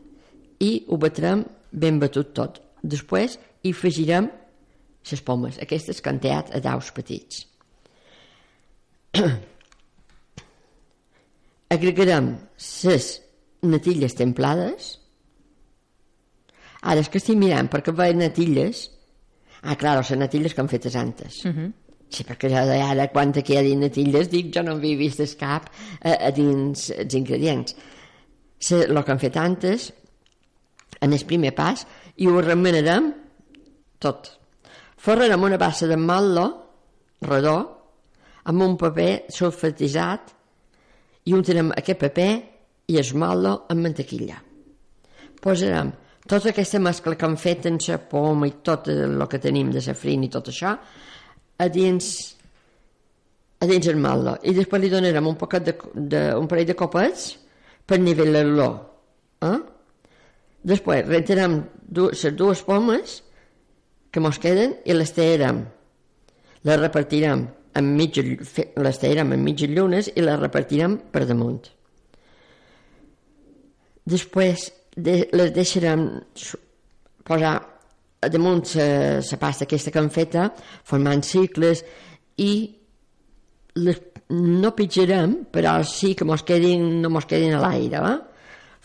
i 0.63 0.71
ho 0.87 0.97
batrem 0.97 1.43
ben 1.71 1.99
batut 1.99 2.31
tot. 2.33 2.61
Després 2.81 3.35
hi 3.63 3.71
afegirem 3.75 4.29
les 5.09 5.21
pomes, 5.25 5.57
aquestes 5.63 6.01
que 6.01 6.09
han 6.11 6.19
tallat 6.21 6.51
a 6.55 6.59
daus 6.63 6.91
petits. 6.95 7.47
Agregarem 11.75 12.31
les 12.85 13.09
natilles 13.65 14.15
templades. 14.17 14.95
Ara 16.81 17.03
és 17.03 17.09
que 17.11 17.19
estic 17.19 17.37
mirant 17.39 17.69
perquè 17.71 17.91
veig 17.95 18.15
natilles. 18.17 18.87
Ah, 19.61 19.75
clar, 19.75 19.97
les 19.99 20.11
natilles 20.17 20.53
que 20.55 20.61
han 20.63 20.71
fetes 20.71 20.95
antes. 20.95 21.45
Uh 21.45 21.51
-huh. 21.51 21.71
Sí, 22.09 22.23
perquè 22.23 22.49
jo 22.49 22.65
de 22.65 22.81
ara, 22.81 23.07
quan 23.13 23.29
aquí 23.29 23.53
hi 23.53 23.57
ha 23.57 23.77
natilles, 23.77 24.29
dic, 24.29 24.53
jo 24.55 24.63
no 24.63 24.71
havia 24.71 24.97
vist 24.97 25.37
cap 25.37 25.69
a, 26.01 26.27
a 26.27 26.31
dins 26.31 26.89
els 26.89 27.13
ingredients. 27.13 27.75
El 28.71 29.03
que 29.03 29.11
han 29.11 29.19
fet 29.19 29.37
antes, 29.37 29.93
en 31.01 31.13
el 31.13 31.25
primer 31.25 31.53
pas, 31.53 31.85
i 32.17 32.27
ho 32.27 32.41
remenarem 32.41 33.08
tot. 33.99 34.31
Forrarem 34.99 35.43
una 35.47 35.59
bassa 35.59 35.87
de 35.87 35.97
mallo 35.99 36.45
redó 37.21 37.55
amb 38.49 38.65
un 38.65 38.75
paper 38.79 39.29
sulfatitzat 39.31 40.33
i 41.29 41.35
untarem 41.35 41.71
aquest 41.75 41.99
paper 42.01 42.29
i 42.89 42.97
el 42.97 43.11
mallo 43.19 43.55
amb 43.69 43.85
mantequilla. 43.85 44.39
Posarem 45.39 45.91
tota 46.29 46.51
aquesta 46.51 46.79
mescla 46.83 47.15
que 47.17 47.25
hem 47.25 47.37
fet 47.39 47.67
en 47.69 47.79
la 47.87 47.99
poma 48.11 48.47
i 48.47 48.57
tot 48.65 48.89
el 48.91 49.21
que 49.29 49.39
tenim 49.41 49.71
de 49.71 49.81
la 49.85 49.95
farina 49.95 50.27
i 50.27 50.33
tot 50.33 50.51
això 50.51 50.73
a 51.59 51.67
dins 51.67 52.09
a 53.59 53.67
dins 53.67 53.87
el 53.91 53.97
mallo 53.99 54.35
i 54.43 54.53
després 54.55 54.83
li 54.83 54.91
donarem 54.91 55.27
un 55.27 55.37
poquet 55.39 55.65
de, 55.65 55.73
de 55.95 56.21
un 56.37 56.47
parell 56.47 56.69
de 56.69 56.77
copets 56.79 57.31
per 57.85 57.99
nivellar-lo 57.99 58.69
eh? 59.47 59.57
després 60.61 61.07
rentarem 61.07 61.57
les 61.97 62.25
dues 62.37 62.61
pomes 62.67 63.19
que 64.11 64.23
mos 64.23 64.39
queden 64.41 64.77
i 64.85 64.95
les 64.95 65.13
tallarem 65.15 65.63
les 66.67 66.79
repartirem 66.79 67.47
en 67.79 67.91
mig, 67.95 68.17
les 68.17 68.99
tallarem 68.99 69.35
en 69.35 69.43
mitges 69.43 69.71
llunes 69.71 70.09
i 70.15 70.23
les 70.25 70.39
repartirem 70.39 70.97
per 71.13 71.25
damunt 71.29 71.61
després 74.09 74.69
de, 74.97 75.21
les 75.33 75.53
deixarem 75.55 76.07
posar 77.27 77.55
damunt 78.27 78.65
la 78.75 79.39
pasta 79.39 79.65
aquesta 79.65 79.93
que 79.93 80.01
hem 80.01 80.09
feta, 80.11 80.49
formant 80.83 81.23
cicles 81.23 81.85
i 82.41 82.51
les 83.79 84.01
no 84.29 84.73
pitjarem, 84.77 85.45
però 85.49 85.79
sí 85.87 86.13
que 86.13 86.25
mos 86.27 86.43
quedin, 86.45 86.99
no 87.01 87.09
mos 87.09 87.25
quedin 87.25 87.55
a 87.57 87.61
l'aire. 87.63 88.01
Eh? 88.05 88.17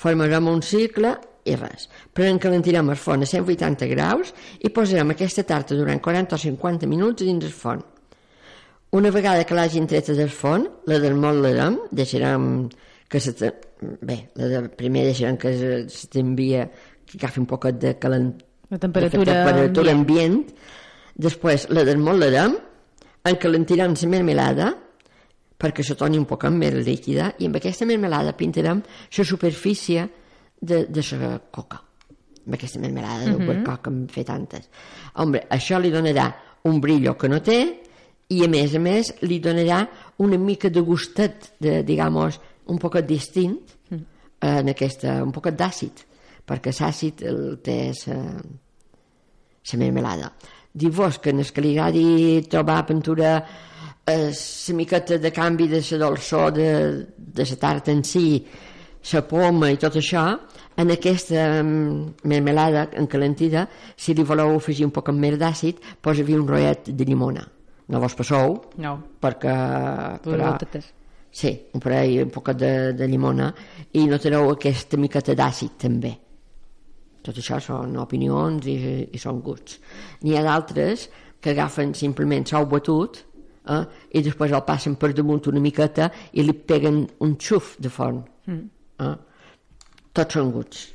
Formarem 0.01 0.49
un 0.49 0.63
cicle 0.65 1.11
i 1.45 1.57
res. 1.59 1.89
Però 2.13 2.29
encalentirem 2.31 2.91
el 2.93 3.01
forn 3.01 3.25
a 3.25 3.29
180 3.29 3.89
graus 3.91 4.33
i 4.61 4.71
posarem 4.75 5.13
aquesta 5.15 5.45
tarta 5.49 5.77
durant 5.79 6.01
40 6.03 6.37
o 6.37 6.41
50 6.41 6.89
minuts 6.91 7.25
dins 7.25 7.45
el 7.45 7.53
forn. 7.53 7.83
Una 8.95 9.11
vegada 9.11 9.45
que 9.45 9.57
l'hagin 9.59 9.89
treta 9.91 10.15
del 10.15 10.31
forn, 10.31 10.69
la 10.87 11.01
desmotllarem, 11.03 11.81
deixarem 11.91 12.69
que 13.11 13.21
se... 13.21 13.35
Bé, 14.01 14.21
la 14.39 14.49
de 14.49 14.61
primer 14.79 15.03
deixarem 15.09 15.37
que 15.37 15.51
se 15.91 16.07
t'envia 16.13 16.69
que 17.05 17.19
agafi 17.19 17.43
un 17.43 17.49
poc 17.51 17.67
de 17.75 17.97
calent... 18.01 18.31
La 18.71 18.79
temperatura, 18.79 19.25
de 19.25 19.33
temperatura 19.33 19.93
ambient. 19.93 20.39
ambient. 20.39 20.71
Després 21.27 21.69
la 21.75 21.85
desmotllarem, 21.87 22.57
encalentirem 23.29 23.95
la 23.99 24.09
mermelada 24.15 24.73
perquè 25.59 25.85
se 25.87 25.97
torni 25.97 26.19
un 26.19 26.27
poc 26.29 26.45
més 26.53 26.75
líquida 26.87 27.33
i 27.39 27.49
amb 27.49 27.57
aquesta 27.59 27.87
mermelada 27.89 28.35
pintarem 28.37 28.83
la 29.17 29.25
superfície 29.25 30.09
de, 30.65 30.87
de 30.87 31.05
la 31.21 31.39
coca 31.51 31.81
amb 32.45 32.55
aquesta 32.55 32.79
mermelada 32.79 33.25
Mhm. 33.27 33.35
uh 33.35 33.39
-huh. 33.39 33.65
coca 33.65 33.83
que 33.83 33.91
hem 33.91 34.07
fet 34.09 34.31
antes. 34.31 34.69
Hombre, 35.15 35.47
això 35.51 35.81
li 35.81 35.91
donarà 35.91 36.35
un 36.65 36.81
brillo 36.81 37.17
que 37.17 37.29
no 37.29 37.41
té 37.41 37.83
i 38.29 38.45
a 38.45 38.49
més 38.49 38.75
a 38.75 38.79
més 38.79 39.15
li 39.23 39.41
donarà 39.41 39.89
una 40.19 40.39
mica 40.39 40.69
de 40.69 40.81
gustet, 40.81 41.55
de, 41.59 41.83
digamos, 41.83 42.41
un 42.67 42.79
poc 42.79 42.99
distint 43.01 43.59
en 44.41 44.69
aquesta, 44.69 45.23
un 45.23 45.33
poc 45.33 45.49
d'àcid 45.49 46.05
perquè 46.47 46.73
l'àcid 46.79 47.23
el 47.23 47.61
té 47.63 47.93
la, 48.07 48.17
la 49.73 49.79
mermelada. 49.79 50.33
Diu-vos 50.73 51.19
que 51.19 51.31
en 51.31 51.39
el 51.39 51.53
que 51.53 51.61
li 51.61 51.79
agradi 51.79 52.43
trobar 52.51 52.85
pintura 52.87 53.47
eh, 54.05 54.31
la 54.69 54.75
miqueta 54.75 55.19
de 55.19 55.31
canvi 55.33 55.69
de 55.69 55.81
la 55.81 55.99
dolçor 55.99 56.53
de, 56.53 57.07
de 57.17 57.47
la 57.51 57.57
tarta 57.57 57.93
en 57.93 58.05
si, 58.05 58.45
la 59.13 59.23
poma 59.29 59.71
i 59.73 59.77
tot 59.81 59.99
això, 60.01 60.25
en 60.77 60.91
aquesta 60.91 61.63
mermelada 61.63 62.89
encalentida, 63.01 63.67
si 63.97 64.15
li 64.15 64.25
voleu 64.25 64.57
afegir 64.57 64.87
un 64.87 64.95
poc 64.95 65.11
més 65.13 65.37
d'àcid, 65.39 65.81
posa-hi 66.01 66.35
un 66.35 66.47
rotllet 66.49 66.91
de 66.91 67.05
llimona. 67.05 67.45
No 67.89 68.01
vos 68.01 68.15
passeu, 68.17 68.57
No, 68.81 68.97
perquè... 69.21 69.55
però-. 70.25 70.55
Sí, 71.35 71.51
un 71.75 71.83
parell, 71.83 72.23
un 72.23 72.31
poc 72.31 72.53
de, 72.55 72.93
de 72.95 73.09
llimona 73.11 73.49
i 73.99 74.05
notareu 74.07 74.53
aquesta 74.53 74.97
miqueta 75.03 75.35
d'àcid 75.35 75.77
també. 75.83 76.13
Tot 77.25 77.41
això 77.41 77.59
són 77.61 77.97
opinions 77.99 78.67
i, 78.71 78.77
i 79.11 79.19
són 79.19 79.41
gusts. 79.43 79.81
N'hi 80.23 80.37
ha 80.39 80.45
d'altres 80.47 81.09
que 81.43 81.51
agafen 81.51 81.95
simplement 81.99 82.47
sou 82.47 82.69
batut 82.71 83.19
eh, 83.19 83.83
i 84.15 84.23
després 84.23 84.55
el 84.55 84.63
passen 84.65 84.95
per 85.01 85.11
damunt 85.13 85.43
una 85.51 85.61
miqueta 85.65 86.11
i 86.33 86.45
li 86.45 86.55
peguen 86.55 87.03
un 87.27 87.35
xuf 87.41 87.75
de 87.83 87.91
forn. 87.93 88.23
Mm. 88.47 88.63
Eh? 89.01 89.15
Tots 90.15 90.37
són 90.39 90.51
gusts. 90.55 90.89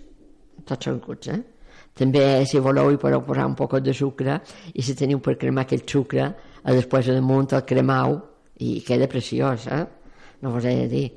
Tots 0.68 0.90
són 0.90 1.00
gusts, 1.04 1.32
eh? 1.34 1.40
També, 2.00 2.46
si 2.48 2.62
voleu, 2.64 2.94
hi 2.94 3.00
podeu 3.02 3.24
posar 3.28 3.48
un 3.50 3.58
poc 3.60 3.76
de 3.84 3.94
sucre 3.94 4.38
i 4.74 4.84
si 4.86 4.96
teniu 4.96 5.20
per 5.20 5.36
cremar 5.40 5.66
aquell 5.66 5.84
sucre, 5.84 6.30
a 6.64 6.76
després 6.76 7.10
a 7.10 7.16
damunt 7.18 7.52
el 7.58 7.66
cremau 7.68 8.16
i 8.64 8.80
queda 8.88 9.08
preciós, 9.12 9.68
eh? 9.68 9.84
no 10.42 10.54
vos 10.54 10.66
he 10.66 10.76
de 10.84 10.88
dir. 10.92 11.08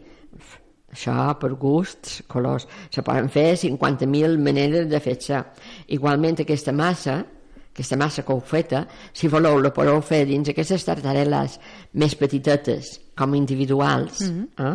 Això 0.93 1.15
per 1.41 1.55
gusts, 1.57 2.23
colors. 2.29 2.67
Se 2.93 3.05
poden 3.07 3.31
fer 3.33 3.55
50.000 3.57 4.37
maneres 4.43 4.91
de 4.91 5.01
fer-se. 5.01 5.39
Igualment 5.97 6.43
aquesta 6.43 6.75
massa, 6.77 7.23
aquesta 7.73 7.97
massa 7.97 8.27
que 8.27 8.35
heu 8.35 8.43
feta, 8.45 8.83
si 9.17 9.31
voleu 9.33 9.63
la 9.63 9.73
podeu 9.73 10.03
fer 10.05 10.25
dins 10.29 10.51
aquestes 10.53 10.85
tartarel·les 10.85 11.57
més 12.03 12.17
petitetes, 12.21 12.99
com 13.17 13.39
individuals, 13.39 14.27
eh? 14.61 14.75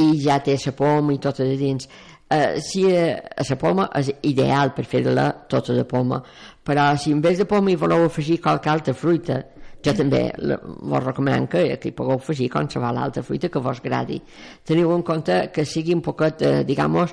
I 0.00 0.08
ja 0.22 0.38
té 0.40 0.56
la 0.56 0.72
poma 0.72 1.12
i 1.12 1.18
tota 1.18 1.44
de 1.44 1.56
dins. 1.56 1.88
Eh, 2.32 2.60
si 2.64 2.86
eh, 2.88 3.20
la 3.48 3.56
poma 3.60 3.90
és 3.98 4.08
ideal 4.22 4.72
per 4.72 4.86
fer-la 4.88 5.26
tota 5.48 5.74
de 5.76 5.84
poma, 5.84 6.22
però 6.64 6.96
si 6.96 7.12
en 7.12 7.20
vez 7.20 7.38
de 7.38 7.44
poma 7.44 7.70
hi 7.70 7.76
voleu 7.76 8.06
afegir 8.06 8.40
qualque 8.40 8.70
altra 8.70 8.94
fruita, 8.94 9.42
jo 9.84 9.92
també 9.92 10.30
vos 10.38 11.04
recomano 11.04 11.48
que, 11.50 11.64
que 11.76 11.90
hi 11.90 11.96
pugueu 11.96 12.16
afegir 12.16 12.48
qualsevol 12.50 12.98
altra 13.02 13.22
fruita 13.22 13.50
que 13.50 13.60
vos 13.60 13.82
agradi. 13.82 14.20
Teniu 14.64 14.94
en 14.94 15.02
compte 15.02 15.50
que 15.52 15.66
sigui 15.66 15.94
un 15.94 16.00
poquet, 16.00 16.42
eh, 16.42 16.64
digamos, 16.64 17.12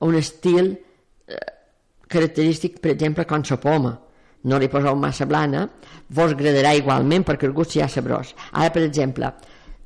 un 0.00 0.16
estil 0.16 0.72
eh, 1.28 1.38
característic, 2.08 2.80
per 2.80 2.96
exemple, 2.96 3.26
com 3.26 3.46
la 3.48 3.60
poma. 3.60 3.94
No 4.46 4.58
li 4.58 4.68
poseu 4.70 4.94
massa 4.94 5.26
blana, 5.26 5.64
vos 6.08 6.32
agradarà 6.32 6.74
igualment 6.74 7.24
perquè 7.26 7.46
el 7.48 7.54
gust 7.54 7.74
ja 7.78 7.88
sabrós. 7.90 8.34
Ara, 8.52 8.70
per 8.70 8.84
exemple, 8.86 9.32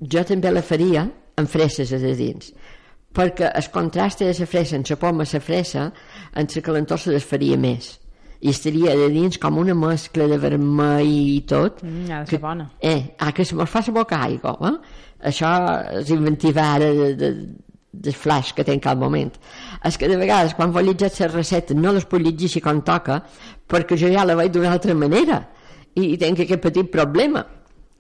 jo 0.01 0.25
també 0.25 0.53
la 0.53 0.63
faria 0.63 1.07
amb 1.41 1.49
fresses 1.51 1.93
a 1.97 1.99
de 2.03 2.13
dins, 2.19 2.53
perquè 3.17 3.49
el 3.59 3.71
contrast 3.75 4.21
de 4.23 4.31
la 4.39 4.47
fresa 4.47 4.77
en 4.79 4.85
la 4.89 4.97
poma 5.01 5.25
la 5.33 5.41
fresa 5.43 5.89
en 6.37 6.47
la 6.55 6.63
calentor 6.63 6.99
se 7.03 7.11
desfaria 7.17 7.57
més 7.59 7.97
i 8.41 8.49
estaria 8.55 8.95
de 8.97 9.09
dins 9.13 9.37
com 9.37 9.59
una 9.61 9.75
mescla 9.77 10.25
de 10.31 10.39
vermell 10.41 11.11
i 11.11 11.41
tot 11.49 11.83
Mm, 11.85 12.07
ha 12.13 12.21
de 12.23 12.31
ser 12.31 12.39
bona. 12.41 12.71
eh, 12.81 13.15
ah, 13.19 13.33
que 13.33 13.45
se 13.45 13.55
mos 13.55 13.69
fa 13.69 13.83
la 13.87 13.93
boca 13.93 14.21
aigua 14.23 14.55
eh? 14.71 14.77
això 15.29 15.51
és 16.01 16.09
inventiva 16.15 16.63
ara 16.77 16.89
de, 16.95 17.11
de, 17.21 17.31
del 17.93 18.15
flash 18.15 18.55
que 18.57 18.65
tenc 18.65 18.87
al 18.87 18.97
moment 18.97 19.33
és 19.85 19.99
que 19.99 20.09
de 20.09 20.17
vegades 20.17 20.55
quan 20.55 20.73
vol 20.73 20.87
llegir 20.89 21.11
les 21.11 21.35
receptes 21.35 21.77
no 21.77 21.93
les 21.93 22.07
puc 22.07 22.23
llegir 22.23 22.47
així 22.49 22.61
com 22.65 22.81
toca 22.81 23.21
perquè 23.69 23.99
jo 23.99 24.09
ja 24.09 24.25
la 24.25 24.39
veig 24.39 24.53
d'una 24.55 24.73
altra 24.73 24.95
manera 24.95 25.43
i, 25.95 26.15
i 26.15 26.17
tenc 26.17 26.41
aquest 26.41 26.63
petit 26.63 26.89
problema 26.91 27.45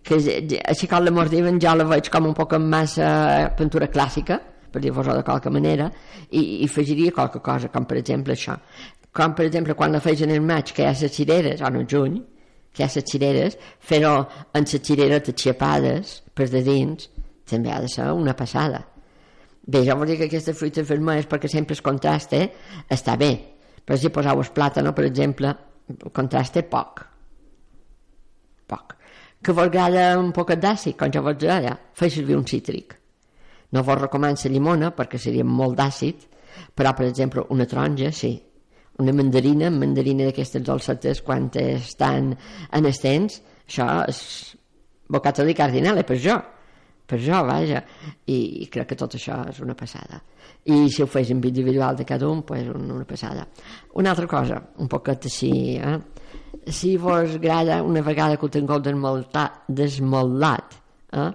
que 0.02 0.16
és- 0.16 0.26
és- 0.26 0.60
així 0.64 0.86
com 0.88 1.04
la 1.04 1.10
mordiven 1.10 1.60
ja 1.60 1.74
la 1.74 1.84
veig 1.84 2.08
com 2.10 2.26
un 2.26 2.34
poc 2.34 2.52
amb 2.54 2.66
massa 2.66 3.52
pintura 3.56 3.88
clàssica 3.88 4.40
per 4.70 4.80
dir-vos-ho 4.80 5.14
de 5.16 5.22
qualque 5.24 5.50
manera 5.50 5.90
i, 6.30 6.62
i 6.62 6.64
afegiria 6.64 7.12
qualque 7.12 7.40
cosa 7.40 7.68
com 7.68 7.84
per 7.86 7.96
exemple 7.98 8.34
això 8.34 8.58
com 9.12 9.34
per 9.34 9.46
exemple 9.46 9.74
quan 9.74 9.92
la 9.92 10.00
feis 10.00 10.22
en 10.22 10.44
maig 10.46 10.72
que 10.72 10.82
hi 10.82 10.86
ha 10.86 10.94
les 11.00 11.12
cireres 11.12 11.60
o 11.60 11.66
en 11.66 11.86
juny 11.88 12.20
que 12.72 12.82
hi 12.82 12.86
ha 12.86 12.90
les 12.94 13.04
cireres 13.10 13.58
fer-ho 13.80 14.26
en 14.54 14.62
les 14.64 14.80
cireres 14.82 15.28
aixapades 15.28 16.22
per 16.34 16.48
de 16.48 16.62
dins 16.62 17.10
també 17.44 17.72
ha 17.72 17.80
de 17.80 17.88
ser 17.88 18.12
una 18.12 18.34
passada 18.34 18.86
Bé, 19.70 19.84
jo 19.86 19.94
vol 19.94 20.06
dir 20.08 20.16
que 20.18 20.24
aquestes 20.24 20.56
fruites 20.58 20.88
vermelles, 20.88 21.26
perquè 21.28 21.46
sempre 21.46 21.74
es 21.74 21.82
contraste, 21.84 22.38
està 22.90 23.14
bé. 23.20 23.28
Però 23.84 23.96
si 23.96 24.08
poseu 24.08 24.40
el 24.40 24.48
plàtano, 24.56 24.94
per 24.96 25.04
exemple, 25.04 25.52
el 25.90 26.10
contraste 26.16 26.62
poc. 26.64 27.04
Poc. 28.66 28.94
Que 29.42 29.54
vos 29.56 29.70
agrada 29.70 30.18
un 30.20 30.32
poc 30.36 30.52
d'àcid, 30.60 30.96
com 31.00 31.12
jo 31.12 31.22
vos 31.24 31.38
deia, 31.40 31.72
feu 31.96 32.12
servir 32.12 32.36
un 32.36 32.44
cítric. 32.44 32.96
No 33.72 33.82
vos 33.86 34.00
recomano 34.00 34.36
la 34.36 34.50
llimona, 34.50 34.90
perquè 34.92 35.18
seria 35.18 35.44
molt 35.44 35.78
d'àcid, 35.78 36.26
però, 36.74 36.92
per 36.94 37.06
exemple, 37.06 37.46
una 37.50 37.66
taronja, 37.66 38.12
sí. 38.12 38.34
Una 39.00 39.14
mandarina, 39.16 39.70
mandarina 39.70 40.26
d'aquestes 40.28 40.62
dolcetes, 40.62 41.22
quan 41.24 41.48
estan 41.56 42.34
en 42.76 42.86
estens, 42.90 43.40
això 43.66 43.88
és 44.10 44.22
bocata 45.08 45.44
di 45.44 45.54
cardinale 45.54 46.04
per 46.04 46.18
jo 46.20 46.36
per 47.10 47.18
jo, 47.18 47.40
vaja, 47.42 47.80
i, 48.30 48.62
i 48.62 48.66
crec 48.70 48.92
que 48.92 48.98
tot 48.98 49.16
això 49.18 49.40
és 49.50 49.58
una 49.64 49.74
passada. 49.74 50.20
I 50.70 50.86
si 50.94 51.02
ho 51.02 51.08
fes 51.10 51.32
individual 51.34 51.96
de 51.98 52.06
cada 52.06 52.28
un, 52.30 52.44
pues 52.46 52.68
una 52.70 53.02
passada. 53.08 53.48
Una 53.98 54.12
altra 54.14 54.28
cosa, 54.30 54.60
un 54.78 54.90
poquet 54.90 55.26
així, 55.26 55.50
eh? 55.80 55.96
Si 56.66 56.96
vos 56.96 57.36
agrada 57.36 57.82
una 57.82 58.02
vegada 58.02 58.36
que 58.36 58.46
ho 58.46 58.50
tingueu 58.50 58.80
desmoldat, 58.80 60.74
eh? 61.12 61.30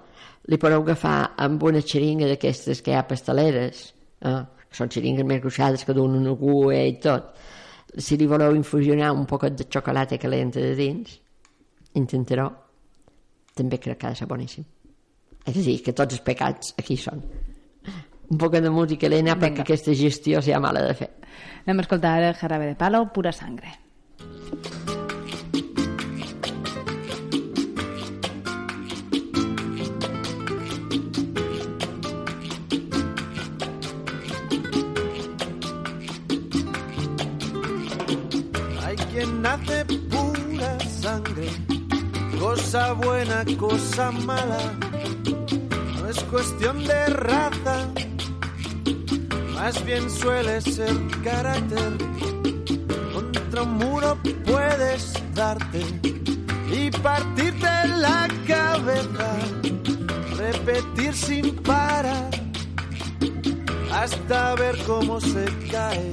li 0.46 0.58
podeu 0.62 0.82
agafar 0.82 1.32
amb 1.42 1.62
una 1.66 1.82
xeringa 1.82 2.28
d'aquestes 2.30 2.82
que 2.82 2.92
hi 2.92 2.98
ha 2.98 3.06
pasteleres, 3.08 3.94
eh? 4.22 4.42
que 4.68 4.76
són 4.78 4.92
xeringues 4.92 5.26
més 5.26 5.40
gruixades 5.42 5.84
que 5.84 5.96
donen 5.96 6.22
una 6.22 6.36
gua 6.38 6.76
i 6.76 6.98
tot. 7.02 7.34
Si 7.96 8.18
li 8.20 8.28
voleu 8.28 8.54
infusionar 8.54 9.12
un 9.16 9.26
poquet 9.26 9.56
de 9.56 9.66
xocolata 9.72 10.18
calenta 10.20 10.60
de 10.60 10.74
dins, 10.78 11.18
intentareu, 11.96 12.52
també 13.56 13.80
crec 13.80 13.98
que 13.98 14.06
ha 14.06 14.12
de 14.12 14.20
ser 14.20 14.28
boníssim. 14.28 14.66
És 15.46 15.56
a 15.56 15.62
dir, 15.62 15.78
que 15.82 15.94
tots 15.94 16.18
els 16.18 16.24
pecats 16.26 16.74
aquí 16.76 16.96
són. 17.00 17.22
Un 18.26 18.38
poc 18.42 18.58
de 18.58 18.70
música, 18.70 19.06
Elena, 19.06 19.36
perquè 19.38 19.62
Vinga. 19.62 19.66
aquesta 19.68 19.94
gestió 19.94 20.42
sea 20.42 20.58
mala 20.60 20.82
de 20.82 20.94
fer. 20.98 21.10
Anem 21.64 21.78
a 21.78 21.86
escoltar 21.86 22.34
jarabe 22.34 22.66
de 22.66 22.74
palo, 22.74 23.06
pura 23.14 23.32
sangre. 23.32 23.86
Hay 24.18 24.85
cosa 42.76 42.92
buena, 42.92 43.44
cosa 43.58 44.10
mala. 44.10 44.58
No 45.96 46.08
es 46.10 46.22
cuestión 46.24 46.84
de 46.84 47.06
raza, 47.06 47.88
más 49.54 49.82
bien 49.86 50.10
suele 50.10 50.60
ser 50.60 50.94
carácter. 51.24 51.96
Contra 53.14 53.62
un 53.62 53.78
muro 53.78 54.18
puedes 54.44 55.14
darte 55.34 55.80
y 56.70 56.90
partirte 56.90 57.88
la 57.96 58.28
cabeza, 58.46 59.30
repetir 60.36 61.14
sin 61.14 61.56
parar 61.62 62.28
hasta 63.90 64.54
ver 64.56 64.76
cómo 64.86 65.18
se 65.18 65.46
cae. 65.70 66.10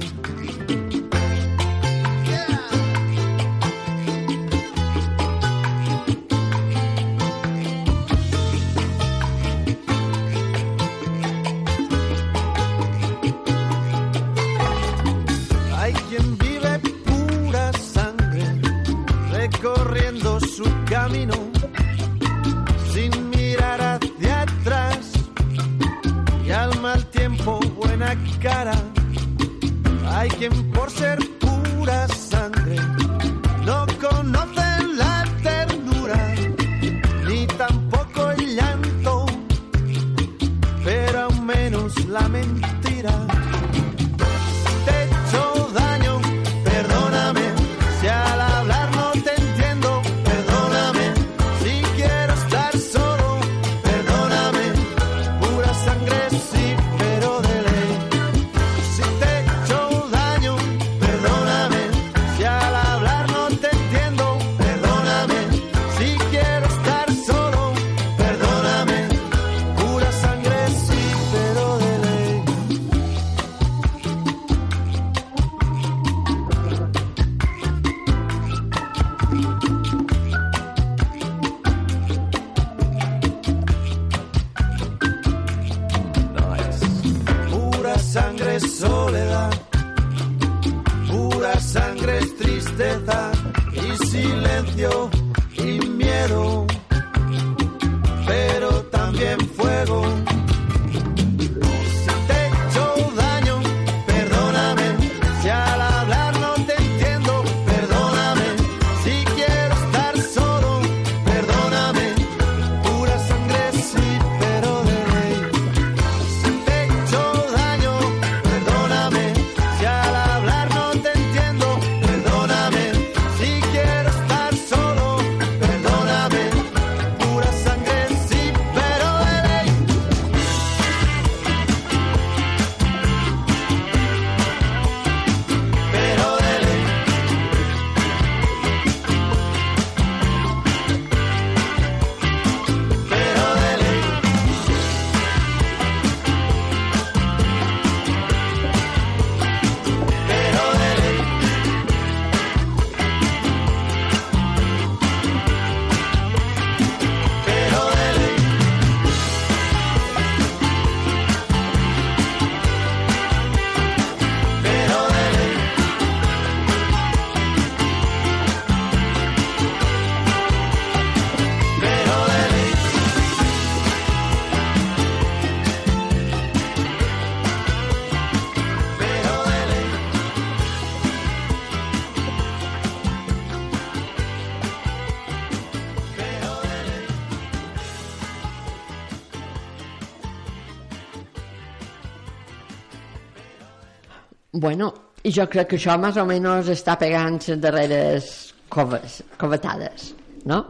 Bueno, 194.64 194.90
i 195.24 195.32
jo 195.34 195.46
crec 195.52 195.72
que 195.72 195.80
això 195.80 195.98
més 196.00 196.16
o 196.20 196.24
menys 196.28 196.72
està 196.72 196.96
pegant 197.00 197.36
les 197.44 197.60
darreres 197.60 198.30
coves, 198.72 199.20
covetades, 199.40 200.12
no? 200.48 200.62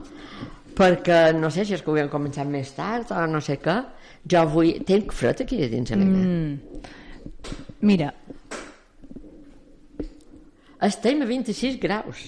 Perquè 0.74 1.28
no 1.38 1.50
sé 1.54 1.62
si 1.62 1.76
és 1.76 1.82
que 1.82 1.92
ho 1.92 1.94
havien 1.94 2.10
començat 2.10 2.48
més 2.50 2.72
tard 2.74 3.12
o 3.14 3.26
no 3.30 3.40
sé 3.44 3.60
què. 3.62 3.78
Jo 4.26 4.42
avui... 4.42 4.80
Tenc 4.88 5.12
fred 5.14 5.44
aquí 5.44 5.60
dins, 5.70 5.92
Helena. 5.94 6.24
Mm. 6.24 6.82
Mira, 7.84 8.08
Estem 10.84 11.22
a 11.22 11.26
26 11.26 11.78
graus. 11.80 12.22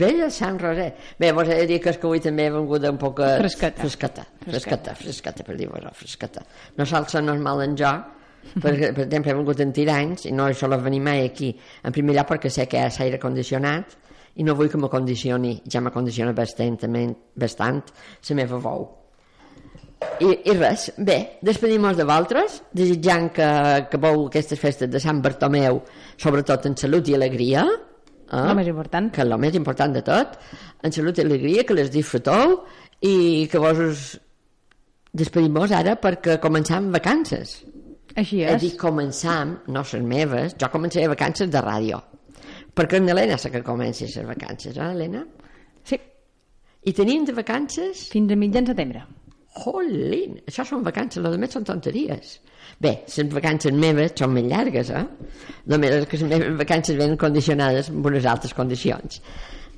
Vella 0.00 0.28
Sant 0.30 0.58
Roser. 0.60 0.92
Bé, 1.18 1.32
vos 1.32 1.48
he 1.48 1.56
de 1.62 1.66
dir 1.66 1.80
que 1.82 1.90
és 1.90 1.98
que 1.98 2.06
avui 2.06 2.20
també 2.22 2.46
he 2.46 2.52
vengut 2.54 2.84
un 2.86 2.98
poc... 3.00 3.22
Fresqueta. 3.40 3.82
Fresqueta, 3.82 4.26
fresqueta, 4.44 4.94
fresqueta, 4.98 5.46
per 5.46 5.56
dir-vos, 5.58 5.88
fresqueta. 5.98 6.44
No 6.76 6.86
salsa 6.86 7.22
normal 7.24 7.64
en 7.64 7.76
jo, 7.80 7.90
perquè, 8.62 8.92
per 8.96 9.06
exemple, 9.06 9.32
he 9.32 9.38
vengut 9.38 9.60
en 9.64 9.72
tiranys 9.76 10.26
i 10.30 10.32
no 10.36 10.48
solet 10.54 10.82
venir 10.84 11.02
mai 11.04 11.24
aquí. 11.26 11.52
En 11.84 11.94
primer 11.94 12.16
lloc 12.16 12.30
perquè 12.32 12.52
sé 12.52 12.66
que 12.66 12.78
hi 12.78 12.86
ha 12.86 12.94
l'aire 12.98 13.20
condicionat 13.22 13.98
i 14.36 14.46
no 14.46 14.54
vull 14.54 14.70
que 14.70 14.78
m'acondicioni, 14.78 15.58
ja 15.70 15.82
m'acondiciona 15.82 16.32
bastant, 16.32 16.78
bastant 17.34 17.82
la 18.28 18.38
meva 18.38 18.58
veu. 18.62 18.88
I, 20.20 20.30
I 20.48 20.54
res, 20.56 20.86
bé, 20.96 21.16
despedim-nos 21.44 21.98
de 21.98 22.06
vosaltres, 22.08 22.62
desitjant 22.76 23.28
que, 23.36 23.48
que 23.92 24.00
veu 24.00 24.26
aquestes 24.26 24.60
festes 24.60 24.88
de 24.88 25.00
Sant 25.02 25.20
Bartomeu, 25.24 25.82
sobretot 26.20 26.70
en 26.70 26.76
salut 26.80 27.08
i 27.08 27.16
alegria, 27.18 27.66
eh? 27.68 28.40
el 28.40 28.56
més 28.56 28.70
important. 28.70 29.10
que 29.12 29.20
és 29.20 29.28
el 29.28 29.38
més 29.42 29.58
important 29.58 29.92
de 29.96 30.02
tot, 30.06 30.38
en 30.84 30.96
salut 30.96 31.18
i 31.18 31.26
alegria, 31.26 31.66
que 31.68 31.76
les 31.76 31.92
disfruteu 31.92 32.60
i 33.04 33.46
que 33.50 33.60
vos 33.60 33.84
us 33.84 34.04
despedim-vos 35.16 35.72
ara 35.74 35.96
perquè 36.00 36.38
començam 36.40 36.90
vacances. 36.94 37.58
Així 38.16 38.42
És 38.42 38.54
és. 38.56 38.62
dir, 38.62 38.72
començam, 38.80 39.58
no 39.68 39.84
les 39.84 40.02
meves, 40.02 40.56
jo 40.58 40.68
començaré 40.72 41.06
vacances 41.08 41.50
de 41.50 41.60
ràdio, 41.62 42.00
perquè 42.74 42.98
en 42.98 43.08
Helena 43.08 43.38
sé 43.38 43.50
que 43.50 43.62
comenci 43.62 44.06
les 44.06 44.26
vacances, 44.26 44.76
eh, 44.76 44.90
Helena? 44.90 45.24
Sí, 45.84 45.98
I 46.82 46.92
tenim 46.96 47.24
de 47.24 47.32
vacances 47.36 48.08
fins 48.10 48.32
a 48.32 48.36
mitjan 48.36 48.66
setembre. 48.66 49.02
Jolín, 49.60 50.38
això 50.46 50.64
són 50.64 50.82
vacances, 50.86 51.22
les 51.22 51.34
altres 51.34 51.52
són 51.52 51.64
tonteries. 51.64 52.40
Bé, 52.80 53.02
les 53.16 53.32
vacances 53.34 53.72
meves 53.72 54.12
són 54.16 54.32
més 54.32 54.46
llargues, 54.48 54.90
eh? 54.90 55.04
Només 55.66 55.90
és 55.90 56.06
que 56.08 56.16
les 56.16 56.28
meves 56.30 56.56
vacances 56.58 56.96
venen 56.96 57.18
condicionades 57.18 57.90
amb 57.90 58.06
unes 58.06 58.24
altres 58.26 58.54
condicions. 58.54 59.20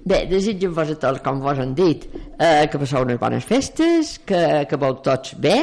Bé, 0.05 0.27
desitjo-vos 0.27 0.91
a 0.91 0.99
tots, 0.99 1.23
com 1.23 1.41
vos 1.41 1.59
han 1.59 1.75
dit, 1.79 2.05
eh, 2.39 2.67
que 2.71 2.79
passeu 2.79 3.03
unes 3.03 3.19
bones 3.19 3.45
festes, 3.45 4.19
que, 4.27 4.67
que 4.69 4.77
veu 4.77 4.97
tots 5.03 5.35
bé, 5.39 5.57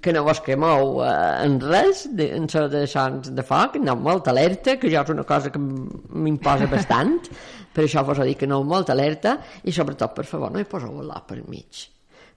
que 0.00 0.14
no 0.16 0.24
vos 0.24 0.40
cremeu 0.44 1.00
eh, 1.04 1.12
en 1.44 1.60
res, 1.60 2.06
de, 2.16 2.30
en 2.36 2.48
so 2.48 2.66
de 2.72 2.86
sons 2.88 3.30
de 3.36 3.44
foc, 3.46 3.78
no 3.84 3.96
molt 4.00 4.28
alerta, 4.32 4.78
que 4.80 4.90
jo 4.92 5.04
és 5.04 5.14
una 5.14 5.26
cosa 5.28 5.52
que 5.52 5.60
m'imposa 5.60 6.68
bastant, 6.72 7.16
per 7.74 7.86
això 7.86 8.04
vos 8.06 8.18
ho 8.18 8.26
dic 8.28 8.42
que 8.42 8.50
no 8.50 8.62
molt 8.64 8.90
alerta, 8.92 9.38
i 9.64 9.72
sobretot, 9.72 10.16
per 10.16 10.26
favor, 10.28 10.52
no 10.52 10.60
hi 10.60 10.68
poseu 10.68 11.00
l'or 11.00 11.26
per 11.28 11.42
mig 11.46 11.88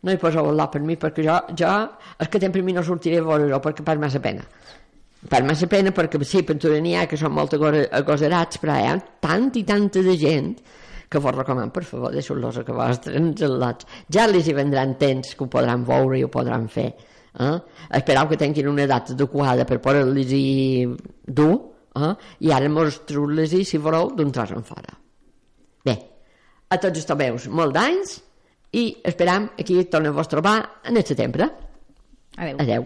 no 0.03 0.11
hi 0.11 0.19
poseu 0.19 0.49
el 0.51 0.61
per 0.71 0.81
mi 0.83 0.97
perquè 0.99 1.23
jo, 1.23 1.35
jo 1.55 1.73
és 2.19 2.27
que 2.27 2.39
temps 2.39 2.51
per 2.51 2.63
mi 2.63 2.73
no 2.75 2.83
sortiré 2.83 3.21
a 3.21 3.23
veure-ho 3.23 3.59
perquè 3.63 3.85
per 3.87 3.95
massa 4.01 4.19
pena 4.19 4.43
per 5.31 5.39
massa 5.47 5.69
pena 5.71 5.93
perquè 5.95 6.19
sí, 6.27 6.43
pintura 6.43 6.79
n'hi 6.83 6.97
ha 6.99 7.05
que 7.07 7.15
són 7.19 7.31
molt 7.31 7.55
agosarats 7.55 8.59
però 8.59 8.75
hi 8.75 8.89
ha 8.89 8.97
tant 9.23 9.47
i 9.55 9.63
tanta 9.63 10.03
de 10.03 10.17
gent 10.19 10.57
que 11.13 11.19
vos 11.21 11.35
recomano, 11.35 11.69
per 11.69 11.83
favor, 11.85 12.09
deixeu-los 12.09 12.57
a 12.57 12.63
que 12.65 12.73
vostres 12.73 13.19
engelats. 13.19 13.85
Ja 14.09 14.23
les 14.25 14.47
hi 14.49 14.55
vendran 14.57 14.95
temps 14.97 15.35
que 15.37 15.45
ho 15.45 15.49
podran 15.55 15.83
veure 15.85 16.17
i 16.17 16.23
ho 16.25 16.29
podran 16.33 16.65
fer. 16.73 16.87
Eh? 17.33 17.53
Esperau 17.97 18.27
que 18.29 18.37
tinguin 18.37 18.69
una 18.69 18.85
edat 18.85 19.13
adequada 19.15 19.65
per 19.65 19.79
poder-les 19.81 20.33
dur 21.25 21.53
eh? 21.97 22.13
i 22.45 22.51
ara 22.53 22.69
mostreu-les 22.69 23.55
si 23.65 23.81
voleu 23.81 24.11
d'un 24.17 24.31
tros 24.31 24.53
en 24.53 24.65
fora. 24.67 24.93
Bé, 25.83 25.97
a 26.69 26.77
tots 26.77 27.01
els 27.03 27.17
meus, 27.17 27.47
molt 27.49 27.73
d'anys 27.73 28.19
i 28.73 28.89
esperam 29.05 29.51
aquí 29.59 29.81
tornem-vos 29.85 30.29
a 30.29 30.35
trobar 30.35 30.57
en 30.89 30.97
el 30.97 31.05
setembre. 31.05 31.49
Adéu. 32.37 32.57
Adeu. 32.61 32.85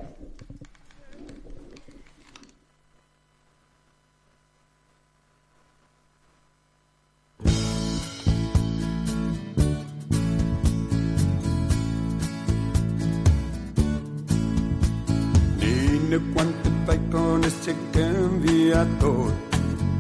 bine 16.08 16.20
cuantitai 16.34 17.00
con 17.12 17.44
esse 17.44 17.76
cambiador. 17.92 19.32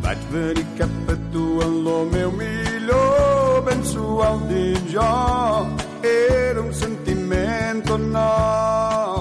ver 0.01 0.53
verificar 0.53 0.89
para 1.05 1.17
tu 1.31 1.59
alô 1.61 2.03
o 2.03 2.31
melhor 2.31 3.57
abençoado 3.57 4.47
de 4.47 4.91
Jó. 4.91 5.67
Era 6.01 6.61
um 6.61 6.71
sentimento 6.71 7.97
nosso. 7.97 9.16